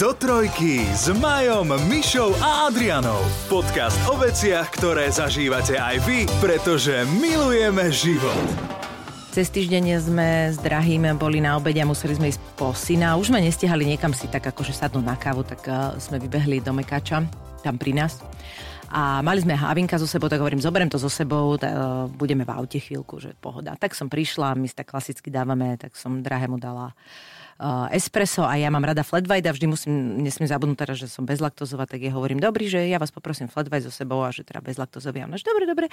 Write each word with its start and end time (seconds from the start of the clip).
Do 0.00 0.16
trojky 0.16 0.80
s 0.96 1.12
Majom, 1.12 1.76
Mišou 1.84 2.32
a 2.40 2.72
Adrianou. 2.72 3.20
Podcast 3.52 4.00
o 4.08 4.16
veciach, 4.16 4.72
ktoré 4.72 5.12
zažívate 5.12 5.76
aj 5.76 6.00
vy, 6.08 6.24
pretože 6.40 7.04
milujeme 7.20 7.92
život. 7.92 8.48
Cez 9.28 9.52
týždeň 9.52 10.00
sme 10.00 10.28
s 10.48 10.56
drahým 10.56 11.04
boli 11.20 11.44
na 11.44 11.60
obede 11.60 11.84
a 11.84 11.90
museli 11.90 12.16
sme 12.16 12.32
ísť 12.32 12.40
po 12.56 12.72
syna. 12.72 13.20
Už 13.20 13.28
sme 13.28 13.44
nestihali 13.44 13.84
niekam 13.84 14.16
si 14.16 14.24
tak 14.24 14.48
akože 14.48 14.72
sadnúť 14.72 15.04
na 15.04 15.20
kávu, 15.20 15.44
tak 15.44 15.68
uh, 15.68 15.92
sme 16.00 16.16
vybehli 16.16 16.64
do 16.64 16.72
Mekača, 16.72 17.20
tam 17.60 17.76
pri 17.76 17.92
nás. 17.92 18.24
A 18.88 19.20
mali 19.20 19.44
sme 19.44 19.52
havinka 19.52 20.00
so 20.00 20.08
sebou, 20.08 20.32
tak 20.32 20.40
hovorím, 20.40 20.64
zoberiem 20.64 20.88
to 20.88 20.96
so 20.96 21.12
sebou, 21.12 21.60
tá, 21.60 21.68
uh, 21.68 21.84
budeme 22.08 22.48
v 22.48 22.56
aute 22.56 22.80
chvíľku, 22.80 23.20
že 23.20 23.36
pohoda. 23.36 23.76
Tak 23.76 23.92
som 23.92 24.08
prišla, 24.08 24.56
my 24.56 24.64
si 24.64 24.72
tak 24.72 24.96
klasicky 24.96 25.28
dávame, 25.28 25.76
tak 25.76 25.92
som 25.92 26.24
drahému 26.24 26.56
dala 26.56 26.96
espresso 27.92 28.48
a 28.48 28.56
ja 28.56 28.72
mám 28.72 28.80
rada 28.80 29.04
flat 29.04 29.28
white 29.28 29.44
a 29.44 29.52
vždy 29.52 29.66
musím, 29.68 29.92
nesmiem 30.24 30.48
zabudnúť 30.48 30.78
teraz, 30.80 30.96
že 30.96 31.12
som 31.12 31.28
bezlaktozová, 31.28 31.84
tak 31.84 32.00
ja 32.00 32.12
hovorím, 32.16 32.40
dobrý, 32.40 32.72
že 32.72 32.88
ja 32.88 32.96
vás 32.96 33.12
poprosím 33.12 33.52
flat 33.52 33.68
white 33.68 33.84
so 33.84 33.92
sebou 33.92 34.24
a 34.24 34.32
že 34.32 34.48
teda 34.48 34.64
bezlaktozový. 34.64 35.20
A 35.20 35.28
ona, 35.28 35.36
že 35.36 35.44
dobre, 35.44 35.68
dobre. 35.68 35.86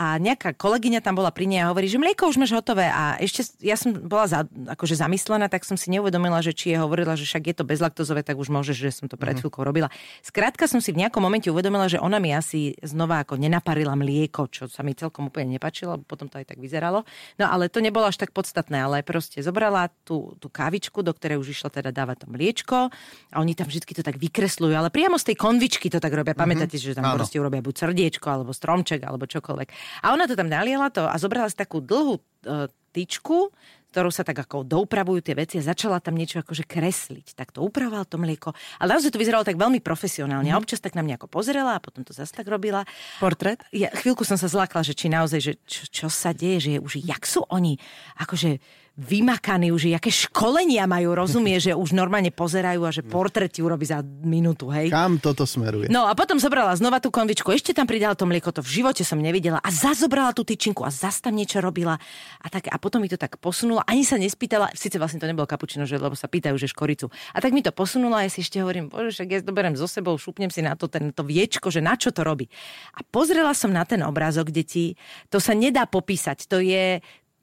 A 0.00 0.16
nejaká 0.16 0.56
kolegyňa 0.56 1.04
tam 1.04 1.20
bola 1.20 1.28
pri 1.28 1.44
nej 1.44 1.60
a 1.60 1.68
hovorí, 1.68 1.92
že 1.92 2.00
mlieko 2.00 2.32
už 2.32 2.40
máš 2.40 2.56
hotové. 2.56 2.88
A 2.88 3.20
ešte 3.20 3.44
ja 3.60 3.76
som 3.76 3.92
bola 3.92 4.24
za, 4.24 4.48
akože 4.48 4.96
zamyslená, 4.96 5.52
tak 5.52 5.68
som 5.68 5.76
si 5.76 5.92
neuvedomila, 5.92 6.40
že 6.40 6.56
či 6.56 6.72
je 6.72 6.80
hovorila, 6.80 7.12
že 7.12 7.28
však 7.28 7.52
je 7.52 7.54
to 7.60 7.64
bezlaktozové, 7.68 8.24
tak 8.24 8.40
už 8.40 8.48
môžeš, 8.48 8.76
že 8.80 8.90
som 8.96 9.06
to 9.06 9.20
pred 9.20 9.36
mhm. 9.36 9.44
chvíľkou 9.44 9.60
robila. 9.60 9.92
Skrátka 10.24 10.64
som 10.64 10.80
si 10.80 10.96
v 10.96 11.04
nejakom 11.04 11.20
momente 11.20 11.52
uvedomila, 11.52 11.92
že 11.92 12.00
ona 12.00 12.16
mi 12.16 12.32
asi 12.32 12.72
znova 12.80 13.20
ako 13.20 13.36
nenaparila 13.36 13.92
mlieko, 13.92 14.48
čo 14.48 14.64
sa 14.64 14.80
mi 14.80 14.96
celkom 14.96 15.28
úplne 15.28 15.60
nepačilo, 15.60 16.00
potom 16.08 16.32
to 16.32 16.40
aj 16.40 16.48
tak 16.48 16.58
vyzeralo. 16.58 17.04
No 17.36 17.44
ale 17.52 17.68
to 17.68 17.84
nebolo 17.84 18.08
až 18.08 18.16
tak 18.16 18.32
podstatné, 18.32 18.80
ale 18.80 19.04
proste 19.04 19.44
zobrala 19.44 19.92
tú, 20.08 20.32
tú 20.40 20.48
kávičku, 20.48 21.01
do 21.02 21.12
ktorej 21.12 21.42
už 21.42 21.54
išla 21.54 21.70
teda 21.70 21.90
dávať 21.90 22.24
to 22.24 22.26
mliečko 22.30 22.88
a 23.30 23.36
oni 23.38 23.52
tam 23.58 23.68
vždy 23.68 23.82
to 23.82 24.02
tak 24.06 24.16
vykresľujú, 24.18 24.74
ale 24.74 24.88
priamo 24.88 25.18
z 25.18 25.34
tej 25.34 25.36
konvičky 25.36 25.90
to 25.90 25.98
tak 25.98 26.14
robia. 26.14 26.32
Pamätáte, 26.32 26.78
mm-hmm. 26.78 26.94
že 26.94 26.98
tam 26.98 27.06
Áno. 27.10 27.18
proste 27.20 27.36
urobia 27.42 27.60
buď 27.60 27.74
srdiečko, 27.74 28.26
alebo 28.26 28.50
stromček, 28.54 29.04
alebo 29.04 29.26
čokoľvek. 29.26 29.68
A 30.06 30.14
ona 30.14 30.24
to 30.24 30.38
tam 30.38 30.48
naliela 30.48 30.88
to 30.88 31.04
a 31.04 31.14
zobrala 31.20 31.50
si 31.50 31.58
takú 31.58 31.82
dlhú 31.82 32.18
uh, 32.18 32.70
tyčku, 32.92 33.50
ktorou 33.92 34.08
sa 34.08 34.24
tak 34.24 34.40
ako 34.40 34.64
doupravujú 34.64 35.20
tie 35.20 35.36
veci 35.36 35.60
a 35.60 35.62
začala 35.62 36.00
tam 36.00 36.16
niečo 36.16 36.40
akože 36.40 36.64
kresliť. 36.64 37.36
Tak 37.36 37.52
to 37.52 37.60
upravoval 37.60 38.08
to 38.08 38.16
mlieko. 38.16 38.56
Ale 38.80 38.96
naozaj 38.96 39.12
to 39.12 39.20
vyzeralo 39.20 39.44
tak 39.44 39.60
veľmi 39.60 39.84
profesionálne. 39.84 40.48
Mm. 40.48 40.56
A 40.56 40.60
občas 40.64 40.80
tak 40.80 40.96
na 40.96 41.04
mňa 41.04 41.20
ako 41.20 41.28
pozrela 41.28 41.76
a 41.76 41.82
potom 41.84 42.00
to 42.00 42.16
zase 42.16 42.32
tak 42.32 42.48
robila. 42.48 42.88
Portrét? 43.20 43.60
Ja, 43.68 43.92
chvíľku 43.92 44.24
som 44.24 44.40
sa 44.40 44.48
zlákla, 44.48 44.80
že 44.80 44.96
či 44.96 45.12
naozaj, 45.12 45.40
že 45.44 45.52
čo, 45.68 45.84
čo 45.92 46.06
sa 46.08 46.32
deje, 46.32 46.56
že 46.64 46.70
už 46.80 47.04
jak 47.04 47.28
sú 47.28 47.44
oni 47.52 47.76
akože 48.16 48.64
vymakaní 48.92 49.72
už, 49.72 49.96
aké 49.96 50.12
školenia 50.12 50.84
majú, 50.84 51.16
rozumie, 51.16 51.56
že 51.56 51.72
už 51.72 51.96
normálne 51.96 52.28
pozerajú 52.28 52.80
a 52.84 52.92
že 52.92 53.00
portrét 53.00 53.48
ti 53.48 53.64
urobí 53.64 53.88
za 53.88 54.04
minútu, 54.04 54.68
hej. 54.68 54.92
Kam 54.92 55.16
toto 55.16 55.48
smeruje? 55.48 55.88
No 55.88 56.04
a 56.04 56.12
potom 56.12 56.36
zobrala 56.36 56.76
znova 56.76 57.00
tú 57.00 57.08
konvičku, 57.08 57.48
ešte 57.56 57.72
tam 57.72 57.88
pridala 57.88 58.12
to 58.12 58.28
mlieko, 58.28 58.52
to 58.52 58.60
v 58.60 58.84
živote 58.84 59.00
som 59.00 59.16
nevidela 59.16 59.56
a 59.64 59.68
zazobrala 59.72 60.36
tú 60.36 60.44
tyčinku 60.44 60.84
a 60.84 60.92
zas 60.92 61.24
tam 61.24 61.32
niečo 61.32 61.64
robila 61.64 61.96
a, 62.44 62.46
tak, 62.52 62.68
a 62.68 62.76
potom 62.76 63.00
mi 63.00 63.08
to 63.08 63.16
tak 63.16 63.40
posunula, 63.40 63.80
ani 63.88 64.04
sa 64.04 64.20
nespýtala, 64.20 64.68
síce 64.76 65.00
vlastne 65.00 65.16
to 65.16 65.24
nebolo 65.24 65.48
kapučino, 65.48 65.88
že, 65.88 65.96
lebo 65.96 66.12
sa 66.12 66.28
pýtajú, 66.28 66.60
že 66.60 66.68
škoricu. 66.68 67.08
A 67.32 67.40
tak 67.40 67.56
mi 67.56 67.64
to 67.64 67.72
posunula 67.72 68.20
a 68.20 68.28
ja 68.28 68.30
si 68.30 68.44
ešte 68.44 68.60
hovorím, 68.60 68.92
bože, 68.92 69.16
však 69.16 69.28
ja 69.32 69.40
to 69.40 69.56
berem 69.56 69.72
so 69.72 69.88
sebou, 69.88 70.20
šupnem 70.20 70.52
si 70.52 70.60
na 70.60 70.76
to 70.76 70.92
ten, 70.92 71.16
to 71.16 71.24
viečko, 71.24 71.72
že 71.72 71.80
na 71.80 71.96
čo 71.96 72.12
to 72.12 72.20
robí. 72.28 72.52
A 72.92 73.00
pozrela 73.08 73.56
som 73.56 73.72
na 73.72 73.88
ten 73.88 74.04
obrázok 74.04 74.52
deti, 74.52 75.00
to 75.32 75.40
sa 75.40 75.56
nedá 75.56 75.88
popísať, 75.88 76.44
to 76.44 76.60
je, 76.60 77.00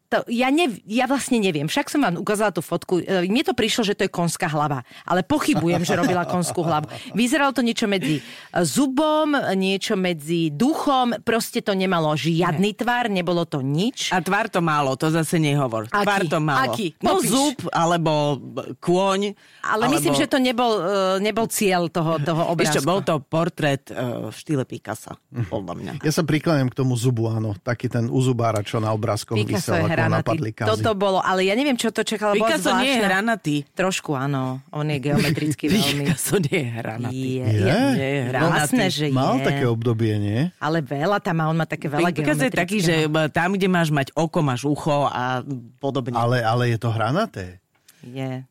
to, 0.09 0.25
ja, 0.25 0.49
ne, 0.49 0.73
ja 0.89 1.05
vlastne 1.05 1.37
neviem. 1.37 1.69
Však 1.69 1.93
som 1.93 2.01
vám 2.01 2.17
ukázala 2.17 2.49
tú 2.49 2.65
fotku. 2.65 2.97
E, 2.97 3.29
mne 3.29 3.45
to 3.45 3.53
prišlo, 3.53 3.85
že 3.85 3.93
to 3.93 4.09
je 4.09 4.11
konská 4.11 4.49
hlava. 4.49 4.81
Ale 5.05 5.21
pochybujem, 5.21 5.85
že 5.85 5.93
robila 5.93 6.25
konskú 6.25 6.65
hlavu. 6.65 6.89
Vyzeralo 7.13 7.53
to 7.53 7.61
niečo 7.61 7.85
medzi 7.85 8.17
e, 8.17 8.21
zubom, 8.65 9.37
niečo 9.53 9.93
medzi 9.93 10.49
duchom. 10.49 11.21
Proste 11.21 11.61
to 11.61 11.77
nemalo 11.77 12.17
žiadny 12.17 12.73
tvar, 12.73 13.05
nebolo 13.13 13.45
to 13.45 13.61
nič. 13.61 14.09
A 14.09 14.17
tvar 14.25 14.49
to 14.49 14.65
malo, 14.65 14.97
to 14.97 15.13
zase 15.13 15.37
nehovor. 15.37 15.85
Aký? 15.93 16.01
Tvar 16.01 16.21
to 16.25 16.39
malo. 16.41 16.73
Aký? 16.73 16.97
No 17.05 17.21
Popíš. 17.21 17.29
zub, 17.29 17.57
alebo 17.69 18.41
kôň. 18.81 19.37
Ale 19.61 19.85
alebo... 19.85 19.93
myslím, 19.93 20.13
že 20.17 20.25
to 20.25 20.41
nebol, 20.41 20.73
e, 20.73 21.21
nebol 21.21 21.45
cieľ 21.45 21.85
toho, 21.85 22.17
toho 22.17 22.49
obrázku. 22.49 22.81
Ešte 22.81 22.81
bol 22.81 23.05
to 23.05 23.21
portrét 23.21 23.93
v 23.93 24.33
štýle 24.33 24.65
Picasa, 24.65 25.21
podľa 25.53 25.73
mňa. 25.77 25.91
Ja 26.01 26.13
sa 26.17 26.25
prikláňam 26.25 26.73
k 26.73 26.81
tomu 26.81 26.97
zubu, 26.97 27.29
áno. 27.29 27.53
Taký 27.61 27.93
ten 27.93 28.09
uzubára, 28.09 28.65
čo 28.65 28.81
na 28.81 28.89
obrázkoch 28.89 29.37
vysel 29.37 29.98
hranatý. 29.99 30.37
Toto 30.55 30.91
bolo, 30.95 31.19
ale 31.19 31.43
ja 31.43 31.53
neviem, 31.59 31.75
čo 31.75 31.91
to 31.91 32.07
čakalo. 32.07 32.39
Picasso 32.39 32.71
nie 32.79 32.95
je 32.95 33.01
hranatý. 33.03 33.55
Trošku 33.75 34.15
áno, 34.15 34.63
on 34.71 34.85
je 34.87 34.97
geometricky 35.03 35.67
veľmi. 35.73 36.07
Picasso 36.07 36.39
nie 36.39 36.59
je 36.63 36.69
hranatý. 36.71 37.27
Je, 37.39 37.45
je? 37.45 37.79
je, 37.99 38.07
je 38.07 38.21
hranatý. 38.31 38.77
že 38.89 39.05
Mal 39.11 39.39
je. 39.39 39.45
také 39.45 39.65
obdobie, 39.69 40.13
nie? 40.17 40.39
Ale 40.57 40.81
veľa 40.81 41.21
tam 41.21 41.35
má, 41.37 41.45
on 41.51 41.57
má 41.59 41.67
také 41.69 41.91
veľa 41.91 42.09
Picasso 42.09 42.47
je 42.47 42.53
taký, 42.55 42.77
že 42.81 43.05
tam, 43.29 43.53
kde 43.53 43.67
máš 43.69 43.93
mať 43.93 44.09
oko, 44.17 44.39
máš 44.41 44.65
ucho 44.65 45.05
a 45.05 45.45
podobne. 45.77 46.17
Ale, 46.17 46.41
ale 46.41 46.73
je 46.73 46.77
to 46.81 46.89
hranaté. 46.89 47.59
Je. 48.01 48.47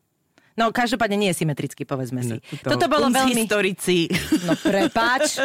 No, 0.59 0.75
každopádne 0.75 1.15
nie 1.15 1.31
je 1.31 1.39
symetrický, 1.39 1.87
povedzme 1.87 2.19
si. 2.19 2.35
No, 2.35 2.43
to, 2.67 2.75
Toto 2.75 2.91
bolo 2.91 3.07
veľmi... 3.07 3.47
historici. 3.47 4.11
No, 4.43 4.55
prepáč. 4.55 5.39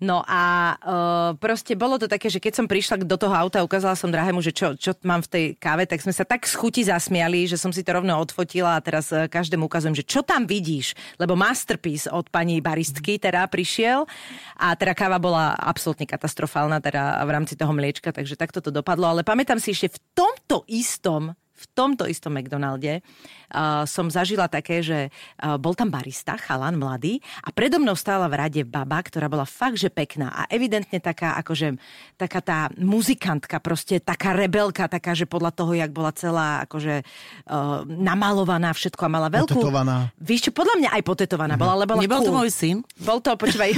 No 0.00 0.24
a 0.24 0.74
uh, 0.80 1.30
proste 1.36 1.76
bolo 1.76 2.00
to 2.00 2.08
také, 2.08 2.32
že 2.32 2.40
keď 2.40 2.52
som 2.56 2.66
prišla 2.66 3.04
do 3.04 3.20
toho 3.20 3.36
auta, 3.36 3.60
ukázala 3.60 3.92
som 3.92 4.08
drahému, 4.08 4.40
že 4.40 4.48
čo, 4.48 4.72
čo 4.72 4.96
mám 5.04 5.20
v 5.20 5.28
tej 5.28 5.44
káve, 5.60 5.84
tak 5.84 6.00
sme 6.00 6.14
sa 6.16 6.24
tak 6.24 6.48
z 6.48 6.56
chuti 6.56 6.82
zasmiali, 6.88 7.44
že 7.44 7.60
som 7.60 7.68
si 7.68 7.84
to 7.84 7.92
rovno 7.92 8.16
odfotila 8.16 8.80
a 8.80 8.84
teraz 8.84 9.12
uh, 9.12 9.28
každému 9.28 9.68
ukazujem, 9.68 9.92
že 9.92 10.08
čo 10.08 10.24
tam 10.24 10.48
vidíš, 10.48 10.96
lebo 11.20 11.36
masterpiece 11.36 12.08
od 12.08 12.32
pani 12.32 12.64
baristky 12.64 13.20
teda 13.20 13.44
prišiel 13.52 14.08
a 14.56 14.72
teda 14.72 14.96
káva 14.96 15.20
bola 15.20 15.52
absolútne 15.52 16.08
katastrofálna 16.08 16.80
teda 16.80 17.20
v 17.20 17.30
rámci 17.36 17.52
toho 17.60 17.70
mliečka, 17.76 18.08
takže 18.08 18.40
takto 18.40 18.64
to 18.64 18.72
dopadlo, 18.72 19.04
ale 19.04 19.20
pamätám 19.20 19.60
si 19.60 19.76
ešte 19.76 20.00
v 20.00 20.02
tomto 20.16 20.64
istom 20.64 21.36
v 21.60 21.64
tomto 21.76 22.08
istom 22.08 22.32
McDonalde 22.32 23.04
uh, 23.52 23.84
som 23.84 24.08
zažila 24.08 24.48
také, 24.48 24.80
že 24.80 25.12
uh, 25.44 25.60
bol 25.60 25.76
tam 25.76 25.92
barista, 25.92 26.40
chalan 26.40 26.80
mladý 26.80 27.20
a 27.44 27.52
predo 27.52 27.76
mnou 27.76 27.92
stála 27.92 28.32
v 28.32 28.38
rade 28.40 28.62
baba, 28.64 29.04
ktorá 29.04 29.28
bola 29.28 29.44
fakt, 29.44 29.76
že 29.76 29.92
pekná 29.92 30.32
a 30.32 30.42
evidentne 30.48 30.96
taká, 30.96 31.36
akože, 31.44 31.76
taká 32.16 32.40
tá 32.40 32.58
muzikantka, 32.80 33.60
proste 33.60 34.00
taká 34.00 34.32
rebelka, 34.32 34.88
taká, 34.88 35.12
že 35.12 35.28
podľa 35.28 35.52
toho, 35.52 35.76
jak 35.76 35.92
bola 35.92 36.16
celá, 36.16 36.64
akože 36.64 37.04
uh, 37.04 37.84
namalovaná 37.84 38.72
všetko 38.72 39.02
a 39.04 39.10
mala 39.12 39.28
veľkú... 39.28 39.60
Potetovaná. 39.60 40.08
Víš 40.16 40.48
čo, 40.48 40.50
podľa 40.56 40.74
mňa 40.80 40.88
aj 40.96 41.02
potetovaná 41.04 41.54
bola, 41.60 41.76
ale 41.76 41.84
bola 41.84 42.00
Nebol 42.00 42.24
cool. 42.24 42.28
to 42.32 42.32
môj 42.32 42.50
syn? 42.50 42.76
Bol 43.04 43.20
to, 43.20 43.36
počúvaj. 43.36 43.76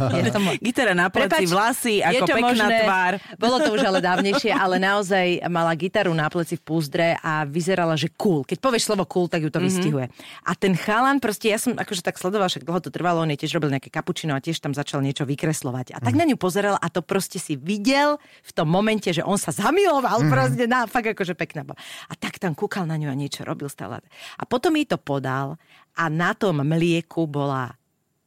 Gitara 0.66 0.96
na 0.96 1.06
pleci, 1.12 1.46
vlasy, 1.46 1.94
ako 2.02 2.24
pekná 2.26 2.66
možné, 2.66 2.76
tvár. 2.82 3.12
Bolo 3.36 3.56
to 3.62 3.68
už 3.76 3.82
ale 3.86 4.00
dávnejšie, 4.02 4.50
ale 4.50 4.80
naozaj 4.80 5.46
mala 5.46 5.72
gitaru 5.76 6.10
na 6.16 6.26
pleci 6.32 6.56
v 6.56 6.62
púzdre 6.64 7.19
a 7.20 7.44
vyzerala, 7.44 7.94
že 7.94 8.08
cool. 8.16 8.42
Keď 8.42 8.58
povieš 8.58 8.88
slovo 8.88 9.04
cool, 9.06 9.28
tak 9.28 9.44
ju 9.44 9.52
to 9.52 9.60
mm-hmm. 9.60 9.68
vystihuje. 9.68 10.06
A 10.44 10.52
ten 10.56 10.72
chalan, 10.72 11.20
proste 11.20 11.52
ja 11.52 11.60
som 11.60 11.76
akože 11.76 12.00
tak 12.00 12.16
sledoval, 12.16 12.48
však 12.48 12.64
dlho 12.64 12.80
to 12.80 12.90
trvalo, 12.90 13.22
on 13.22 13.30
je 13.36 13.44
tiež 13.44 13.60
robil 13.60 13.72
nejaké 13.72 13.92
kapučino 13.92 14.32
a 14.32 14.40
tiež 14.40 14.58
tam 14.58 14.72
začal 14.72 15.04
niečo 15.04 15.28
vykreslovať. 15.28 15.94
A 15.94 15.98
tak 16.00 16.16
mm. 16.16 16.20
na 16.20 16.24
ňu 16.32 16.36
pozeral 16.40 16.76
a 16.80 16.86
to 16.88 17.04
proste 17.04 17.36
si 17.36 17.54
videl 17.60 18.16
v 18.44 18.50
tom 18.56 18.68
momente, 18.68 19.12
že 19.12 19.20
on 19.20 19.36
sa 19.36 19.52
zamiloval 19.52 20.24
mm. 20.24 20.30
proste 20.32 20.64
na 20.64 20.88
fakt 20.88 21.12
akože 21.12 21.36
pekná 21.36 21.62
bola. 21.62 21.78
A 22.08 22.16
tak 22.16 22.40
tam 22.40 22.56
kúkal 22.56 22.88
na 22.88 22.96
ňu 22.96 23.12
a 23.12 23.16
niečo 23.16 23.44
robil 23.44 23.68
stále. 23.68 24.00
A 24.40 24.42
potom 24.48 24.72
jej 24.74 24.88
to 24.88 24.96
podal 24.96 25.60
a 25.94 26.08
na 26.08 26.32
tom 26.32 26.64
mlieku 26.64 27.28
bola 27.28 27.76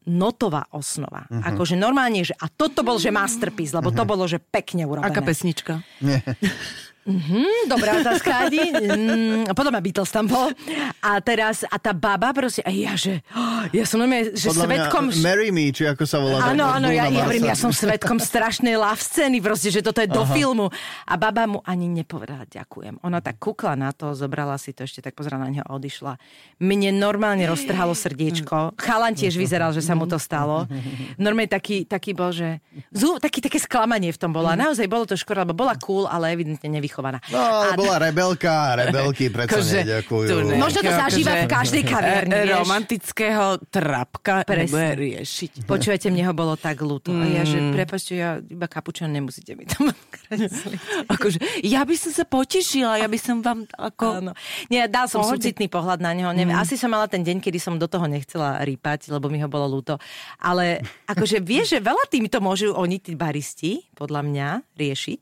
notová 0.04 0.68
osnova. 0.76 1.24
Uh-huh. 1.32 1.48
Akože 1.48 1.80
normálne, 1.80 2.28
že 2.28 2.36
a 2.36 2.52
toto 2.52 2.84
bol, 2.84 3.00
že 3.00 3.12
masterpiece, 3.12 3.72
lebo 3.72 3.92
uh-huh. 3.92 4.04
to 4.04 4.10
bolo, 4.10 4.24
že 4.28 4.40
pekne 4.40 4.84
urobené. 4.84 5.08
Aká 5.08 5.24
pesnička? 5.24 5.80
Mm-hmm, 7.04 7.68
dobrá 7.68 8.00
otázka, 8.00 8.48
Adi. 8.48 8.64
Mm, 8.72 9.52
potom 9.52 9.76
Beatles 9.84 10.08
tam 10.08 10.24
bol. 10.24 10.56
A 11.04 11.20
teraz, 11.20 11.68
a 11.68 11.76
tá 11.76 11.92
baba 11.92 12.32
proste, 12.32 12.64
a 12.64 12.72
ja, 12.72 12.96
že, 12.96 13.20
oh, 13.36 13.53
ja 13.78 13.84
som 13.84 14.00
normálne, 14.00 14.32
že 14.32 14.48
Podľa 14.48 14.66
svetkom... 14.72 15.04
Mňa, 15.12 15.20
marry 15.20 15.50
me, 15.52 15.76
či 15.76 15.84
ako 15.84 16.04
sa 16.08 16.18
volá. 16.24 16.40
Áno, 16.56 16.64
áno, 16.64 16.88
ja, 16.88 17.12
ja, 17.12 17.28
hovorím, 17.28 17.52
ja 17.52 17.58
som 17.60 17.76
svetkom 17.76 18.24
strašnej 18.24 18.80
love 18.80 19.04
scény, 19.04 19.44
proste, 19.44 19.68
že 19.68 19.84
toto 19.84 20.00
je 20.00 20.08
Aha. 20.08 20.16
do 20.16 20.24
filmu. 20.32 20.72
A 21.04 21.14
baba 21.20 21.44
mu 21.44 21.60
ani 21.68 21.92
nepovedala 21.92 22.48
ďakujem. 22.48 23.04
Ona 23.04 23.20
tak 23.20 23.44
kukla 23.44 23.76
na 23.76 23.92
to, 23.92 24.16
zobrala 24.16 24.56
si 24.56 24.72
to 24.72 24.88
ešte 24.88 25.04
tak 25.04 25.20
pozrela 25.20 25.44
na 25.44 25.52
neho 25.52 25.66
a 25.68 25.76
odišla. 25.76 26.16
Mne 26.64 26.96
normálne 26.96 27.44
roztrhalo 27.44 27.92
srdiečko. 27.92 28.80
Chalan 28.80 29.12
tiež 29.12 29.36
vyzeral, 29.36 29.76
že 29.76 29.84
sa 29.84 29.92
mu 29.92 30.08
to 30.08 30.16
stalo. 30.16 30.72
Normálne 31.20 31.52
taký, 31.52 31.84
taký 31.84 32.16
bol, 32.16 32.32
že... 32.32 32.64
Zú, 32.96 33.20
taký, 33.20 33.44
také 33.44 33.60
sklamanie 33.60 34.16
v 34.16 34.20
tom 34.20 34.32
bolo. 34.32 34.48
A 34.48 34.56
naozaj 34.56 34.88
bolo 34.88 35.04
to 35.04 35.20
škoda, 35.20 35.44
lebo 35.44 35.52
bola 35.58 35.76
cool, 35.84 36.08
ale 36.08 36.32
evidentne 36.32 36.72
nevych 36.72 36.94
vychovaná. 36.94 37.18
No, 37.34 37.42
ale 37.42 37.74
a... 37.74 37.78
bola 37.78 37.96
rebelka 37.98 38.78
rebelky 38.78 39.34
predsa 39.34 39.58
Kože, 39.58 39.82
neďakujú. 39.82 40.28
Ne, 40.46 40.62
Možno 40.62 40.80
to 40.86 40.94
zažíva 40.94 41.34
v 41.42 41.46
každej 41.50 41.84
kaviarni, 41.90 42.38
Romantického 42.54 43.53
trapka 43.62 44.44
Presne. 44.44 44.94
riešiť. 44.94 45.64
Počujete, 45.64 46.08
mne 46.08 46.24
ho 46.26 46.34
bolo 46.34 46.54
tak 46.54 46.80
ľúto. 46.80 47.10
A 47.10 47.26
ja, 47.26 47.42
že 47.42 47.56
Mm. 47.56 47.72
prepačte, 47.72 48.14
ja 48.14 48.38
iba 48.38 48.66
kapučino 48.66 49.08
nemusíte 49.08 49.54
mi 49.54 49.64
tam 49.64 49.90
kresliť. 50.16 51.08
Akože, 51.08 51.38
ja 51.62 51.82
by 51.82 51.96
som 51.96 52.12
sa 52.12 52.24
potešila, 52.24 52.98
ja 52.98 53.06
by 53.06 53.16
som 53.16 53.40
vám 53.40 53.64
ako... 53.72 54.06
Áno. 54.20 54.32
Nie, 54.68 54.86
dal 54.86 55.06
som 55.06 55.20
Pohode. 55.20 55.40
súcitný 55.40 55.68
pohľad 55.68 56.00
na 56.00 56.12
neho. 56.12 56.30
Neviem, 56.30 56.54
asi 56.54 56.74
som 56.74 56.88
mala 56.88 57.06
ten 57.06 57.22
deň, 57.22 57.40
kedy 57.40 57.58
som 57.58 57.76
do 57.76 57.86
toho 57.86 58.06
nechcela 58.06 58.60
rýpať, 58.60 59.10
lebo 59.10 59.28
mi 59.28 59.38
ho 59.38 59.48
bolo 59.48 59.70
ľúto. 59.70 59.98
Ale 60.38 60.80
akože 61.06 61.40
vieš, 61.40 61.74
že 61.74 61.80
veľa 61.80 62.06
týmto 62.08 62.38
môžu 62.38 62.72
oni, 62.72 62.98
tí 62.98 63.14
baristi, 63.14 63.88
podľa 63.94 64.22
mňa, 64.22 64.48
riešiť. 64.74 65.22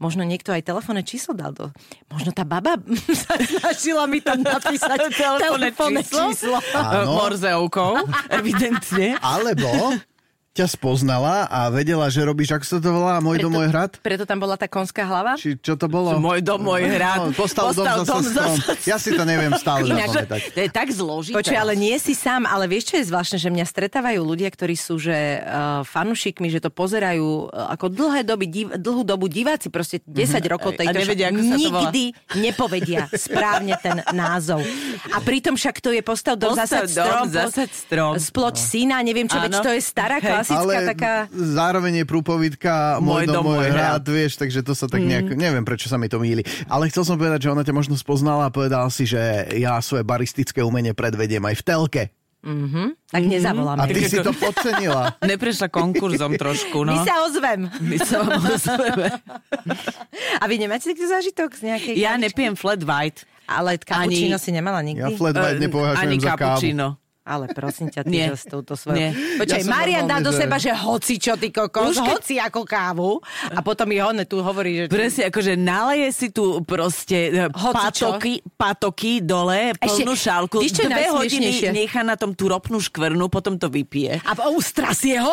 Možno 0.00 0.24
niekto 0.24 0.50
aj 0.56 0.64
telefónne 0.64 1.04
číslo 1.04 1.36
dal 1.36 1.52
do... 1.52 1.68
Možno 2.08 2.32
tá 2.32 2.48
baba 2.48 2.80
sa 3.28 3.36
snažila 3.36 4.08
mi 4.08 4.24
tam 4.24 4.40
napísať 4.40 5.12
Telefónne 5.44 6.00
číslo? 6.00 6.32
číslo. 6.32 6.58
Morzeovkou, 7.04 8.00
evidentne. 8.32 9.20
Alebo 9.20 9.68
ťa 10.50 10.66
spoznala 10.68 11.46
a 11.46 11.70
vedela, 11.70 12.06
že 12.06 12.20
robíš, 12.20 12.50
ako 12.50 12.64
sa 12.64 12.76
to 12.76 12.90
volá, 12.90 13.18
môj 13.18 13.38
dom, 13.38 13.54
môj 13.54 13.70
hrad? 13.70 13.94
preto 13.96 14.26
tam 14.26 14.36
bola 14.36 14.54
tá 14.54 14.66
konská 14.66 15.02
hlava? 15.02 15.38
Či 15.38 15.54
čo 15.56 15.74
to 15.74 15.86
bolo? 15.86 16.18
Môj 16.18 16.42
dom, 16.42 16.58
môj 16.60 16.90
hrad. 16.90 17.18
No, 17.20 17.30
postav, 17.30 17.70
dom, 17.70 17.86
Postav 17.86 17.96
za 17.96 18.04
dom 18.04 18.20
za 18.20 18.44
sestrom. 18.50 18.54
Ja 18.82 18.96
si 18.96 19.10
to 19.10 19.22
neviem 19.22 19.54
stále 19.54 19.86
Inak- 19.86 20.10
zapamätať. 20.10 20.40
To 20.50 20.60
je 20.60 20.68
tak 20.68 20.88
zložité. 20.90 21.36
Počuj, 21.36 21.54
ale 21.54 21.72
nie 21.74 21.94
si 21.96 22.12
sám, 22.12 22.44
ale 22.44 22.66
vieš, 22.66 22.90
čo 22.90 22.94
je 22.96 23.06
zvláštne, 23.06 23.38
že 23.38 23.46
mňa 23.48 23.62
stretávajú 23.64 24.20
ľudia, 24.20 24.48
ktorí 24.48 24.74
sú 24.74 24.98
že 24.98 25.14
uh, 25.38 25.86
fanušikmi, 25.86 26.48
že 26.48 26.58
to 26.58 26.68
pozerajú 26.68 27.22
uh, 27.46 27.70
ako 27.70 27.86
dlhé 27.88 28.20
doby, 28.22 28.46
div, 28.46 28.66
dlhú 28.72 29.02
dobu 29.02 29.26
diváci, 29.26 29.68
proste 29.68 30.02
10 30.02 30.18
rokov 30.46 30.70
Mhm. 30.70 30.76
A 30.76 30.80
tejto 30.82 30.98
nevedia, 30.98 31.26
ako 31.26 31.40
sa 31.40 31.46
to 31.46 31.60
volá. 31.64 31.80
nikdy 31.80 32.02
nepovedia 32.36 33.00
správne 33.26 33.74
ten 33.76 34.02
názov. 34.10 34.66
A 35.08 35.18
pritom 35.20 35.54
však 35.54 35.78
to 35.78 35.90
je 35.90 36.00
postav 36.00 36.34
dom, 36.34 36.52
Postav 36.52 36.84
zasad 36.84 36.90
dom, 36.90 37.06
strom, 37.06 37.26
zasad 37.28 37.70
strom. 37.70 38.12
sploč 38.16 38.56
syna, 38.56 38.98
neviem 39.00 39.24
čo, 39.24 39.38
veď 39.38 39.52
to 39.60 39.70
je 39.70 39.80
stará. 39.80 40.18
Klasická 40.40 40.60
Ale 40.64 40.72
taká... 40.96 41.12
zároveň 41.30 42.02
je 42.02 42.06
prúpovidka 42.08 42.98
môj, 43.04 43.28
dom, 43.28 43.44
môj 43.44 43.68
hrad, 43.68 44.04
vieš, 44.08 44.40
takže 44.40 44.64
to 44.64 44.72
sa 44.72 44.88
tak 44.88 45.04
nejak, 45.04 45.36
neviem 45.36 45.62
prečo 45.62 45.86
sa 45.92 46.00
mi 46.00 46.08
to 46.08 46.16
míli. 46.16 46.42
Ale 46.66 46.88
chcel 46.88 47.04
som 47.04 47.20
povedať, 47.20 47.46
že 47.46 47.52
ona 47.52 47.62
ťa 47.62 47.74
možno 47.76 47.94
spoznala 47.94 48.48
a 48.48 48.54
povedal 48.54 48.88
si, 48.88 49.04
že 49.04 49.20
ja 49.60 49.76
svoje 49.84 50.02
baristické 50.02 50.64
umenie 50.64 50.96
predvediem 50.96 51.44
aj 51.44 51.56
v 51.60 51.64
telke. 51.64 52.02
Tak 53.10 53.22
nezavoláme. 53.28 53.84
A 53.84 53.84
ty 53.84 54.00
si 54.08 54.16
to 54.16 54.32
podcenila. 54.32 55.12
Neprešla 55.20 55.68
konkurzom 55.68 56.40
trošku, 56.40 56.88
My 56.88 56.96
no. 56.96 57.04
sa 57.04 57.14
ozvem. 57.28 57.68
My 57.84 57.96
sa 58.00 58.24
vám 58.24 58.44
ozveme. 58.48 59.08
A 60.40 60.44
vy 60.48 60.54
nemáte 60.56 60.88
taký 60.88 61.04
zážitok 61.04 61.52
z 61.52 61.62
nejakej... 61.68 61.94
Ja 62.00 62.16
kavičky? 62.16 62.24
nepijem 62.32 62.54
flat 62.56 62.80
white. 62.80 63.28
Ale 63.50 63.76
cappuccino 63.82 64.38
Ani- 64.38 64.44
si 64.46 64.50
nemala 64.56 64.80
nikdy? 64.80 65.04
Ja 65.04 65.10
flat 65.12 65.36
white 65.36 65.60
nepovažujem 65.60 66.06
Ani 66.06 66.16
za 66.16 66.34
kávu. 66.38 66.60
Ale 67.30 67.46
prosím 67.54 67.86
ťa, 67.86 68.02
ty 68.02 68.10
Nie. 68.10 68.34
S 68.34 68.42
touto 68.42 68.74
svojou... 68.74 68.98
Nie. 68.98 69.14
Počkaj, 69.38 69.62
Ja 69.62 69.70
Marian 69.70 70.10
dá 70.10 70.18
do 70.18 70.34
že- 70.34 70.42
seba, 70.42 70.58
že 70.58 70.74
hoci 70.74 71.14
čo, 71.22 71.38
ty 71.38 71.54
kokos, 71.54 71.94
Už 71.94 72.02
keď- 72.02 72.10
hoci 72.10 72.34
ako 72.42 72.60
kávu. 72.66 73.10
A 73.54 73.62
potom 73.62 73.86
mi 73.86 74.02
on 74.02 74.18
tu 74.26 74.42
hovorí, 74.42 74.82
že... 74.82 74.84
Presne, 74.90 75.30
akože 75.30 75.54
naleje 75.54 76.08
si 76.10 76.28
tu 76.34 76.58
proste 76.66 77.30
e, 77.30 77.46
Hocičo. 77.54 78.18
patoky, 78.18 78.42
patoky 78.58 79.22
dole, 79.22 79.78
plnú 79.78 80.10
Ešte, 80.18 80.26
šálku, 80.26 80.58
je 80.58 80.90
dve 80.90 81.06
hodiny 81.14 81.70
nechá 81.70 82.02
na 82.02 82.18
tom 82.18 82.34
tú 82.34 82.50
ropnú 82.50 82.82
škvrnu, 82.82 83.30
potom 83.30 83.54
to 83.54 83.70
vypije. 83.70 84.18
A 84.26 84.34
ustrasie 84.50 85.22
ho 85.22 85.30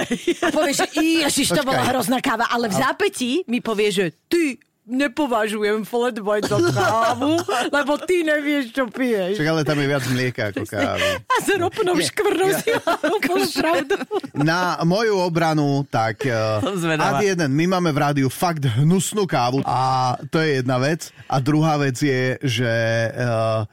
a 0.46 0.48
povie, 0.54 0.72
že 0.76 0.86
ježiš, 0.94 1.50
to 1.50 1.66
bola 1.66 1.82
hrozná 1.90 2.22
káva. 2.22 2.46
Ale 2.46 2.70
v 2.70 2.78
zápätí 2.78 3.30
mi 3.50 3.58
povie, 3.58 3.90
že 3.90 4.04
ty 4.30 4.54
nepovažujem 4.90 5.86
flat 5.86 6.18
white 6.18 6.50
za 6.50 6.58
kávu, 6.58 7.38
lebo 7.76 7.92
ty 8.02 8.26
nevieš, 8.26 8.74
čo 8.74 8.90
piješ. 8.90 9.38
Však 9.38 9.48
ale 9.48 9.62
tam 9.62 9.78
je 9.78 9.86
viac 9.86 10.04
mlieka 10.10 10.42
ako 10.50 10.62
kávy. 10.66 11.08
A 11.22 11.34
s 11.38 11.48
ropnou 11.54 11.94
škvrnou 11.96 12.50
si 12.58 12.70
úplnú 13.06 13.46
pravdu. 13.54 13.94
Na 14.34 14.82
moju 14.82 15.14
obranu, 15.22 15.86
tak 15.86 16.26
uh, 16.26 16.58
zvedavá. 16.74 17.22
ad 17.22 17.22
jeden, 17.22 17.50
my 17.54 17.78
máme 17.78 17.94
v 17.94 17.98
rádiu 18.02 18.28
fakt 18.28 18.66
hnusnú 18.66 19.24
kávu 19.24 19.62
a 19.62 20.14
to 20.28 20.42
je 20.42 20.60
jedna 20.60 20.82
vec. 20.82 21.14
A 21.30 21.38
druhá 21.38 21.78
vec 21.78 21.96
je, 22.02 22.36
že 22.42 22.72
uh, 23.14 23.64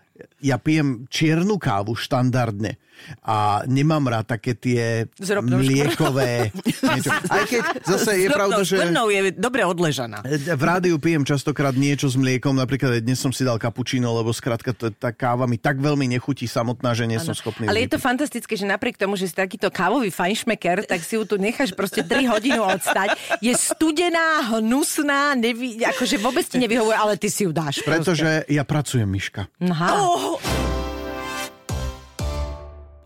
ja 0.42 0.62
pijem 0.62 1.10
čiernu 1.10 1.58
kávu 1.58 1.98
štandardne 1.98 2.78
a 3.24 3.62
nemám 3.70 4.10
rád 4.10 4.38
také 4.38 4.58
tie 4.58 5.06
S 5.14 5.30
ropnou 5.30 5.62
mliekové. 5.62 6.50
Niečo. 6.98 7.12
Aj 7.14 7.44
keď 7.46 7.62
zase 7.86 8.26
je 8.26 8.28
S 8.30 8.34
pravda, 8.34 8.62
že... 8.66 8.76
je 8.90 9.22
dobre 9.38 9.62
odležaná. 9.64 10.26
V 10.58 10.64
rádiu 10.64 10.98
pijem 10.98 11.22
častokrát 11.22 11.78
niečo 11.78 12.10
s 12.10 12.18
mliekom, 12.18 12.58
napríklad 12.58 13.00
dnes 13.06 13.22
som 13.22 13.30
si 13.30 13.46
dal 13.46 13.62
kapučino, 13.62 14.10
lebo 14.18 14.34
skrátka 14.34 14.74
tá 14.74 15.14
káva 15.14 15.46
mi 15.46 15.62
tak 15.62 15.78
veľmi 15.78 16.10
nechutí 16.18 16.50
samotná, 16.50 16.98
že 16.98 17.06
nie 17.06 17.22
som 17.22 17.38
schopný. 17.38 17.70
Ale 17.70 17.86
je 17.86 17.94
to 17.94 18.00
fantastické, 18.02 18.58
že 18.58 18.66
napriek 18.66 18.98
tomu, 18.98 19.14
že 19.14 19.30
si 19.30 19.36
takýto 19.38 19.70
kávový 19.70 20.10
fajnšmeker, 20.10 20.90
tak 20.90 21.06
si 21.06 21.22
ju 21.22 21.24
tu 21.24 21.38
necháš 21.38 21.78
proste 21.78 22.02
3 22.02 22.34
hodinu 22.34 22.66
odstať. 22.66 23.14
Je 23.46 23.54
studená, 23.54 24.58
hnusná, 24.58 25.38
neví, 25.38 25.78
akože 25.86 26.18
vôbec 26.18 26.46
ti 26.50 26.58
nevyhovuje, 26.58 26.98
ale 26.98 27.14
ty 27.16 27.30
si 27.30 27.46
ju 27.46 27.54
dáš. 27.54 27.86
proste. 27.86 27.90
Pretože 27.94 28.30
ja 28.50 28.64
pracujem, 28.66 29.06
Miška. 29.06 29.46
Aha. 29.62 29.90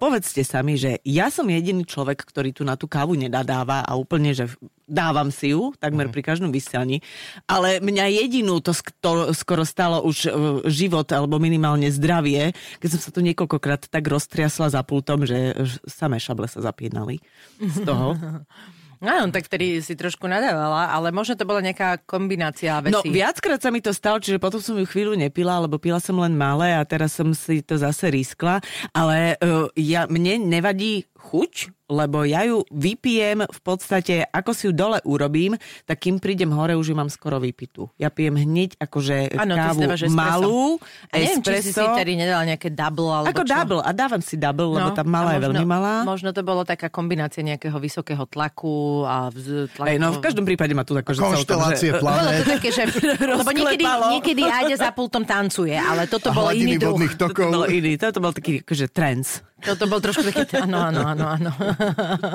Povedzte 0.01 0.42
sa 0.42 0.65
mi, 0.65 0.81
že 0.81 0.98
ja 1.06 1.30
som 1.30 1.45
jediný 1.45 1.86
človek, 1.86 2.25
ktorý 2.25 2.50
tu 2.57 2.65
na 2.65 2.74
tú 2.74 2.89
kávu 2.89 3.13
nedadáva 3.13 3.86
a 3.86 3.94
úplne, 3.94 4.33
že 4.33 4.50
dávam 4.89 5.30
si 5.30 5.53
ju 5.53 5.77
takmer 5.77 6.09
pri 6.09 6.25
každom 6.25 6.50
vysielaní, 6.50 7.06
ale 7.45 7.77
mňa 7.77 8.25
jedinú 8.25 8.57
to, 8.65 8.74
sk- 8.74 8.98
to 8.98 9.30
skoro 9.38 9.62
stalo 9.62 10.01
už 10.01 10.18
e, 10.25 10.30
život 10.74 11.06
alebo 11.13 11.38
minimálne 11.38 11.86
zdravie, 11.94 12.51
keď 12.81 12.89
som 12.98 13.01
sa 13.06 13.13
tu 13.13 13.21
niekoľkokrát 13.21 13.94
tak 13.94 14.03
roztriasla 14.09 14.74
za 14.74 14.81
pultom, 14.81 15.21
že 15.24 15.53
ž- 15.53 15.80
samé 15.86 16.18
šable 16.18 16.50
sa 16.50 16.65
zapínali 16.65 17.21
z 17.62 17.86
toho. 17.86 18.18
Áno, 19.01 19.33
tak 19.33 19.50
vtedy 19.50 19.81
si 19.81 19.98
trošku 19.98 20.30
nadávala, 20.30 20.94
ale 20.94 21.09
možno 21.09 21.33
to 21.33 21.42
bola 21.42 21.57
nejaká 21.65 22.06
kombinácia 22.06 22.77
vecí. 22.86 22.94
No 22.94 23.01
viackrát 23.01 23.57
sa 23.57 23.74
mi 23.74 23.81
to 23.81 23.89
stalo, 23.98 24.21
čiže 24.21 24.38
potom 24.38 24.62
som 24.62 24.77
ju 24.77 24.86
chvíľu 24.86 25.18
nepila, 25.18 25.57
lebo 25.57 25.81
pila 25.81 25.98
som 25.98 26.21
len 26.21 26.38
malé 26.38 26.77
a 26.77 26.86
teraz 26.86 27.18
som 27.18 27.33
si 27.33 27.65
to 27.65 27.81
zase 27.81 28.13
riskla. 28.13 28.62
Ale 28.94 29.42
uh, 29.42 29.65
ja, 29.74 30.06
mne 30.06 30.45
nevadí 30.45 31.09
chuť, 31.31 31.51
lebo 31.88 32.24
ja 32.24 32.44
ju 32.44 32.63
vypijem 32.69 33.44
v 33.44 33.60
podstate, 33.62 34.24
ako 34.25 34.51
si 34.51 34.63
ju 34.66 34.74
dole 34.74 35.00
urobím, 35.01 35.56
tak 35.83 36.00
kým 36.01 36.18
prídem 36.18 36.48
hore, 36.50 36.72
už 36.74 36.88
ju 36.88 36.95
mám 36.98 37.07
skoro 37.07 37.36
vypitú. 37.38 37.88
Ja 37.95 38.07
pijem 38.07 38.36
hneď 38.38 38.75
akože 38.75 39.16
si 39.30 39.36
kávu 39.36 39.80
dávaš 39.81 40.01
espresso. 40.01 40.12
malú, 40.13 40.80
A 41.07 41.16
neviem, 41.18 41.39
či 41.39 41.51
si 41.54 41.63
si 41.66 41.72
espresso. 41.74 41.95
tedy 41.95 42.12
nedala 42.13 42.44
nejaké 42.45 42.69
double, 42.69 43.10
alebo 43.13 43.28
Ako 43.30 43.42
čo? 43.42 43.51
double. 43.54 43.81
A 43.81 43.92
dávam 43.92 44.19
si 44.19 44.36
double, 44.36 44.69
lebo 44.74 44.89
tá 44.89 45.04
malá 45.04 45.31
je 45.31 45.39
možno- 45.39 45.48
veľmi 45.50 45.66
malá. 45.66 45.94
Možno 46.04 46.30
to 46.30 46.42
bolo 46.42 46.62
taká 46.62 46.88
kombinácia 46.88 47.39
nejakého 47.42 47.75
vysokého 47.77 48.24
tlaku 48.25 48.72
a 49.04 49.27
vz, 49.27 49.48
tlaku. 49.74 49.88
Ej, 49.88 49.98
no 49.98 50.12
v 50.12 50.22
každom 50.22 50.44
prípade 50.44 50.72
ma 50.72 50.84
tu 50.84 50.94
akože 50.94 51.19
Konštelácie 51.19 51.92
celkom, 51.92 52.07
že- 52.07 52.16
Bolo 52.22 52.31
to 52.34 52.44
také, 52.50 52.69
že... 52.69 52.84
lebo 53.39 53.51
niekedy, 53.51 53.84
niekedy 53.84 54.42
Áďa 54.44 54.75
za 54.77 54.92
pultom 54.92 55.24
tancuje, 55.24 55.74
ale 55.74 56.07
toto 56.07 56.27
a 56.27 56.34
bol 56.34 56.48
hladiny 56.48 56.63
iný 56.66 56.75
druh. 56.77 56.92
vodných 56.94 57.13
Toto 57.13 57.31
tokov. 57.31 57.50
bol 57.50 57.63
iný, 57.68 57.92
toto 57.95 58.18
bol 58.18 58.31
taký 58.31 58.63
akože 58.63 58.86
trends. 58.88 59.44
Toto 59.62 59.86
bol 59.86 60.02
trošku 60.02 60.25
taký... 60.25 60.44
Áno, 60.58 60.82
áno, 60.82 61.06
áno, 61.06 61.25
áno. 61.38 61.51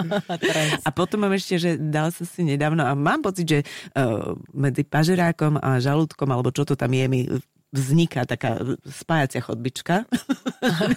A 0.87 0.89
potom 0.95 1.27
mám 1.27 1.35
ešte, 1.35 1.59
že 1.59 1.71
dal 1.77 2.15
som 2.15 2.25
si 2.25 2.47
nedávno 2.47 2.87
a 2.87 2.95
mám 2.95 3.21
pocit, 3.23 3.47
že 3.47 3.59
uh, 3.95 4.39
medzi 4.55 4.87
pažerákom 4.87 5.59
a 5.59 5.83
žalúdkom, 5.83 6.31
alebo 6.31 6.55
čo 6.55 6.63
to 6.63 6.79
tam 6.79 6.95
je, 6.95 7.05
mi 7.11 7.21
vzniká 7.75 8.25
taká 8.25 8.57
spájacia 8.87 9.43
chodbička. 9.43 10.07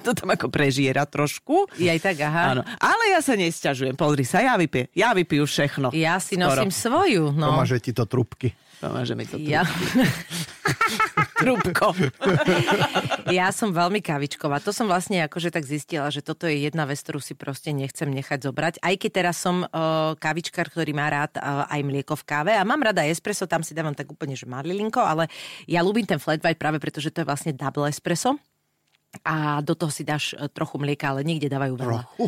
To 0.05 0.15
tam 0.15 0.33
ako 0.33 0.49
prežiera 0.49 1.05
trošku. 1.05 1.69
Je 1.77 1.91
aj 1.91 2.01
tak, 2.01 2.17
aha. 2.25 2.43
Áno. 2.57 2.61
Ale 2.81 3.13
ja 3.13 3.19
sa 3.21 3.37
nesťažujem. 3.37 3.93
Pozri 3.93 4.25
sa, 4.25 4.41
ja 4.41 4.57
vypiju. 4.57 4.89
Ja 4.95 5.13
vypiju 5.13 5.45
všechno. 5.45 5.91
Ja 5.93 6.17
si 6.17 6.39
Skoro. 6.39 6.65
nosím 6.65 6.71
svoju, 6.73 7.23
no. 7.35 7.53
Pomaže 7.53 7.77
ti 7.83 7.91
to 7.93 8.09
trubky. 8.09 8.55
Pomáže 8.79 9.13
mi 9.15 9.27
to. 9.27 9.35
Ja, 9.39 9.67
Trúbko. 11.39 11.91
ja 13.27 13.51
som 13.51 13.75
veľmi 13.75 13.99
kavičková. 13.99 14.63
To 14.63 14.71
som 14.71 14.87
vlastne 14.87 15.27
akože 15.27 15.51
tak 15.51 15.67
zistila, 15.67 16.07
že 16.07 16.23
toto 16.23 16.47
je 16.47 16.63
jedna 16.63 16.87
vec, 16.87 16.99
ktorú 17.03 17.19
si 17.19 17.35
proste 17.35 17.75
nechcem 17.75 18.07
nechať 18.07 18.39
zobrať. 18.47 18.73
Aj 18.79 18.95
keď 18.95 19.11
teraz 19.11 19.35
som 19.39 19.67
uh, 19.67 20.15
kavičkár, 20.15 20.71
ktorý 20.71 20.95
má 20.95 21.11
rád 21.11 21.35
uh, 21.39 21.67
aj 21.67 21.81
mlieko 21.83 22.15
v 22.15 22.23
káve 22.23 22.51
a 22.55 22.63
mám 22.63 22.79
rada 22.79 23.03
espresso, 23.03 23.47
tam 23.47 23.63
si 23.63 23.75
dávam 23.75 23.95
tak 23.95 24.07
úplne, 24.07 24.35
že 24.35 24.47
malilinko, 24.47 25.03
ale 25.03 25.27
ja 25.67 25.83
ľúbim 25.83 26.07
ten 26.07 26.19
flat 26.19 26.39
white 26.39 26.59
práve 26.59 26.79
preto, 26.79 27.03
že 27.03 27.11
to 27.11 27.23
je 27.23 27.29
vlastne 27.29 27.51
double 27.51 27.87
espresso 27.87 28.39
a 29.25 29.61
do 29.61 29.73
toho 29.73 29.91
si 29.91 30.05
dáš 30.05 30.37
eh, 30.37 30.47
trochu 30.51 30.77
mlieka, 30.77 31.11
ale 31.11 31.25
niekde 31.25 31.49
dávajú 31.49 31.73
veľa. 31.75 32.01
Trochu. 32.05 32.25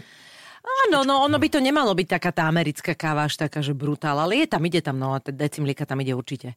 Áno, 0.62 1.02
no 1.02 1.26
ono 1.26 1.42
by 1.42 1.48
to 1.50 1.60
nemalo 1.60 1.98
byť 1.98 2.08
taká 2.18 2.30
tá 2.30 2.44
americká 2.46 2.94
káva 2.94 3.26
až 3.26 3.42
taká, 3.42 3.66
že 3.66 3.74
brutál, 3.74 4.22
ale 4.22 4.46
je 4.46 4.48
tam, 4.48 4.62
ide 4.62 4.82
tam, 4.82 5.02
no 5.02 5.18
a 5.18 5.20
ten 5.20 5.34
deci 5.34 5.58
mlieka 5.58 5.90
tam 5.90 6.02
ide 6.06 6.14
určite. 6.14 6.54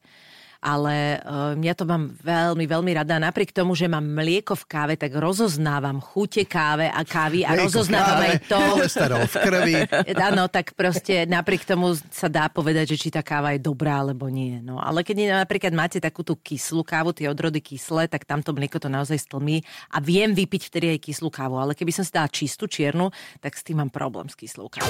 Ale 0.64 1.20
uh, 1.20 1.52
ja 1.60 1.76
to 1.76 1.84
mám 1.84 2.16
veľmi, 2.24 2.64
veľmi 2.64 2.90
rada. 2.96 3.20
Napriek 3.20 3.52
tomu, 3.52 3.76
že 3.76 3.84
mám 3.84 4.00
mlieko 4.00 4.56
v 4.56 4.64
káve, 4.64 4.94
tak 4.96 5.12
rozoznávam 5.12 6.00
chute 6.00 6.48
káve 6.48 6.88
a 6.88 7.04
kávy 7.04 7.44
a 7.44 7.52
Mlieko 7.52 7.68
rozoznávam 7.68 8.16
káve, 8.16 8.24
aj 8.24 8.38
to. 8.48 8.60
Cholesterol 8.72 9.24
v 9.28 9.36
krvi. 9.44 9.74
Áno, 10.32 10.48
tak 10.48 10.72
proste 10.72 11.28
napriek 11.28 11.68
tomu 11.68 11.92
sa 12.08 12.32
dá 12.32 12.48
povedať, 12.48 12.96
že 12.96 13.06
či 13.06 13.08
tá 13.12 13.20
káva 13.20 13.52
je 13.52 13.60
dobrá 13.60 14.00
alebo 14.00 14.32
nie. 14.32 14.64
No, 14.64 14.80
ale 14.80 15.04
keď 15.04 15.44
napríklad 15.44 15.76
máte 15.76 16.00
takú 16.00 16.24
tú 16.24 16.32
kyslú 16.40 16.80
kávu, 16.80 17.12
tie 17.12 17.28
odrody 17.28 17.60
kyslé, 17.60 18.08
tak 18.08 18.24
tamto 18.24 18.56
mlieko 18.56 18.80
to 18.80 18.88
naozaj 18.88 19.20
stlmí 19.20 19.60
a 19.92 20.00
viem 20.00 20.32
vypiť 20.32 20.72
vtedy 20.72 20.96
aj 20.96 21.12
kyslú 21.12 21.28
kávu. 21.28 21.60
Ale 21.60 21.76
keby 21.76 21.92
som 21.92 22.08
si 22.08 22.10
dala 22.10 22.32
čistú 22.32 22.64
čiernu, 22.64 23.12
tak 23.44 23.52
s 23.52 23.60
tým 23.60 23.84
mám 23.84 23.92
problém 23.92 24.32
s 24.32 24.34
kyslou 24.34 24.72
kávou. 24.72 24.88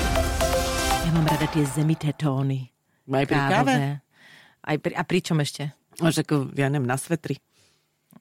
Ja 1.03 1.11
mám 1.11 1.27
rada 1.27 1.51
tie 1.51 1.67
zemité 1.67 2.15
tóny. 2.15 2.71
Aj 3.11 3.27
pri 3.27 3.37
káve? 3.37 4.04
Aj 4.65 4.77
pri, 4.77 4.93
a 4.93 5.03
pri 5.03 5.21
čom 5.21 5.39
ešte? 5.39 5.71
Až 5.97 6.25
ako, 6.25 6.51
ja 6.53 6.67
neviem, 6.67 6.89
na 6.89 6.97
svetri. 6.97 7.37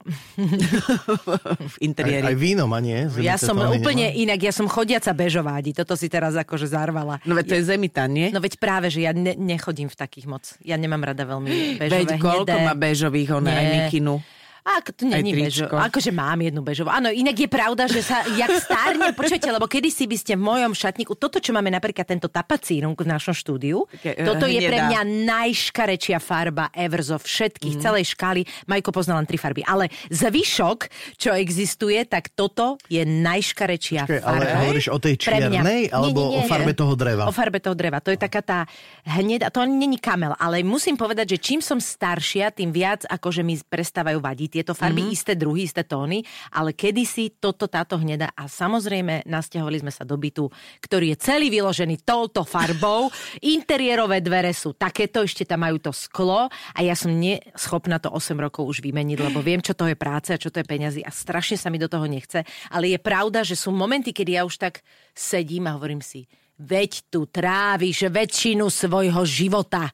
v 0.04 1.76
Aj, 1.76 1.80
interiéri. 1.80 2.26
aj 2.28 2.36
víno 2.36 2.68
má, 2.68 2.84
nie? 2.84 3.08
Ja 3.24 3.40
Zemité 3.40 3.40
som 3.40 3.56
úplne 3.58 4.12
nemá? 4.12 4.20
inak, 4.20 4.40
ja 4.42 4.52
som 4.52 4.68
chodiaca 4.68 5.16
bežovádi. 5.16 5.72
Toto 5.72 5.96
si 5.96 6.12
teraz 6.12 6.36
akože 6.36 6.68
zarvala. 6.68 7.24
No 7.24 7.34
veď 7.34 7.46
to 7.48 7.56
je 7.56 7.64
zemitan, 7.66 8.12
nie? 8.12 8.28
No 8.28 8.44
veď 8.44 8.60
práve, 8.60 8.92
že 8.92 9.00
ja 9.00 9.16
ne, 9.16 9.32
nechodím 9.34 9.88
v 9.88 9.96
takých 9.96 10.28
moc. 10.28 10.44
Ja 10.60 10.76
nemám 10.76 11.00
rada 11.02 11.24
veľmi 11.24 11.80
bežové, 11.80 12.04
veď 12.04 12.20
koľko 12.20 12.52
hnedé. 12.52 12.68
má 12.68 12.74
bežových, 12.76 13.30
on 13.32 13.46
aj 13.46 13.56
Nie. 13.56 13.74
mikinu. 13.80 14.20
A 14.64 14.80
ako 14.80 14.90
to 14.96 15.04
bežo. 15.12 15.68
tričko. 15.68 15.76
Akože 15.76 16.12
mám 16.16 16.40
jednu 16.40 16.64
bežovú. 16.64 16.88
Áno, 16.88 17.12
inak 17.12 17.36
je 17.36 17.50
pravda, 17.52 17.84
že 17.92 18.00
sa, 18.00 18.24
jak 18.32 18.48
starne, 18.64 19.12
počujete, 19.12 19.52
lebo 19.52 19.68
kedysi 19.68 20.08
by 20.08 20.16
ste 20.16 20.34
v 20.40 20.44
mojom 20.48 20.72
šatníku, 20.72 21.20
toto, 21.20 21.44
čo 21.44 21.52
máme 21.52 21.68
napríklad 21.68 22.08
tento 22.08 22.32
tapacírunk 22.32 23.04
v 23.04 23.08
našom 23.12 23.36
štúdiu, 23.36 23.84
Také, 23.92 24.16
eh, 24.16 24.24
toto 24.24 24.48
je 24.48 24.64
pre 24.64 24.80
hnedá. 24.80 24.88
mňa 24.88 25.02
najškarečia 25.28 26.24
farba 26.24 26.72
ever 26.72 27.04
zo 27.04 27.20
všetkých, 27.20 27.76
mm. 27.76 27.84
celej 27.84 28.16
škály. 28.16 28.48
Majko 28.64 28.96
pozná 28.96 29.20
len 29.20 29.28
tri 29.28 29.36
farby. 29.36 29.68
Ale 29.68 29.92
zvyšok, 30.08 30.80
čo 31.20 31.36
existuje, 31.36 32.00
tak 32.08 32.32
toto 32.32 32.80
je 32.88 33.04
najškarečia 33.04 34.08
Počkaj, 34.08 34.24
farba. 34.24 34.32
ale 34.32 34.44
hovoríš 34.64 34.88
o 34.96 34.98
tej 34.98 35.20
čiernej, 35.20 35.60
Nie, 35.60 35.92
alebo 35.92 36.32
nie, 36.32 36.40
nie, 36.40 36.40
o 36.40 36.42
farbe 36.48 36.72
nie. 36.72 36.80
toho 36.80 36.94
dreva? 36.96 37.24
O 37.28 37.36
farbe 37.36 37.60
toho 37.60 37.76
dreva. 37.76 38.00
To 38.00 38.16
je 38.16 38.20
taká 38.20 38.40
tá 38.40 38.60
hneda, 39.04 39.52
to 39.52 39.68
není 39.68 40.00
kamel, 40.00 40.32
ale 40.40 40.64
musím 40.64 40.96
povedať, 40.96 41.36
že 41.36 41.52
čím 41.52 41.60
som 41.60 41.84
staršia, 41.84 42.56
tým 42.56 42.72
viac 42.72 43.04
akože 43.12 43.44
mi 43.44 43.60
prestávajú 43.60 44.24
vadiť 44.24 44.52
tieto 44.54 44.78
farby, 44.78 45.10
mm-hmm. 45.10 45.18
isté 45.18 45.34
druhy, 45.34 45.66
isté 45.66 45.82
tóny, 45.82 46.22
ale 46.54 46.78
kedysi 46.78 47.42
toto, 47.42 47.66
táto 47.66 47.98
hneda 47.98 48.30
a 48.38 48.46
samozrejme 48.46 49.26
nasťahovali 49.26 49.82
sme 49.82 49.90
sa 49.90 50.06
do 50.06 50.14
bytu, 50.14 50.46
ktorý 50.86 51.18
je 51.18 51.18
celý 51.18 51.50
vyložený 51.50 52.06
touto 52.06 52.46
farbou. 52.46 53.10
Interiérové 53.58 54.22
dvere 54.22 54.54
sú 54.54 54.78
takéto, 54.78 55.26
ešte 55.26 55.50
tam 55.50 55.66
majú 55.66 55.82
to 55.82 55.90
sklo 55.90 56.46
a 56.54 56.80
ja 56.86 56.94
som 56.94 57.10
neschopná 57.10 57.98
to 57.98 58.14
8 58.14 58.38
rokov 58.38 58.70
už 58.70 58.86
vymeniť, 58.86 59.18
lebo 59.18 59.42
viem, 59.42 59.66
čo 59.66 59.74
to 59.74 59.90
je 59.90 59.98
práce 59.98 60.30
a 60.30 60.38
čo 60.38 60.54
to 60.54 60.62
je 60.62 60.70
peňazí 60.70 61.02
a 61.02 61.10
strašne 61.10 61.58
sa 61.58 61.74
mi 61.74 61.82
do 61.82 61.90
toho 61.90 62.06
nechce. 62.06 62.46
Ale 62.70 62.94
je 62.94 63.00
pravda, 63.02 63.42
že 63.42 63.58
sú 63.58 63.74
momenty, 63.74 64.14
kedy 64.14 64.38
ja 64.38 64.46
už 64.46 64.62
tak 64.62 64.86
sedím 65.18 65.66
a 65.66 65.76
hovorím 65.76 66.06
si, 66.06 66.30
veď 66.60 67.10
tu 67.10 67.26
tráviš 67.26 68.14
väčšinu 68.14 68.70
svojho 68.70 69.26
života. 69.26 69.90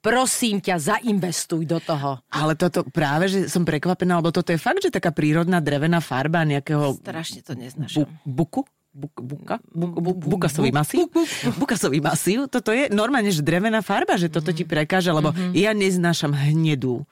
Prosím 0.00 0.64
ťa, 0.64 0.80
zainvestuj 0.80 1.68
do 1.68 1.76
toho. 1.76 2.24
Ale 2.32 2.56
toto 2.56 2.88
práve, 2.88 3.28
že 3.28 3.38
som 3.52 3.68
prekvapená, 3.68 4.16
lebo 4.16 4.32
toto 4.32 4.48
je 4.48 4.56
fakt, 4.56 4.80
že 4.80 4.88
taká 4.88 5.12
prírodná 5.12 5.60
drevená 5.60 6.00
farba 6.00 6.40
nejakého 6.42 6.96
Strašne 6.96 7.44
to 7.44 7.52
bu, 7.52 7.60
neznašam. 7.60 8.08
buku. 8.24 8.64
Buk, 8.90 9.14
buka? 9.22 9.62
Buk, 9.70 10.02
bu, 10.02 10.10
bukasový 10.18 10.74
masív? 10.74 11.06
Bukasový 11.54 12.02
masív. 12.02 12.50
Toto 12.50 12.74
je 12.74 12.90
normálne, 12.90 13.30
že 13.30 13.38
drevená 13.38 13.86
farba, 13.86 14.18
že 14.18 14.26
toto 14.26 14.50
ti 14.50 14.66
prekáža, 14.66 15.14
lebo 15.14 15.30
ja 15.54 15.70
neznášam 15.70 16.34
hnedú. 16.34 17.06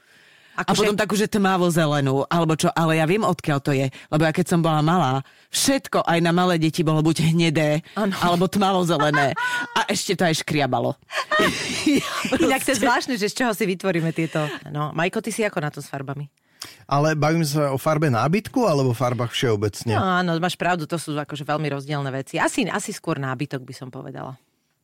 A 0.59 0.66
Akože- 0.66 0.75
potom 0.75 0.99
takú, 0.99 1.14
že 1.14 1.30
tmavo 1.30 1.71
zelenú, 1.71 2.26
alebo 2.26 2.59
čo, 2.59 2.66
ale 2.75 2.99
ja 2.99 3.07
viem, 3.07 3.23
odkiaľ 3.23 3.59
to 3.62 3.71
je. 3.71 3.95
Lebo 4.11 4.23
ja 4.26 4.35
keď 4.35 4.47
som 4.50 4.59
bola 4.59 4.83
malá, 4.83 5.23
všetko 5.49 6.05
aj 6.05 6.19
na 6.21 6.33
malé 6.33 6.61
deti 6.61 6.85
bolo 6.85 7.00
buď 7.00 7.33
hnedé, 7.33 7.81
Áno. 7.97 8.12
alebo 8.21 8.49
tmavo 8.49 8.85
zelené. 8.85 9.33
A 9.76 9.88
ešte 9.88 10.14
to 10.14 10.28
aj 10.28 10.45
škriabalo. 10.45 10.97
Inak 12.45 12.64
to 12.64 12.73
je 12.76 12.81
zvláštne, 12.81 13.14
že 13.17 13.33
z 13.33 13.45
čoho 13.45 13.52
si 13.57 13.64
vytvoríme 13.64 14.12
tieto. 14.12 14.45
No, 14.69 14.93
Majko, 14.93 15.25
ty 15.25 15.33
si 15.33 15.45
ako 15.45 15.59
na 15.61 15.71
to 15.73 15.81
s 15.81 15.88
farbami? 15.88 16.28
Ale 16.90 17.14
bavíme 17.14 17.47
sa 17.47 17.71
o 17.71 17.78
farbe 17.78 18.11
nábytku 18.11 18.67
alebo 18.67 18.97
farbách 18.97 19.31
všeobecne? 19.31 19.95
No 19.95 20.02
áno, 20.02 20.35
máš 20.43 20.59
pravdu, 20.59 20.88
to 20.88 20.99
sú 20.99 21.14
akože 21.14 21.47
veľmi 21.47 21.69
rozdielne 21.71 22.11
veci. 22.11 22.40
Asi, 22.40 22.67
asi 22.67 22.90
skôr 22.90 23.21
nábytok 23.21 23.62
by 23.62 23.75
som 23.76 23.88
povedala. 23.93 24.35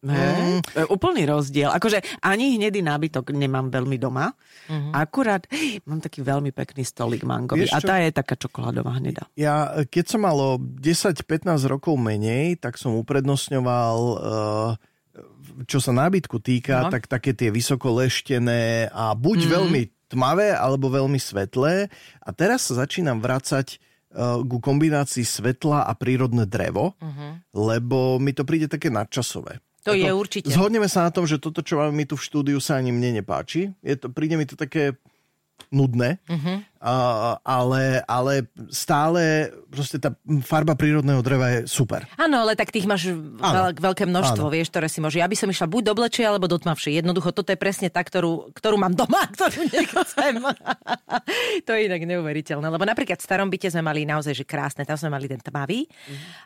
Mm. 0.04 0.61
Úplný 0.92 1.23
rozdiel. 1.25 1.73
Akože 1.73 2.04
ani 2.20 2.61
hnedý 2.61 2.84
nábytok 2.84 3.32
nemám 3.32 3.73
veľmi 3.73 3.96
doma. 3.96 4.37
Mm-hmm. 4.68 4.92
Akurát 4.92 5.49
hej, 5.49 5.80
mám 5.88 6.04
taký 6.04 6.20
veľmi 6.20 6.52
pekný 6.52 6.84
stolík 6.84 7.25
mangový. 7.25 7.64
A 7.73 7.80
tá 7.80 7.96
je 8.04 8.12
taká 8.12 8.37
čokoládová 8.37 9.00
hnedá. 9.00 9.25
Ja, 9.32 9.73
keď 9.88 10.04
som 10.04 10.28
mal 10.28 10.37
o 10.37 10.61
10-15 10.61 11.25
rokov 11.64 11.96
menej, 11.96 12.61
tak 12.61 12.76
som 12.76 12.92
uprednostňoval, 12.94 13.99
eh, 13.99 14.73
čo 15.64 15.78
sa 15.80 15.96
nábytku 15.96 16.37
týka, 16.37 16.88
No. 16.88 16.92
tak 16.92 17.08
také 17.08 17.32
tie 17.32 17.49
vysokoleštené 17.49 18.92
a 18.92 19.14
buď 19.16 19.38
mm. 19.46 19.50
veľmi 19.50 19.82
tmavé, 20.11 20.52
alebo 20.52 20.92
veľmi 20.92 21.16
svetlé. 21.16 21.88
A 22.20 22.28
teraz 22.30 22.68
sa 22.68 22.84
začínam 22.84 23.18
vracať 23.18 23.80
eh, 24.14 24.40
ku 24.46 24.62
kombinácii 24.62 25.26
svetla 25.26 25.88
a 25.88 25.92
prírodné 25.96 26.46
drevo, 26.46 26.94
Mhm. 27.02 27.50
lebo 27.50 28.23
mi 28.23 28.30
to 28.30 28.46
príde 28.46 28.70
také 28.70 28.87
nadčasové. 28.87 29.58
To 29.84 29.92
je 29.92 30.08
určite. 30.08 30.48
Zhodneme 30.48 30.88
sa 30.88 31.04
na 31.04 31.12
tom, 31.12 31.28
že 31.28 31.36
toto, 31.36 31.60
čo 31.60 31.76
máme 31.76 31.92
my 31.92 32.04
tu 32.08 32.16
v 32.16 32.24
štúdiu, 32.24 32.56
sa 32.56 32.80
ani 32.80 32.88
mne 32.88 33.20
nepáči. 33.20 33.76
Je 33.84 33.94
to, 34.00 34.08
príde 34.08 34.40
mi 34.40 34.48
to 34.48 34.56
také 34.56 34.96
nudné, 35.75 36.23
uh-huh. 36.30 36.62
uh, 36.78 37.34
ale, 37.42 38.06
ale 38.06 38.46
stále 38.70 39.50
proste 39.66 39.99
tá 39.99 40.14
farba 40.46 40.78
prírodného 40.78 41.18
dreva 41.18 41.50
je 41.50 41.58
super. 41.66 42.06
Áno, 42.14 42.46
ale 42.46 42.54
tak 42.54 42.70
tých 42.70 42.87
máš 42.87 43.11
veľ, 43.11 43.75
veľké 43.75 44.06
množstvo, 44.06 44.46
Áno. 44.46 44.54
vieš, 44.54 44.70
ktoré 44.70 44.87
si 44.87 45.02
môže. 45.02 45.18
Ja 45.18 45.26
by 45.26 45.34
som 45.34 45.50
išla 45.50 45.66
buď 45.66 45.82
do 45.90 45.94
blečej, 45.99 46.30
alebo 46.30 46.46
do 46.46 46.54
tmavšej. 46.54 47.02
Jednoducho, 47.02 47.34
toto 47.34 47.50
je 47.50 47.58
presne 47.58 47.90
tá, 47.90 48.06
ktorú, 48.06 48.54
ktorú 48.54 48.78
mám 48.78 48.94
doma, 48.94 49.26
ktorú 49.34 49.66
nechcem. 49.66 50.34
to 51.66 51.70
je 51.75 51.80
inak 51.90 52.02
neuveriteľné. 52.06 52.70
Lebo 52.70 52.87
napríklad 52.87 53.18
v 53.18 53.26
starom 53.26 53.50
byte 53.50 53.75
sme 53.75 53.82
mali 53.82 54.06
naozaj, 54.06 54.32
že 54.32 54.46
krásne, 54.46 54.87
tam 54.87 54.94
sme 54.94 55.11
mali 55.11 55.26
ten 55.26 55.42
tmavý, 55.42 55.90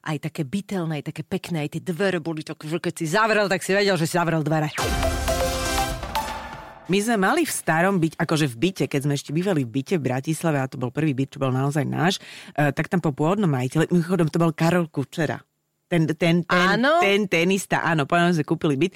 aj 0.09 0.33
také 0.33 0.49
bytelné, 0.49 1.05
aj 1.05 1.13
také 1.13 1.23
pekné, 1.23 1.69
aj 1.69 1.77
tie 1.77 1.83
dvere 1.85 2.19
boli 2.25 2.41
že 2.49 2.81
keď 2.81 2.95
si 2.97 3.07
zavrel, 3.13 3.47
tak 3.51 3.61
si 3.61 3.77
vedel, 3.77 3.99
že 4.01 4.09
si 4.09 4.17
zavrel 4.17 4.41
dvere. 4.41 4.73
My 6.89 7.05
sme 7.05 7.21
mali 7.21 7.45
v 7.45 7.53
starom 7.53 8.01
byť, 8.01 8.17
akože 8.17 8.49
v 8.49 8.57
byte, 8.57 8.85
keď 8.89 9.01
sme 9.05 9.13
ešte 9.13 9.37
bývali 9.37 9.61
v 9.61 9.71
byte 9.77 10.01
v 10.01 10.09
Bratislave, 10.09 10.57
a 10.57 10.65
to 10.73 10.81
bol 10.81 10.89
prvý 10.89 11.13
byt, 11.13 11.37
čo 11.37 11.43
bol 11.45 11.53
naozaj 11.53 11.85
náš, 11.85 12.17
eh, 12.57 12.73
tak 12.73 12.89
tam 12.89 13.05
po 13.05 13.13
pôvodnom 13.13 13.45
majiteľi, 13.45 13.93
mimochodom 13.93 14.33
to 14.33 14.41
bol 14.41 14.57
Karol 14.57 14.89
Kučera. 14.89 15.45
Ten, 15.89 16.05
ten, 16.05 16.45
ten, 16.45 16.77
Áno? 16.77 17.01
ten 17.01 17.25
tenista, 17.25 17.81
áno, 17.81 18.05
povedal, 18.05 18.37
že 18.37 18.45
kúpili 18.45 18.77
byt 18.77 18.93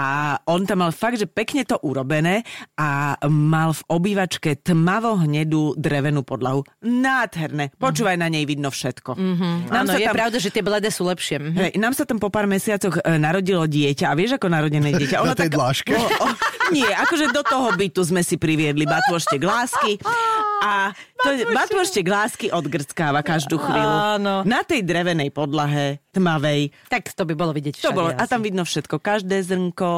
a 0.00 0.40
on 0.48 0.64
tam 0.64 0.80
mal 0.80 0.88
fakt, 0.88 1.20
že 1.20 1.28
pekne 1.28 1.68
to 1.68 1.76
urobené 1.84 2.40
a 2.80 3.20
mal 3.28 3.76
v 3.76 3.82
obývačke 3.92 4.56
tmavo 4.64 5.20
hnedú 5.20 5.76
drevenú 5.76 6.24
podlahu. 6.24 6.64
Nádherné. 6.80 7.76
Počúvaj, 7.76 8.16
na 8.16 8.32
nej 8.32 8.48
vidno 8.48 8.72
všetko. 8.72 9.20
Mm-hmm. 9.20 9.52
Áno, 9.68 9.92
je 9.92 10.08
pravda, 10.08 10.40
že 10.40 10.48
tie 10.48 10.64
bledé 10.64 10.88
sú 10.88 11.04
lepšie. 11.04 11.36
Mhm. 11.36 11.58
Hej, 11.60 11.72
nám 11.76 11.92
sa 11.92 12.08
tam 12.08 12.16
po 12.16 12.32
pár 12.32 12.48
mesiacoch 12.48 12.96
e, 13.04 13.20
narodilo 13.20 13.68
dieťa 13.68 14.08
a 14.08 14.16
vieš, 14.16 14.40
ako 14.40 14.48
narodené 14.48 14.90
dieťa? 15.00 15.20
Na 15.20 15.36
tej 15.36 15.52
dláške? 15.52 15.92
O, 15.92 16.00
o, 16.00 16.26
nie, 16.72 16.88
akože 16.88 17.36
do 17.36 17.44
toho 17.44 17.68
bytu 17.76 18.00
sme 18.00 18.24
si 18.24 18.40
priviedli 18.40 18.88
batôštek 18.88 19.44
lásky 19.44 20.00
a 20.60 20.92
to 21.24 21.32
je, 21.32 21.48
batôštek 21.48 22.04
lásky 22.04 22.46
odgrckáva 22.52 23.24
každú 23.24 23.56
chvíľu. 23.56 24.20
Áno. 24.20 24.34
Na 24.44 24.60
tej 24.60 24.84
drevenej 24.84 25.32
podlahe, 25.32 26.04
tmavej. 26.12 26.70
Tak 26.92 27.16
to 27.16 27.24
by 27.24 27.34
bolo 27.34 27.56
vidieť 27.56 27.80
To 27.80 27.96
bolo, 27.96 28.12
a 28.12 28.24
tam 28.28 28.44
vidno 28.44 28.68
všetko, 28.68 29.00
každé 29.00 29.40
zrnko, 29.40 29.88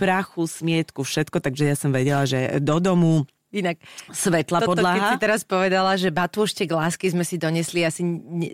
prachu, 0.00 0.48
smietku, 0.48 1.04
všetko, 1.04 1.38
takže 1.44 1.64
ja 1.68 1.76
som 1.76 1.92
vedela, 1.92 2.24
že 2.24 2.58
do 2.64 2.80
domu 2.80 3.28
Inak, 3.46 3.78
svetla 4.10 4.58
Toto, 4.58 4.74
keď 4.74 4.82
podlaha. 4.82 5.08
si 5.10 5.16
teraz 5.16 5.40
povedala, 5.40 5.94
že 5.94 6.10
batôštek 6.10 6.66
lásky 6.66 7.08
sme 7.08 7.22
si 7.22 7.38
donesli, 7.38 7.86
asi 7.86 8.02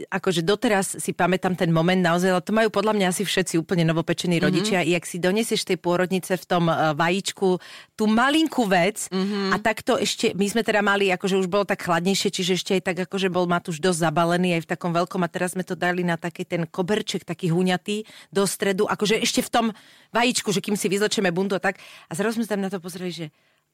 akože 0.07 0.45
doteraz 0.45 1.01
si 1.01 1.11
pamätám 1.11 1.57
ten 1.57 1.73
moment 1.73 1.97
naozaj, 1.97 2.29
ale 2.29 2.45
to 2.45 2.53
majú 2.53 2.69
podľa 2.69 2.93
mňa 2.95 3.07
asi 3.09 3.25
všetci 3.25 3.57
úplne 3.57 3.89
novopečení 3.89 4.37
Mhm. 4.37 4.45
rodičia. 4.45 4.79
Mm-hmm. 4.85 4.93
I 4.93 5.01
ak 5.01 5.05
si 5.09 5.17
donesieš 5.17 5.65
tej 5.65 5.81
pôrodnice 5.81 6.37
v 6.37 6.45
tom 6.45 6.69
uh, 6.69 6.93
vajíčku 6.93 7.57
tú 7.97 8.05
malinkú 8.05 8.69
vec 8.69 9.09
Mhm. 9.09 9.17
mm-hmm. 9.17 9.51
a 9.51 9.57
takto 9.59 9.97
ešte, 9.97 10.37
my 10.37 10.47
sme 10.47 10.61
teda 10.61 10.85
mali, 10.85 11.09
akože 11.09 11.41
už 11.41 11.49
bolo 11.49 11.65
tak 11.65 11.83
chladnejšie, 11.83 12.29
čiže 12.29 12.53
ešte 12.55 12.71
aj 12.77 12.83
tak, 12.85 12.97
akože 13.09 13.33
bol 13.33 13.49
Matúš 13.49 13.81
dosť 13.81 14.07
zabalený 14.07 14.61
aj 14.61 14.69
v 14.69 14.71
takom 14.71 14.93
veľkom 14.93 15.25
a 15.25 15.33
teraz 15.33 15.57
sme 15.57 15.65
to 15.65 15.73
dali 15.73 16.05
na 16.05 16.15
taký 16.15 16.45
ten 16.45 16.69
koberček, 16.69 17.25
taký 17.25 17.49
huňatý 17.49 18.05
do 18.29 18.45
stredu, 18.45 18.85
akože 18.85 19.19
ešte 19.19 19.41
v 19.41 19.51
tom 19.51 19.67
vajíčku, 20.13 20.53
že 20.53 20.61
kým 20.61 20.77
si 20.77 20.87
vyzlečeme 20.87 21.33
bundu 21.33 21.57
a 21.57 21.63
tak. 21.65 21.81
A 22.07 22.15
zrazu 22.15 22.39
sme 22.39 22.47
tam 22.47 22.61
na 22.61 22.69
to 22.69 22.77
pozreli, 22.77 23.09
že 23.11 23.27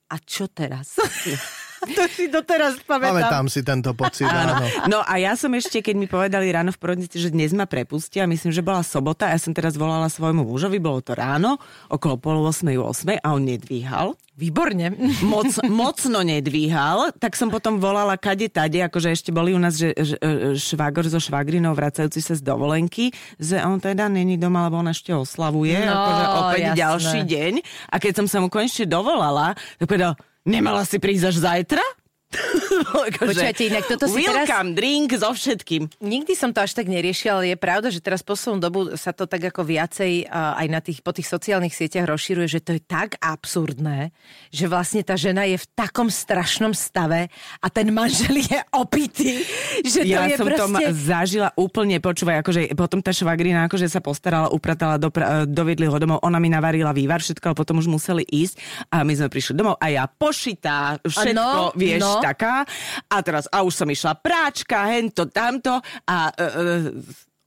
a 0.08 0.16
čo 0.24 0.48
teraz? 0.48 0.96
to 1.96 2.02
si 2.10 2.26
doteraz 2.26 2.78
pamätám. 2.82 3.14
Pamätám 3.14 3.46
si 3.46 3.60
tento 3.62 3.90
pocit, 3.94 4.26
áno. 4.26 4.58
No 4.86 4.98
a 5.02 5.14
ja 5.16 5.34
som 5.34 5.52
ešte, 5.52 5.80
keď 5.80 5.94
mi 5.94 6.06
povedali 6.06 6.50
ráno 6.50 6.70
v 6.70 6.78
porodnici, 6.78 7.18
že 7.18 7.30
dnes 7.30 7.54
ma 7.54 7.64
prepustia, 7.64 8.26
myslím, 8.26 8.50
že 8.50 8.60
bola 8.60 8.82
sobota, 8.82 9.30
ja 9.30 9.38
som 9.38 9.52
teraz 9.52 9.74
volala 9.74 10.06
svojmu 10.06 10.42
mužovi, 10.42 10.78
bolo 10.78 10.98
to 11.00 11.14
ráno, 11.14 11.56
okolo 11.88 12.14
pol 12.18 12.36
8, 12.42 12.66
8 12.74 13.22
a 13.22 13.28
on 13.30 13.42
nedvíhal. 13.44 14.18
Výborne. 14.38 14.94
Moc, 15.26 15.50
mocno 15.66 16.22
nedvíhal, 16.22 17.10
tak 17.18 17.34
som 17.34 17.50
potom 17.50 17.82
volala 17.82 18.14
kade 18.14 18.46
tade, 18.46 18.78
akože 18.78 19.10
ešte 19.10 19.30
boli 19.34 19.50
u 19.50 19.58
nás 19.58 19.74
že, 19.74 19.90
že, 19.98 20.14
švagor 20.54 21.10
so 21.10 21.18
švagrinou 21.18 21.74
vracajúci 21.74 22.22
sa 22.22 22.38
z 22.38 22.46
dovolenky, 22.46 23.10
že 23.34 23.58
on 23.58 23.82
teda 23.82 24.06
není 24.06 24.38
doma, 24.38 24.70
lebo 24.70 24.78
on 24.78 24.94
ešte 24.94 25.10
oslavuje, 25.10 25.74
No, 25.82 25.90
akože 25.90 26.24
opäť 26.38 26.62
jasné. 26.62 26.78
ďalší 26.78 27.20
deň. 27.26 27.52
A 27.90 27.96
keď 27.98 28.12
som 28.14 28.26
sa 28.30 28.38
mu 28.38 28.46
konečne 28.46 28.86
dovolala, 28.86 29.58
tak 29.74 29.90
povedal, 29.90 30.14
nemala 30.46 30.84
si 30.86 31.00
prísť 31.00 31.34
až 31.34 31.36
zajtra? 31.42 31.84
Akože, 32.28 33.40
Počujete, 33.40 33.62
inak 33.72 33.84
toto 33.88 34.04
si 34.04 34.20
teraz- 34.20 34.44
Welcome, 34.44 34.76
drink 34.76 35.16
so 35.16 35.32
všetkým. 35.32 35.88
Nikdy 35.98 36.32
som 36.36 36.52
to 36.52 36.60
až 36.60 36.76
tak 36.76 36.84
neriešila, 36.84 37.40
ale 37.40 37.46
je 37.50 37.58
pravda, 37.58 37.88
že 37.88 38.04
teraz 38.04 38.20
poslednú 38.20 38.60
dobu 38.60 38.80
sa 39.00 39.16
to 39.16 39.24
tak 39.24 39.48
ako 39.48 39.64
viacej 39.64 40.28
uh, 40.28 40.60
aj 40.60 40.66
na 40.68 40.80
tých, 40.84 41.00
po 41.00 41.16
tých 41.16 41.24
sociálnych 41.24 41.72
sieťach 41.72 42.04
rozširuje, 42.04 42.46
že 42.46 42.60
to 42.60 42.76
je 42.76 42.82
tak 42.84 43.16
absurdné, 43.18 44.12
že 44.52 44.68
vlastne 44.68 45.00
tá 45.00 45.16
žena 45.16 45.48
je 45.48 45.56
v 45.56 45.66
takom 45.72 46.12
strašnom 46.12 46.76
stave 46.76 47.32
a 47.64 47.66
ten 47.72 47.88
manžel 47.88 48.44
je 48.44 48.60
opitý, 48.76 49.40
že 49.80 50.04
to 50.04 50.12
ja 50.12 50.28
je 50.28 50.36
som 50.36 50.44
to 50.44 50.52
proste... 50.52 50.68
ma- 50.68 50.92
zažila 50.92 51.48
úplne, 51.56 51.96
počúvaj, 51.96 52.44
akože 52.44 52.60
potom 52.76 53.00
tá 53.00 53.08
švagrina 53.08 53.64
akože 53.64 53.88
sa 53.88 54.04
postarala, 54.04 54.52
upratala, 54.52 55.00
dopra- 55.00 55.48
dovedli 55.48 55.88
ho 55.88 55.96
domov, 55.96 56.20
ona 56.20 56.36
mi 56.36 56.52
navarila 56.52 56.92
vývar, 56.92 57.24
všetko, 57.24 57.44
ale 57.50 57.56
potom 57.56 57.80
už 57.80 57.88
museli 57.88 58.20
ísť 58.20 58.60
a 58.92 59.00
my 59.00 59.16
sme 59.16 59.28
prišli 59.32 59.56
domov 59.56 59.80
a 59.80 59.88
ja 59.88 60.04
pošitá, 60.04 61.00
všetko, 61.00 61.32
no, 61.34 61.72
vieš, 61.72 62.04
no. 62.04 62.17
Taká. 62.22 62.66
A 63.08 63.16
teraz, 63.22 63.46
a 63.50 63.62
už 63.62 63.74
som 63.74 63.88
išla 63.88 64.18
práčka, 64.18 64.88
hento, 64.90 65.26
tamto 65.30 65.78
a 66.06 66.30
e, 66.30 66.32
e, 66.34 66.46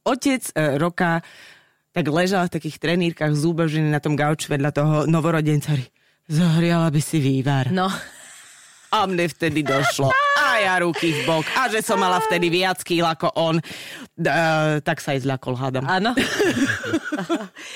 otec 0.07 0.43
e, 0.51 0.79
roka 0.79 1.21
tak 1.91 2.07
ležal 2.07 2.47
v 2.47 2.55
takých 2.55 2.79
trenírkach 2.79 3.35
zúbežený 3.35 3.91
na 3.91 3.99
tom 3.99 4.15
gauči 4.15 4.47
vedľa 4.47 4.71
toho 4.71 4.95
novorodenca. 5.11 5.75
Zohriala 6.31 6.87
by 6.87 7.01
si 7.03 7.19
vývar. 7.19 7.67
No, 7.67 7.91
A 8.91 9.07
mne 9.07 9.23
vtedy 9.31 9.63
došlo. 9.63 10.11
A 10.35 10.59
ja 10.59 10.83
ruky 10.83 11.15
v 11.15 11.23
bok. 11.23 11.47
A 11.55 11.71
že 11.71 11.79
som 11.79 11.95
mala 11.95 12.19
vtedy 12.19 12.51
viac 12.51 12.83
kýl 12.83 13.07
ako 13.07 13.31
on. 13.39 13.55
Uh, 14.13 14.83
tak 14.83 14.99
sa 14.99 15.15
aj 15.15 15.23
zľakol, 15.23 15.55
hádam. 15.55 15.87
áno. 15.87 16.11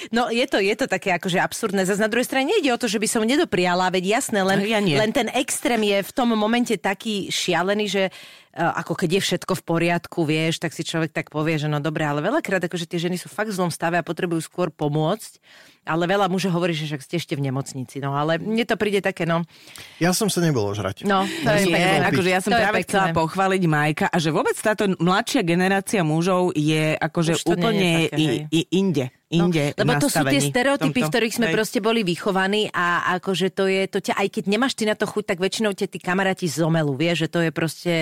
No 0.09 0.29
je 0.29 0.45
to, 0.47 0.57
je 0.59 0.75
to 0.75 0.85
také 0.87 1.11
akože 1.11 1.39
absurdné. 1.39 1.83
Zas 1.83 1.99
na 1.99 2.07
druhej 2.07 2.25
strane 2.25 2.47
nejde 2.47 2.71
o 2.71 2.79
to, 2.79 2.87
že 2.87 3.01
by 3.01 3.07
som 3.07 3.23
nedopriala, 3.25 3.91
veď 3.91 4.19
jasné, 4.19 4.39
len, 4.41 4.63
Ja 4.63 4.79
nie. 4.79 4.95
len 4.95 5.11
ten 5.11 5.27
extrém 5.31 5.81
je 5.81 5.99
v 6.01 6.11
tom 6.13 6.31
momente 6.33 6.71
taký 6.75 7.27
šialený, 7.27 7.85
že 7.85 8.03
uh, 8.09 8.71
ako 8.79 8.95
keď 8.95 9.19
je 9.19 9.21
všetko 9.23 9.53
v 9.59 9.63
poriadku, 9.63 10.19
vieš, 10.23 10.59
tak 10.59 10.71
si 10.71 10.81
človek 10.81 11.11
tak 11.11 11.27
povie, 11.29 11.57
že 11.57 11.67
no 11.67 11.79
dobre, 11.79 12.05
ale 12.05 12.23
veľakrát 12.23 12.63
akože 12.63 12.87
tie 12.87 12.99
ženy 13.01 13.19
sú 13.19 13.27
fakt 13.27 13.51
v 13.51 13.57
zlom 13.57 13.71
stave 13.71 13.99
a 13.99 14.05
potrebujú 14.05 14.39
skôr 14.41 14.69
pomôcť. 14.71 15.39
Ale 15.85 16.09
veľa 16.09 16.25
mužov 16.33 16.49
hovorí, 16.49 16.73
že 16.73 16.89
však 16.89 16.97
ste 17.05 17.21
ešte 17.21 17.37
v 17.37 17.45
nemocnici. 17.45 18.01
No 18.01 18.17
ale 18.17 18.41
mne 18.41 18.65
to 18.65 18.73
príde 18.73 19.05
také, 19.05 19.29
no. 19.29 19.45
Ja 20.01 20.17
som 20.17 20.33
sa 20.33 20.41
nebol 20.41 20.65
ožrať. 20.65 21.05
No, 21.05 21.29
to 21.29 21.49
je 21.53 21.69
Nie, 21.69 21.77
pekné. 22.01 22.05
akože 22.09 22.29
ja 22.33 22.41
som 22.41 22.49
To 22.49 22.57
je 22.57 22.63
práve 22.65 22.79
chcela 22.89 23.13
pochváliť 23.13 23.63
Majka 23.69 24.05
a 24.09 24.17
že 24.17 24.33
vôbec 24.33 24.57
táto 24.57 24.89
mladšia 24.97 25.45
generácia 25.45 26.01
mužov 26.01 26.24
je 26.51 26.93
akože 26.93 27.33
Už 27.35 27.43
to 27.43 27.53
nie 27.53 27.59
je 27.59 27.65
úplne 27.65 27.89
také, 28.07 28.17
i, 28.17 28.25
i, 28.49 28.61
inde. 28.73 29.05
inde 29.27 29.63
No, 29.73 29.79
lebo 29.83 29.93
to 29.99 30.07
sú 30.07 30.21
tie 30.23 30.41
stereotypy, 30.41 30.99
v 31.01 31.09
ktorých 31.09 31.35
sme 31.35 31.47
Hej. 31.49 31.55
proste 31.55 31.79
boli 31.79 32.01
vychovaní 32.01 32.69
a 32.69 32.85
akože 33.15 33.47
to 33.51 33.65
je, 33.65 33.83
to 33.85 33.99
ťa, 33.99 34.13
aj 34.15 34.27
keď 34.31 34.43
nemáš 34.47 34.73
ty 34.73 34.83
na 34.83 34.95
to 34.95 35.05
chuť, 35.05 35.23
tak 35.23 35.37
väčšinou 35.37 35.71
ťa 35.71 35.87
tí 35.87 35.97
kamaráti 35.97 36.45
zomelú, 36.45 36.93
vieš, 36.93 37.25
že 37.25 37.29
to 37.29 37.39
je 37.43 37.51
proste... 37.51 37.93